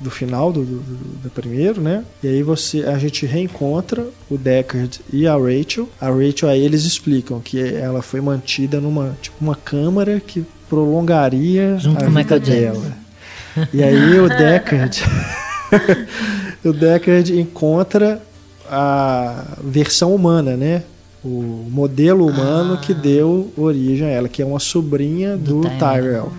[0.00, 2.04] do final do, do, do- primeiro, né?
[2.22, 5.88] E aí você, a gente reencontra o Deckard e a Rachel.
[6.00, 11.78] A Rachel aí eles explicam que ela foi mantida numa tipo uma câmara que prolongaria
[11.78, 12.92] Junto a com vida dela.
[13.72, 15.02] E aí o Deckard
[16.64, 18.20] o Deckard encontra
[18.70, 20.82] a versão humana, né?
[21.24, 22.76] O modelo humano Ah.
[22.76, 25.78] que deu origem a ela, que é uma sobrinha do, Do Tyrell.
[25.78, 26.32] Tyrell.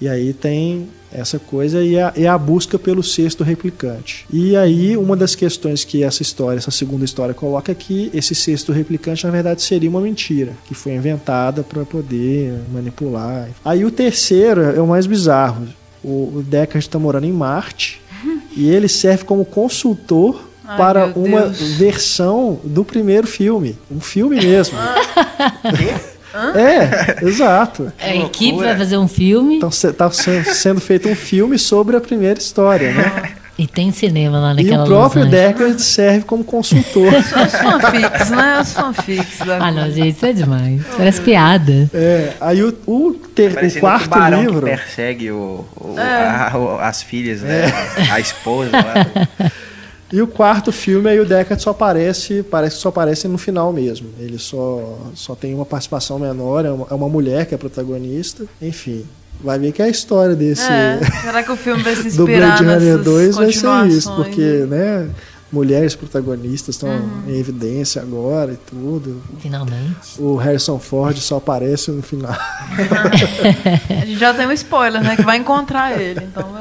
[0.00, 4.26] E aí tem essa coisa e a, e a busca pelo sexto replicante.
[4.32, 8.34] E aí uma das questões que essa história, essa segunda história coloca é que esse
[8.34, 13.48] sexto replicante na verdade seria uma mentira, que foi inventada para poder manipular.
[13.64, 15.68] Aí o terceiro é o mais bizarro.
[16.02, 18.00] O, o Deckard está morando em Marte
[18.56, 21.58] e ele serve como consultor Ai, para uma Deus.
[21.76, 23.78] versão do primeiro filme.
[23.90, 24.76] Um filme mesmo.
[26.54, 27.92] é, exato.
[28.00, 32.38] A equipe vai fazer um filme Então está sendo feito um filme sobre a primeira
[32.38, 33.32] história, né?
[33.56, 35.26] e tem cinema lá E naquela o próprio.
[35.26, 37.12] Deckard serve como consultor.
[37.14, 38.60] Os fanfics, né?
[38.60, 40.82] Os fanfics da Ah, não, gente, isso é demais.
[40.96, 41.88] Parece piada.
[41.94, 44.58] É, aí o, o, ter- o quarto livro.
[44.62, 46.26] que persegue o, o- É.
[46.26, 47.66] a- o- as filhas, né?
[48.10, 49.50] A esposa lá.
[50.14, 53.72] E o quarto filme aí o Deckard só aparece, parece que só aparece no final
[53.72, 54.06] mesmo.
[54.20, 57.58] Ele só, só tem uma participação menor, é uma, é uma mulher que é a
[57.58, 58.44] protagonista.
[58.62, 59.04] Enfim,
[59.42, 62.26] vai ver que é a história desse É, será que o filme vai se do
[62.26, 64.98] Blade Runner nessas 2 vai ser isso, porque, né?
[65.06, 65.10] né,
[65.50, 67.22] mulheres protagonistas estão Uhum.
[67.28, 69.20] em evidência agora e tudo.
[69.40, 69.96] Finalmente.
[70.18, 72.32] O Harrison Ford só aparece no final.
[74.00, 75.16] A gente já tem um spoiler, né?
[75.16, 76.20] Que vai encontrar ele.
[76.24, 76.56] Então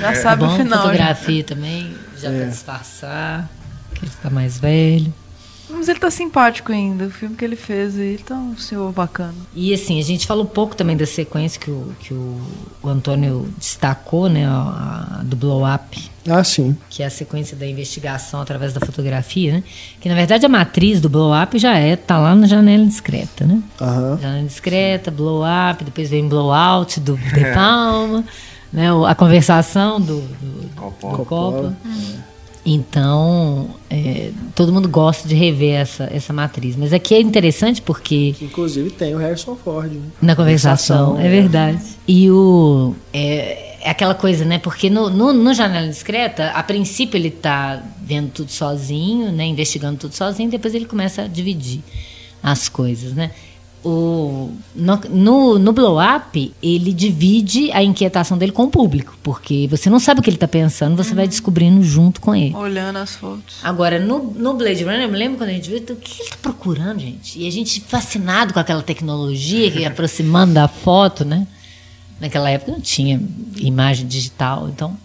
[0.00, 0.78] já sabe Bom, o final.
[0.78, 0.82] já.
[0.84, 2.40] fotografia também, já É.
[2.40, 3.48] pra disfarçar,
[3.94, 5.12] que ele tá mais velho.
[5.68, 7.06] Mas ele tá simpático ainda.
[7.06, 9.34] O filme que ele fez aí tá um senhor bacana.
[9.52, 12.40] E assim, a gente falou um pouco também da sequência que o, que o,
[12.84, 14.46] o Antônio destacou, né?
[14.46, 16.76] A, a do blow up, Ah, sim.
[16.88, 19.64] que é a sequência da investigação através da fotografia, né?
[20.00, 23.44] Que na verdade a matriz do blow up já é, tá lá na janela discreta,
[23.44, 23.60] né?
[23.80, 24.18] Aham.
[24.22, 28.24] Janela discreta, blow up, depois vem blow out do De Palma,
[28.76, 28.88] né?
[29.08, 31.16] A conversação do, do, Coppola.
[31.16, 31.76] do Coppola.
[32.68, 36.76] Então, é, todo mundo gosta de rever essa, essa matriz.
[36.76, 39.92] Mas aqui é interessante porque Que, inclusive tem o Harrison Ford.
[39.92, 40.02] Né?
[40.20, 41.40] na conversação, Conversação, é é.
[41.40, 41.82] verdade.
[42.06, 42.94] E o.
[43.14, 44.58] É, é aquela coisa, né?
[44.58, 49.46] Porque no, no, no Janela Discreta, a princípio ele tá vendo tudo sozinho, né?
[49.46, 51.82] Investigando tudo sozinho, depois ele começa a dividir
[52.42, 53.30] as coisas, né?
[53.88, 59.68] O, no, no, no Blow Up, ele divide a inquietação dele com o público, porque
[59.70, 62.52] você não sabe o que ele está pensando, você vai descobrindo junto com ele.
[62.56, 63.58] Olhando as fotos.
[63.62, 66.30] Agora, no, no Blade Runner, eu me lembro quando a gente viu, o que ele
[66.30, 67.38] tá procurando, gente?
[67.38, 71.46] E a gente fascinado com aquela tecnologia, que ia aproximando da foto, né?
[72.20, 73.20] Naquela época não tinha
[73.56, 74.96] imagem digital, então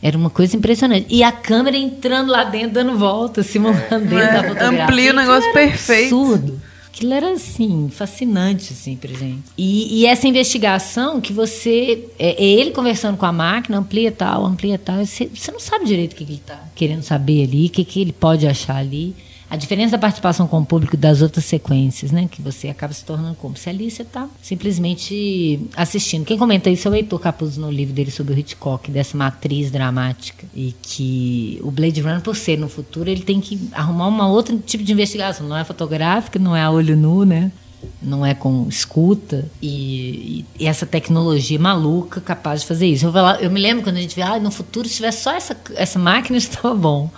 [0.00, 1.06] era uma coisa impressionante.
[1.10, 4.84] E a câmera entrando lá dentro, dando volta, simulando dentro da É, fotografia.
[4.84, 6.14] amplia o negócio era perfeito.
[6.14, 6.60] Absurdo.
[6.94, 9.42] Aquilo era, assim, fascinante, assim, pra gente.
[9.58, 12.08] E, e essa investigação que você...
[12.16, 15.04] É, é ele conversando com a máquina, amplia tal, amplia tal.
[15.04, 17.84] Você, você não sabe direito o que, que ele tá querendo saber ali, o que,
[17.84, 19.12] que ele pode achar ali.
[19.54, 22.28] A diferença da participação com o público das outras sequências, né?
[22.30, 26.24] Que você acaba se tornando como se ali você está simplesmente assistindo.
[26.24, 29.70] Quem comenta isso é o Heitor Capuzzo no livro dele sobre o Hitchcock, dessa matriz
[29.70, 30.44] dramática.
[30.54, 34.56] E que o Blade Runner, por ser no futuro, ele tem que arrumar uma outra
[34.56, 35.46] tipo de investigação.
[35.46, 37.52] Não é fotográfica, não é a olho nu, né?
[38.02, 43.06] Não é com escuta e, e, essa tecnologia maluca capaz de fazer isso.
[43.06, 45.32] Eu, lá, eu me lembro quando a gente vê, ah, no futuro se tivesse só
[45.32, 47.10] essa, essa máquina estava bom.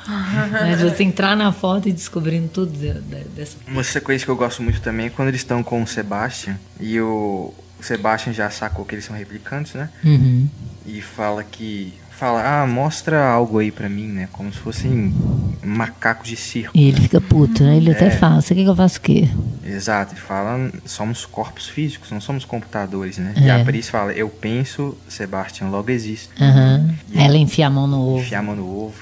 [0.51, 3.57] Mas você entrar na foto e descobrindo tudo de, de, dessa.
[3.67, 7.01] Uma sequência que eu gosto muito também é quando eles estão com o Sebastian e
[7.01, 9.89] o, o Sebastian já sacou que eles são replicantes, né?
[10.05, 10.49] Uhum.
[10.87, 14.29] E fala que fala, ah, mostra algo aí pra mim, né?
[14.33, 15.15] Como se fossem
[15.63, 16.73] macacos de circo.
[16.75, 17.77] E ele fica puto, né?
[17.77, 17.93] Ele é.
[17.93, 19.29] até fala, você quer que eu faça o quê?
[19.65, 23.35] Exato, ele fala, somos corpos físicos, não somos computadores, né?
[23.37, 23.41] É.
[23.41, 26.31] E a Pris fala, eu penso, Sebastian, logo existe.
[26.41, 26.95] Uhum.
[27.15, 28.21] Ela enfia a mão no ovo.
[28.21, 28.95] Enfia a mão no ovo.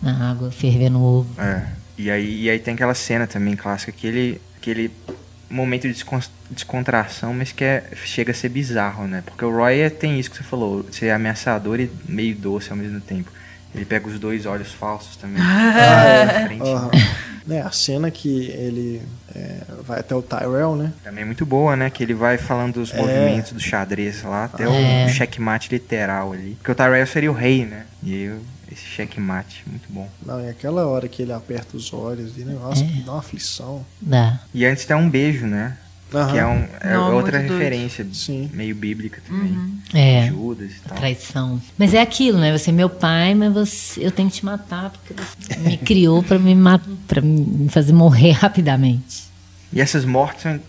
[0.00, 1.28] Na água, ferver no ovo.
[1.40, 1.62] É.
[1.98, 4.90] E aí, e aí tem aquela cena também clássica que ele, que ele
[5.52, 6.04] momento de
[6.50, 9.22] descontração, mas que é, chega a ser bizarro, né?
[9.24, 12.76] Porque o Roy é, tem isso que você falou, ser ameaçador e meio doce ao
[12.76, 13.30] mesmo tempo.
[13.74, 15.42] Ele pega os dois olhos falsos também.
[15.42, 16.46] Ah, é.
[16.46, 16.90] frente, uhum.
[17.46, 17.62] né?
[17.62, 19.02] A cena que ele
[19.34, 20.92] é, vai até o Tyrell, né?
[21.02, 21.90] Também é muito boa, né?
[21.90, 22.96] Que ele vai falando dos é.
[22.96, 25.06] movimentos do xadrez lá, até é.
[25.06, 26.54] o checkmate literal ali.
[26.56, 27.84] Porque o Tyrell seria o rei, né?
[28.02, 28.40] E eu,
[28.72, 30.08] esse checkmate, muito bom.
[30.24, 33.02] Não, é aquela hora que ele aperta os olhos e negócio, é.
[33.04, 33.84] dá uma aflição.
[34.00, 34.40] Dá.
[34.54, 35.76] E antes tem um beijo, né?
[36.12, 36.30] Uhum.
[36.30, 38.50] Que é, um, é Não, outra referência Sim.
[38.52, 39.52] meio bíblica também.
[39.52, 39.78] Uhum.
[39.94, 40.26] É.
[40.26, 40.98] Judas e tal.
[40.98, 41.62] Traição.
[41.78, 42.56] Mas é aquilo, né?
[42.56, 46.22] Você é meu pai, mas você, eu tenho que te matar porque você me criou
[46.22, 46.54] para me,
[47.08, 49.24] pra me fazer morrer rapidamente.
[49.72, 50.60] E essas mortes são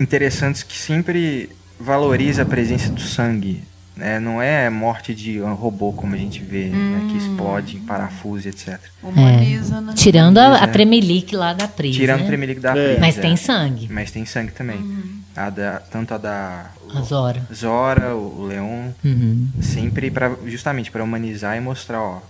[0.00, 3.62] interessantes que sempre valoriza a presença do sangue.
[3.98, 6.92] É, não é morte de um robô como a gente vê, hum.
[6.92, 7.16] né, que hum.
[7.16, 8.80] explode em parafuso, etc.
[9.02, 9.80] Humaniza, é.
[9.80, 9.92] né?
[9.94, 11.94] Tirando a, a Tremelique lá da Pris.
[11.94, 12.24] Tirando né?
[12.24, 12.88] a Tremelique da é.
[12.88, 13.00] Pris.
[13.00, 13.88] Mas tem sangue.
[13.90, 14.78] Mas tem sangue também.
[14.78, 15.20] Uhum.
[15.36, 16.66] A da, tanto a da.
[16.92, 17.42] A Zora.
[17.52, 18.90] Zora, o Leon.
[19.04, 19.48] Uhum.
[19.60, 22.20] Sempre pra, justamente para humanizar e mostrar, ó.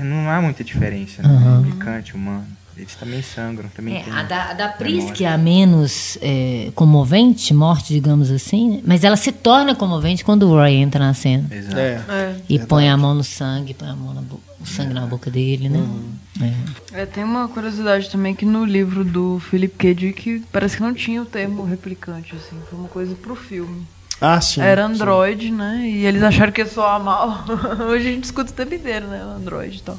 [0.00, 1.28] Não há muita diferença, né?
[1.28, 1.62] Uhum.
[1.62, 2.46] Replicante, humano.
[2.76, 6.70] Eles também sangram, também é, A da, a da Pris, que é a menos é,
[6.74, 8.82] comovente, morte, digamos assim, né?
[8.84, 11.46] mas ela se torna comovente quando o Roy entra na cena.
[11.50, 11.78] Exato.
[11.78, 12.36] É, é.
[12.48, 14.22] E põe a mão no sangue, põe a mão na
[14.62, 15.78] o sangue na boca dele, né?
[15.78, 16.12] Uhum.
[16.92, 17.04] É.
[17.04, 19.94] tem uma curiosidade também que no livro do Philip K.
[19.94, 23.84] Dick parece que não tinha o termo replicante, assim, foi uma coisa pro filme.
[24.20, 24.60] Ah, sim.
[24.60, 25.52] Era Android, sim.
[25.52, 25.82] né?
[25.84, 27.44] E eles acharam que ia soar mal.
[27.90, 29.24] Hoje a gente escuta o tempo inteiro, né?
[29.24, 29.98] O Android e tal.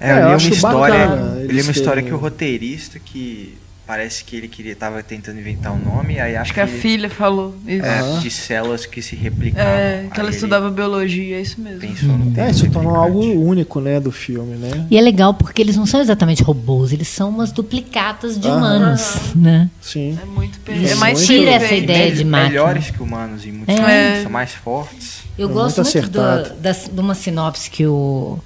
[0.00, 1.04] É, eu li uma história,
[1.42, 3.58] eu li uma história que o roteirista que
[3.90, 7.10] parece que ele queria tava tentando inventar um nome, aí acho, acho que, a filha
[7.10, 7.84] falou isso.
[7.84, 8.18] É, uhum.
[8.20, 9.68] de células que se replicavam.
[9.68, 11.80] É, que ela estudava biologia, é isso mesmo.
[11.80, 14.86] Pensou no é, isso tornou algo único, né, do filme, né?
[14.88, 18.58] E é legal porque eles não são exatamente robôs, eles são umas duplicatas de uhum.
[18.58, 19.42] humanos, uhum.
[19.42, 19.70] né?
[19.80, 20.16] Sim.
[20.22, 22.48] É muito É mais tira essa ideia de máquina.
[22.48, 24.22] Melhores que humanos em muitos é.
[24.22, 25.24] são mais fortes.
[25.36, 28.38] Eu é gosto muito, muito do, da, de uma sinopse que o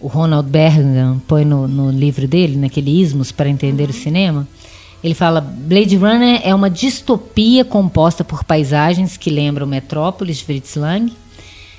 [0.00, 3.90] o Ronald Bergman põe no, no livro dele, naquele Ismos para entender uhum.
[3.90, 4.48] o cinema,
[5.02, 10.74] ele fala: Blade Runner é uma distopia composta por paisagens que lembram Metrópolis de Fritz
[10.76, 11.12] Lang.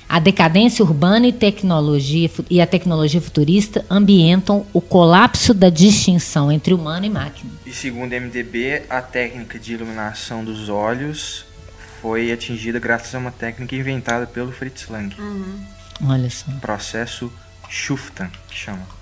[0.08, 6.74] A decadência urbana e, tecnologia, e a tecnologia futurista ambientam o colapso da distinção entre
[6.74, 7.52] humano e máquina.
[7.64, 11.44] E segundo o MDB, a técnica de iluminação dos olhos
[12.02, 15.14] foi atingida graças a uma técnica inventada pelo Fritz Lang.
[15.16, 15.60] Uhum.
[16.08, 16.50] Olha só.
[16.60, 17.30] Processo
[17.70, 19.00] Schuftan, que chama.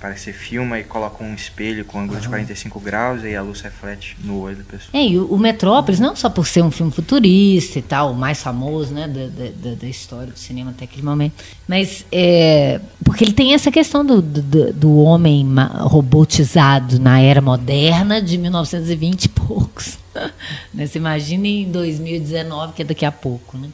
[0.00, 2.22] Parece que filma e coloca um espelho com ângulo uhum.
[2.22, 4.90] de 45 graus e a luz reflete no olho da pessoa.
[4.92, 8.42] É, e o, Metrópolis, não só por ser um filme futurista e tal, o mais
[8.42, 11.34] famoso né, da, da, da história do cinema até aquele momento,
[11.68, 15.46] mas é, porque ele tem essa questão do, do, do homem
[15.80, 19.98] robotizado na era moderna de 1920 e poucos.
[20.72, 20.86] né?
[20.86, 23.68] Você imagina em 2019, que é daqui a pouco, né?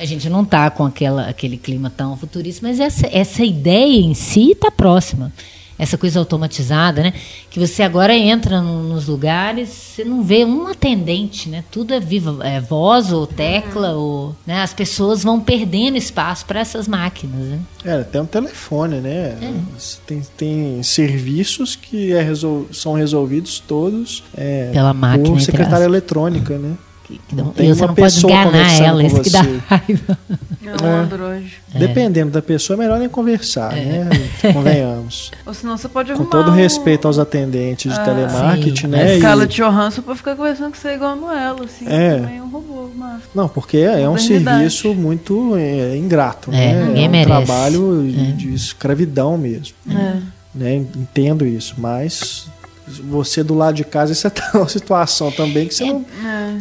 [0.00, 4.14] A gente não está com aquela, aquele clima tão futurista, mas essa, essa ideia em
[4.14, 5.30] si está próxima.
[5.78, 7.12] Essa coisa automatizada, né?
[7.50, 11.62] Que você agora entra no, nos lugares, você não vê um atendente, né?
[11.70, 13.98] Tudo é viva, é voz ou tecla, uhum.
[13.98, 14.62] ou, né?
[14.62, 17.60] As pessoas vão perdendo espaço para essas máquinas, né?
[17.84, 19.38] É, tem um telefone, né?
[19.40, 19.52] É.
[20.06, 26.58] Tem, tem serviços que é resol, são resolvidos todos é, pela máquina por secretária eletrônica,
[26.58, 26.76] né?
[27.18, 30.18] Que não, e você não pode enganar ela, isso que dá raiva.
[30.64, 31.60] É um Android.
[31.74, 31.78] É.
[31.78, 34.04] Dependendo da pessoa, é melhor nem conversar, é.
[34.04, 34.10] né?
[34.52, 35.30] Convenhamos.
[35.46, 38.86] Ou senão você pode Com todo respeito aos atendentes de ah, telemarketing, sim.
[38.86, 39.14] né?
[39.14, 41.86] A Scarlett Johansson pode ficar conversando com você igual no ela, assim.
[41.88, 42.18] É.
[42.18, 43.22] Também é um robô, mas...
[43.34, 46.84] Não, porque é um serviço muito é, ingrato, é, né?
[46.84, 47.44] Ninguém é um merece.
[47.44, 49.74] trabalho de escravidão mesmo.
[49.90, 50.16] É.
[50.54, 50.74] né?
[50.74, 52.46] Entendo isso, mas
[53.04, 56.04] você do lado de casa, você está numa situação também que você não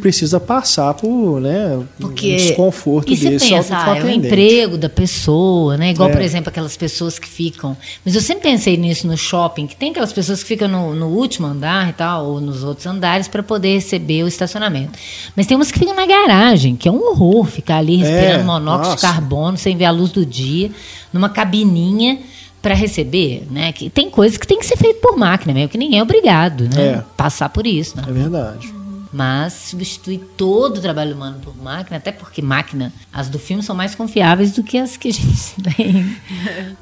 [0.01, 4.03] precisa passar por né, Porque, um desconforto e se desse pensa, só com ah, é
[4.03, 5.91] o emprego da pessoa, né?
[5.91, 6.11] Igual, É.
[6.11, 7.75] por exemplo, aquelas pessoas que ficam.
[8.05, 11.07] Mas eu sempre pensei nisso no shopping, que tem aquelas pessoas que ficam no, no
[11.07, 14.97] último andar e tal, ou nos outros andares, para poder receber o estacionamento.
[15.35, 18.43] Mas tem umas que ficam na garagem, que é um horror ficar ali respirando É,
[18.43, 19.07] monóxido de nossa.
[19.13, 20.71] carbono, sem ver a luz do dia,
[21.11, 22.19] numa cabininha.
[22.61, 23.71] Para receber, né?
[23.71, 26.63] Que tem coisas que tem que ser feito por máquina mesmo, que ninguém é obrigado,
[26.63, 26.81] né?
[26.81, 27.03] É.
[27.15, 28.03] Passar por isso, né?
[28.07, 28.79] É verdade.
[29.11, 33.75] Mas substituir todo o trabalho humano por máquina, até porque máquina, as do filme são
[33.75, 36.15] mais confiáveis do que as que a gente tem.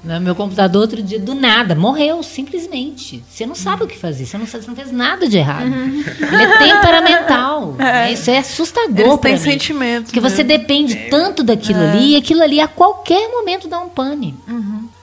[0.03, 3.23] No meu computador, outro dia, do nada, morreu, simplesmente.
[3.29, 5.67] Você não sabe o que fazer, você não, sabe, você não fez nada de errado.
[5.73, 7.73] Ele é temperamental.
[7.73, 8.11] né?
[8.11, 8.99] Isso é assustador.
[8.99, 9.39] Eles têm mim.
[9.39, 10.11] sentimentos.
[10.11, 10.57] Porque você né?
[10.57, 14.35] depende tanto daquilo ali, e aquilo ali a qualquer momento dá um pane.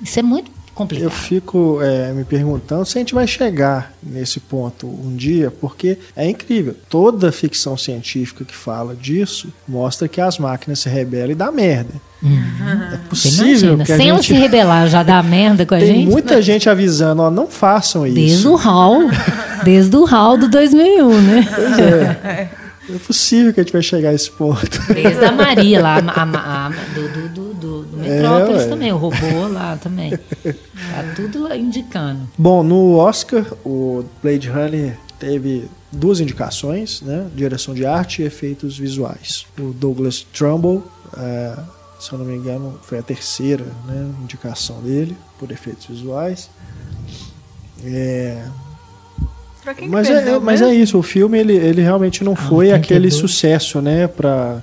[0.03, 1.05] Isso é muito complicado.
[1.05, 5.99] Eu fico é, me perguntando se a gente vai chegar nesse ponto um dia, porque
[6.17, 6.75] é incrível.
[6.89, 11.93] Toda ficção científica que fala disso mostra que as máquinas se rebelam e dá merda.
[12.25, 14.27] É Você possível que a sem gente...
[14.29, 16.11] se rebelar já dá merda com a Tem gente.
[16.11, 18.15] muita gente avisando, ó, não façam isso.
[18.15, 19.03] Desde o hall,
[19.63, 22.51] desde o hall do 2001, né?
[22.87, 24.79] É possível que a gente vai chegar a esse ponto.
[24.93, 28.93] Desde a Maria lá, a, a- a- do, do, do, do- do Metrópolis É, também,
[28.93, 30.11] o robô lá também.
[30.11, 32.29] Tá tudo indicando.
[32.37, 37.27] Bom, no Oscar, o Blade Runner teve duas indicações, né?
[37.35, 39.47] Direção de arte e efeitos visuais.
[39.59, 40.85] O Douglas Trumbull,
[41.17, 41.57] eh,
[41.99, 46.51] se eu não me engano, foi a terceira né, indicação dele por efeitos visuais.
[47.85, 48.45] É,
[49.89, 53.81] mas, é, mas é isso, o filme ele, ele realmente não foi tem aquele sucesso,
[53.81, 54.07] né?
[54.07, 54.63] Pra...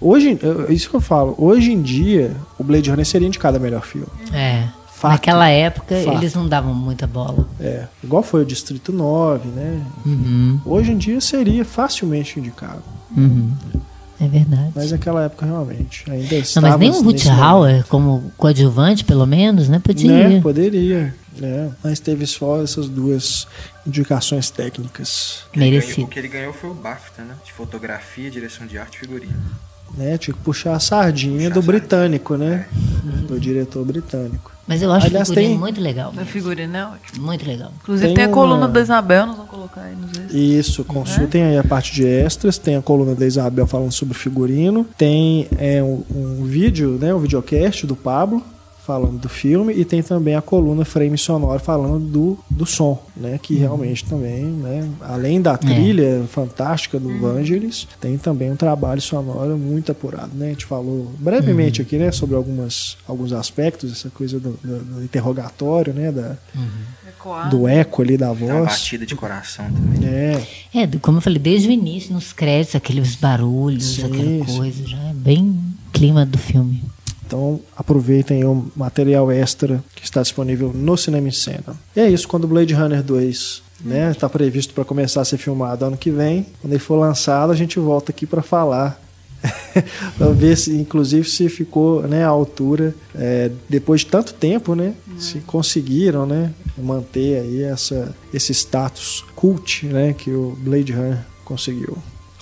[0.00, 3.60] Hoje, é isso que eu falo, hoje em dia, o Blade Runner seria indicado a
[3.60, 4.08] melhor filme.
[4.32, 4.68] É.
[5.00, 5.12] Fato.
[5.12, 6.18] Naquela época, Fato.
[6.18, 7.48] eles não davam muita bola.
[7.58, 9.82] É, igual foi o Distrito 9, né?
[10.04, 12.82] Uhum, Hoje em dia seria facilmente indicado.
[13.16, 13.50] uhum.
[14.20, 14.72] É verdade.
[14.74, 19.66] Mas naquela época realmente ainda não, mas nem o Ruth Hauer, como coadjuvante, pelo menos,
[19.66, 19.78] né?
[19.78, 20.28] Podia.
[20.28, 20.40] Né?
[20.42, 21.14] Poderia.
[21.38, 21.72] Né?
[21.82, 23.48] Mas teve só essas duas
[23.86, 25.44] indicações técnicas.
[25.56, 26.02] Merecido.
[26.02, 27.34] O que ele ganhou foi o BAFTA, né?
[27.42, 29.32] De fotografia, direção de arte e figurino.
[29.96, 30.16] Né?
[30.18, 31.80] Tinha que puxar a sardinha Puxar do a sardinha.
[31.80, 32.66] britânico, né?
[33.28, 34.50] Do diretor britânico.
[34.66, 36.12] Mas eu acho Aliás, o figurino tem- muito legal.
[36.12, 37.26] Da figurina é ótimo.
[37.26, 37.72] Muito legal.
[37.82, 40.32] Inclusive Tem tem, a uma- coluna da Isabel, nós vamos colocar aí nos extras.
[40.32, 44.86] Isso, consultem aí a parte de extras, tem a coluna da Isabel falando sobre figurino,
[44.96, 48.44] tem é, um, um vídeo, né, um videocast do Pablo
[48.90, 53.38] falando do filme e tem também a coluna frame sonoro falando do, do som, né,
[53.40, 59.56] que realmente também, né, além da trilha fantástica do Vangelis, tem também um trabalho sonoro
[59.56, 64.40] muito apurado, né, a gente falou brevemente aqui, né, sobre algumas, alguns aspectos, essa coisa
[64.40, 66.36] do, do- do interrogatório, né, da,
[67.08, 67.48] Ecoar.
[67.48, 68.64] do eco ali da voz.
[68.64, 70.08] batida de coração também.
[70.08, 74.56] É, É, como eu falei, desde o início, nos créditos, aqueles barulhos, Sim, aquela sim.
[74.58, 75.60] coisa, já é bem
[75.92, 76.82] clima do filme.
[77.30, 81.76] Então aproveitem o material extra que está disponível no Cinema em Cena.
[81.94, 85.38] E é isso, quando o Blade Runner 2 né, está previsto para começar a ser
[85.38, 89.00] filmado ano que vem, quando ele for lançado, a gente volta aqui para falar.
[90.18, 94.92] para ver se, inclusive, se ficou né, à altura, é, depois de tanto tempo, né?
[95.16, 101.96] Se conseguiram né, manter aí essa, esse status cult né, que o Blade Runner conseguiu.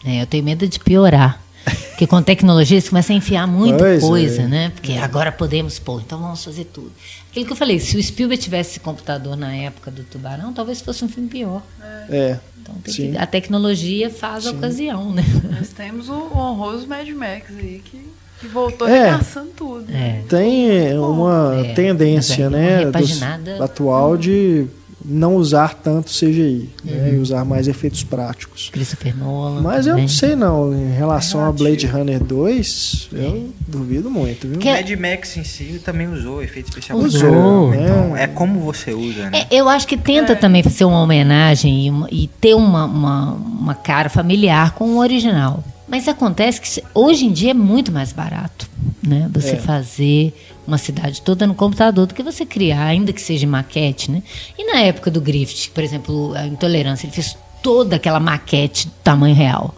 [0.05, 1.40] É, eu tenho medo de piorar.
[1.70, 4.47] Porque com tecnologia eles começam a enfiar muita Pois coisa, é.
[4.47, 4.73] né?
[4.74, 6.93] Porque agora podemos pôr, então vamos fazer tudo.
[7.31, 10.81] Aquilo que eu falei, se o Spielberg tivesse esse computador na época do Tubarão, talvez
[10.81, 11.62] fosse um filme pior.
[12.09, 13.12] É, Então tem Sim.
[13.12, 15.24] que- a tecnologia faz a ocasião, né?
[15.59, 17.99] Nós temos o honroso Mad Max aí que,
[18.40, 19.09] que voltou É.
[19.09, 19.86] arregaçando tudo.
[19.90, 20.23] É.
[20.28, 24.66] tem uma É, tendência é, né, uma dos- atual de
[25.11, 27.15] não usar tanto CGI né, Uhum.
[27.15, 28.69] e usar mais efeitos práticos.
[28.71, 29.63] Christopher Nolan.
[29.63, 30.03] Mas eu também.
[30.05, 31.65] não sei não, em relação a Relativo.
[31.69, 34.59] Blade Runner 2, eu duvido muito, viu?
[34.59, 36.99] Que- O Mad Max em si também usou efeito especial.
[36.99, 38.25] Usou, Então, é.
[38.25, 39.47] é como você usa, né?
[39.51, 43.33] É, eu acho que tenta também ser uma homenagem e, uma- e ter uma, uma,
[43.33, 45.65] uma cara familiar com o original.
[45.89, 48.69] Mas acontece que hoje em dia é muito mais barato,
[49.03, 49.27] né?
[49.33, 49.57] Você É.
[49.57, 50.35] fazer
[50.69, 54.23] uma cidade toda no computador do que você criar, ainda que seja maquete, né?
[54.57, 59.35] E na época do Griffith, por exemplo, a Intolerância, ele fez toda aquela maquete tamanho
[59.35, 59.74] real.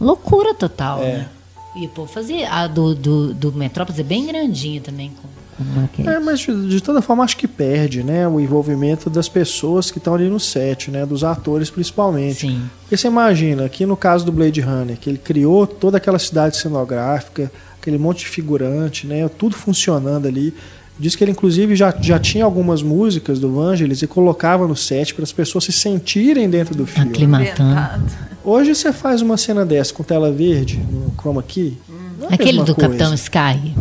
[0.00, 1.18] Loucura total, É.
[1.18, 1.28] né?
[1.76, 5.28] E pô, fazer a do, do, do Metrópolis é bem grandinha também com,
[5.64, 6.06] com maquete.
[6.08, 9.96] É, mas de, de toda forma acho que perde, né, o envolvimento das pessoas que
[9.96, 12.40] estão ali no set, né, dos atores principalmente.
[12.46, 12.68] Sim.
[12.82, 16.58] Porque você imagina, aqui no caso do Blade Runner, que ele criou toda aquela cidade
[16.58, 17.50] cenográfica,
[17.82, 20.54] aquele monte de figurante, né, tudo funcionando ali.
[20.98, 25.14] Diz que ele, inclusive, já, já tinha algumas músicas do Vangelis e colocava no set
[25.14, 27.10] para as pessoas se sentirem dentro do filme.
[27.10, 28.04] Aclimatando.
[28.44, 31.76] Hoje você faz uma cena dessa com tela verde, no chroma key.
[32.20, 32.88] não é Aquele do coisa.
[32.90, 33.74] Capitão Sky.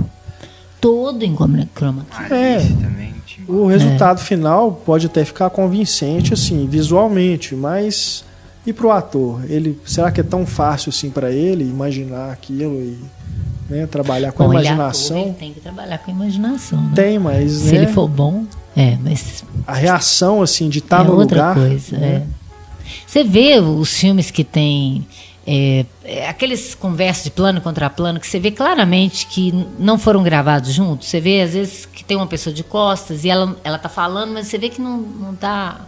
[0.80, 2.34] Todo em chroma key.
[2.34, 2.56] É.
[2.56, 3.14] Alice também.
[3.26, 8.24] tipo, O resultado final pode até ficar convincente, assim, visualmente, mas
[8.66, 9.42] e pro ator?
[9.50, 12.98] Ele, será que é tão fácil assim para ele imaginar aquilo e
[13.72, 15.34] né, trabalhar com Bom, a imaginação?
[15.40, 16.82] tem que trabalhar com a imaginação.
[16.82, 16.92] né?
[16.94, 18.44] Tem, mas Se né, ele for bom,
[18.76, 21.56] é, mas a reação assim de estar é no outra lugar.
[21.56, 21.98] coisa.
[21.98, 22.08] né?
[22.28, 22.42] é.
[23.08, 25.08] Você vê os filmes que tem
[25.48, 30.22] é, é, aqueles conversas de plano contra plano que você vê claramente que não foram
[30.22, 31.08] gravados juntos.
[31.08, 34.34] Você vê às vezes que tem uma pessoa de costas e ela ela tá falando,
[34.34, 35.82] mas você vê que não não tá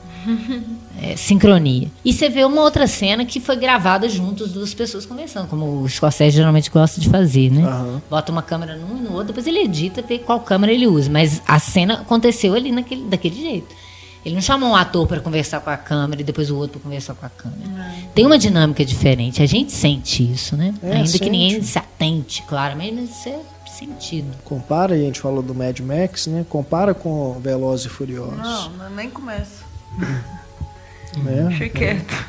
[1.02, 1.90] é, sincronia.
[2.04, 5.90] E você vê uma outra cena que foi gravada juntos duas pessoas conversando, como o
[5.90, 7.64] Scorsese geralmente gosta de fazer, né?
[7.64, 8.02] Aham.
[8.10, 11.10] Bota uma câmera num e no outro, depois ele edita, vê qual câmera ele usa.
[11.10, 13.76] Mas a cena aconteceu ali naquele, daquele jeito.
[14.26, 16.84] Ele não chamou um ator para conversar com a câmera e depois o outro para
[16.84, 17.92] conversar com a câmera.
[18.16, 19.42] Tem uma dinâmica diferente.
[19.44, 20.74] A gente sente isso, né?
[20.82, 21.24] É, Ainda sente.
[21.26, 23.40] que ninguém se atente, claramente, mas isso é
[23.70, 24.28] sentido.
[24.46, 26.46] Compara, e a gente falou do Mad Max, né?
[26.48, 28.38] Compara com Velozes e Furiosos.
[28.38, 29.64] Não, não- nem começa.
[31.18, 31.46] Né?
[31.50, 32.26] Deixa quieto.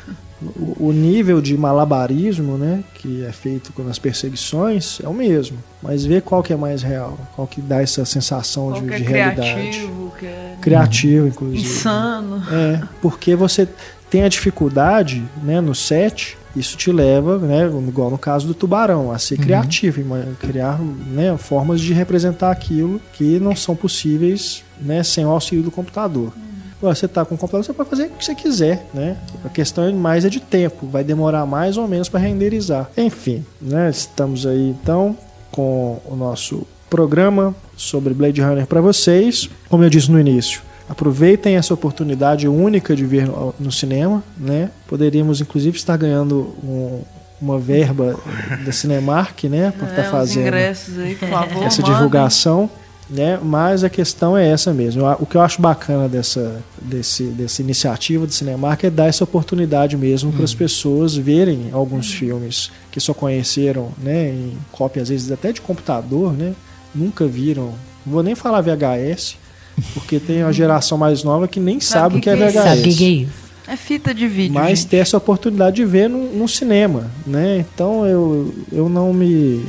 [0.56, 5.56] O, o nível de malabarismo, né, que é feito com as perseguições é o mesmo,
[5.82, 9.04] mas vê qual que é mais real, qual que dá essa sensação de, Qualquer de
[9.04, 9.52] realidade.
[9.54, 11.62] criativo, que é Criativo, inclusive.
[11.62, 12.42] insano.
[12.52, 13.66] É, porque você
[14.10, 19.10] tem a dificuldade, né, no set, isso te leva, né, igual no caso do tubarão,
[19.10, 25.02] a ser criativo, ima- criar, né, formas de representar aquilo que não são possíveis, né,
[25.02, 26.32] sem o auxílio do computador.
[26.34, 29.16] Agora, você está com o computador, você pode fazer o que você quiser, né?
[29.44, 32.90] A questão é mais é de tempo, vai demorar mais ou menos para renderizar.
[32.96, 33.88] Enfim, né?
[33.90, 35.16] Estamos aí então
[35.50, 39.48] com o nosso programa sobre Blade Runner para vocês.
[39.68, 43.26] Como eu disse no início, aproveitem essa oportunidade única de ver
[43.58, 44.70] no, cinema, né?
[44.86, 47.02] Poderíamos inclusive estar ganhando um-
[47.40, 48.16] uma verba
[48.64, 51.62] da Cinemark, né, por estar É, uns fazendo ingressos aí, por favor.
[51.64, 52.70] essa divulgação,
[53.08, 53.38] né?
[53.42, 55.04] Mas a questão é essa mesmo.
[55.20, 59.96] O que eu acho bacana dessa, desse, dessa iniciativa do Cinemark é dar essa oportunidade
[59.96, 64.28] mesmo para as pessoas verem alguns filmes que só conheceram, né?
[64.30, 66.54] Em cópia às vezes até de computador, né?
[66.94, 67.74] Nunca viram.
[68.06, 69.36] Não vou nem falar VHS,
[69.92, 72.46] porque tem uma geração mais nova que nem sabe, Sabe o que é que é?
[72.46, 72.54] VHS.
[72.64, 73.44] Sabe o que que é isso?
[73.66, 74.88] É fita de vídeo, Mas gente.
[74.88, 77.64] ter essa oportunidade de ver no, no cinema, né?
[77.74, 79.64] Então eu, eu não me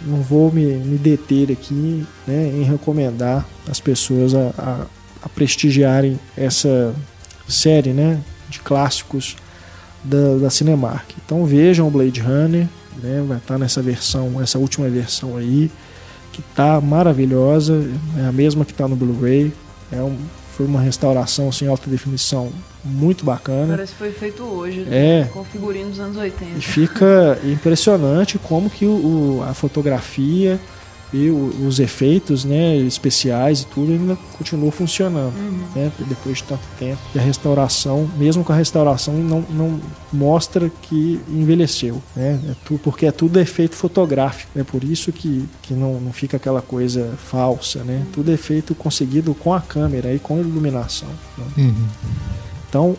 [0.00, 4.86] não vou me, me deter aqui né, em recomendar as pessoas a, a,
[5.22, 6.94] a prestigiarem essa
[7.48, 9.36] série né, de clássicos
[10.04, 11.10] da, da Cinemark.
[11.24, 12.68] Então vejam Blade Runner,
[13.02, 15.70] né, vai estar nessa versão, essa última versão aí,
[16.32, 19.52] que tá maravilhosa, é a mesma que está no Blu-ray.
[19.90, 20.16] É um,
[20.56, 22.52] foi uma restauração assim, alta definição
[22.86, 23.74] muito bacana.
[23.74, 24.80] Parece que foi feito hoje.
[24.80, 25.20] né?
[25.20, 26.58] É, Com figurino dos anos 80.
[26.58, 28.90] e fica impressionante como que o,
[29.38, 30.58] o- a fotografia
[31.12, 35.32] e o- os efeitos né, especiais e tudo ainda continua funcionando
[35.74, 36.98] né, depois de tanto tempo.
[37.14, 39.80] E a restauração, mesmo com a restauração, não, não
[40.12, 42.40] mostra que envelheceu, né?
[42.48, 46.38] É tu- porque é tudo efeito fotográfico, é por isso que, que não, não fica
[46.38, 48.04] aquela coisa falsa, né?
[48.12, 51.08] Tudo é feito conseguido com a câmera e com a iluminação.
[51.38, 51.44] né?
[51.58, 51.86] Uhum.
[52.76, 52.94] Então,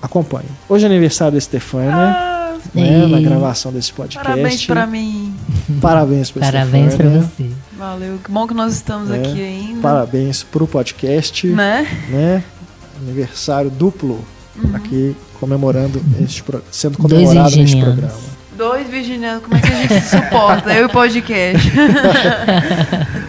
[0.00, 0.46] acompanhe.
[0.66, 4.26] Hoje é aniversário da Stefania Ah, né, na gravação desse podcast.
[4.26, 5.34] parabéns pra mim.
[5.82, 7.50] Parabéns pra Parabéns pra você.
[7.76, 8.18] Valeu.
[8.24, 9.82] Que bom que nós estamos É, aqui ainda.
[9.82, 11.86] Parabéns pro podcast, Né?
[12.08, 12.42] né?
[13.02, 14.24] Aniversário duplo
[14.72, 18.14] aqui comemorando este sendo comemorado neste programa.
[18.56, 20.72] Dois virginianos, como é que a gente se suporta?
[20.72, 21.70] Eu e o podcast.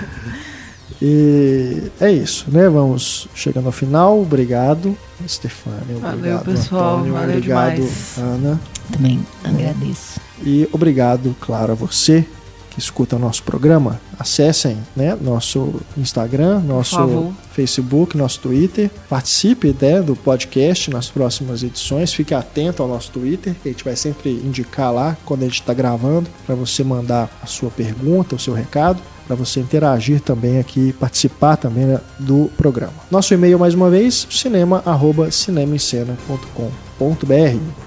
[1.02, 2.68] E é isso, né?
[2.69, 4.22] Vamos chegando ao final.
[4.22, 4.98] Obrigado,
[5.28, 5.98] Stefania.
[6.02, 6.95] Valeu, Obrigado, pessoal.
[6.95, 7.14] Antônio.
[7.14, 8.18] Valeu obrigado, demais.
[8.18, 8.61] Ana.
[8.91, 10.19] Também agradeço.
[10.44, 12.26] E obrigado, claro, a você
[12.72, 13.99] que escuta o nosso programa.
[14.19, 17.34] Acessem né, nosso Instagram, nosso.
[17.57, 18.91] Facebook, nosso Twitter.
[19.10, 22.14] Participe né, do podcast nas próximas edições.
[22.14, 25.60] Fique atento ao nosso Twitter, que a gente vai sempre indicar lá quando a gente
[25.60, 30.60] está gravando, para você mandar a sua pergunta, o seu recado, para você interagir também
[30.60, 32.94] aqui, participar também né, do programa.
[33.12, 37.04] Nosso e-mail, mais uma vez, cinema.cinemaencena.com.br.
[37.04, 37.16] Um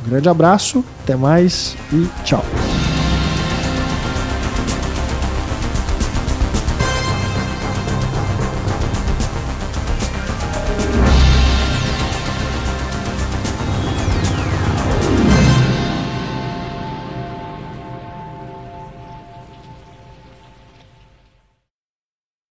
[0.08, 2.44] grande abraço, até mais e tchau.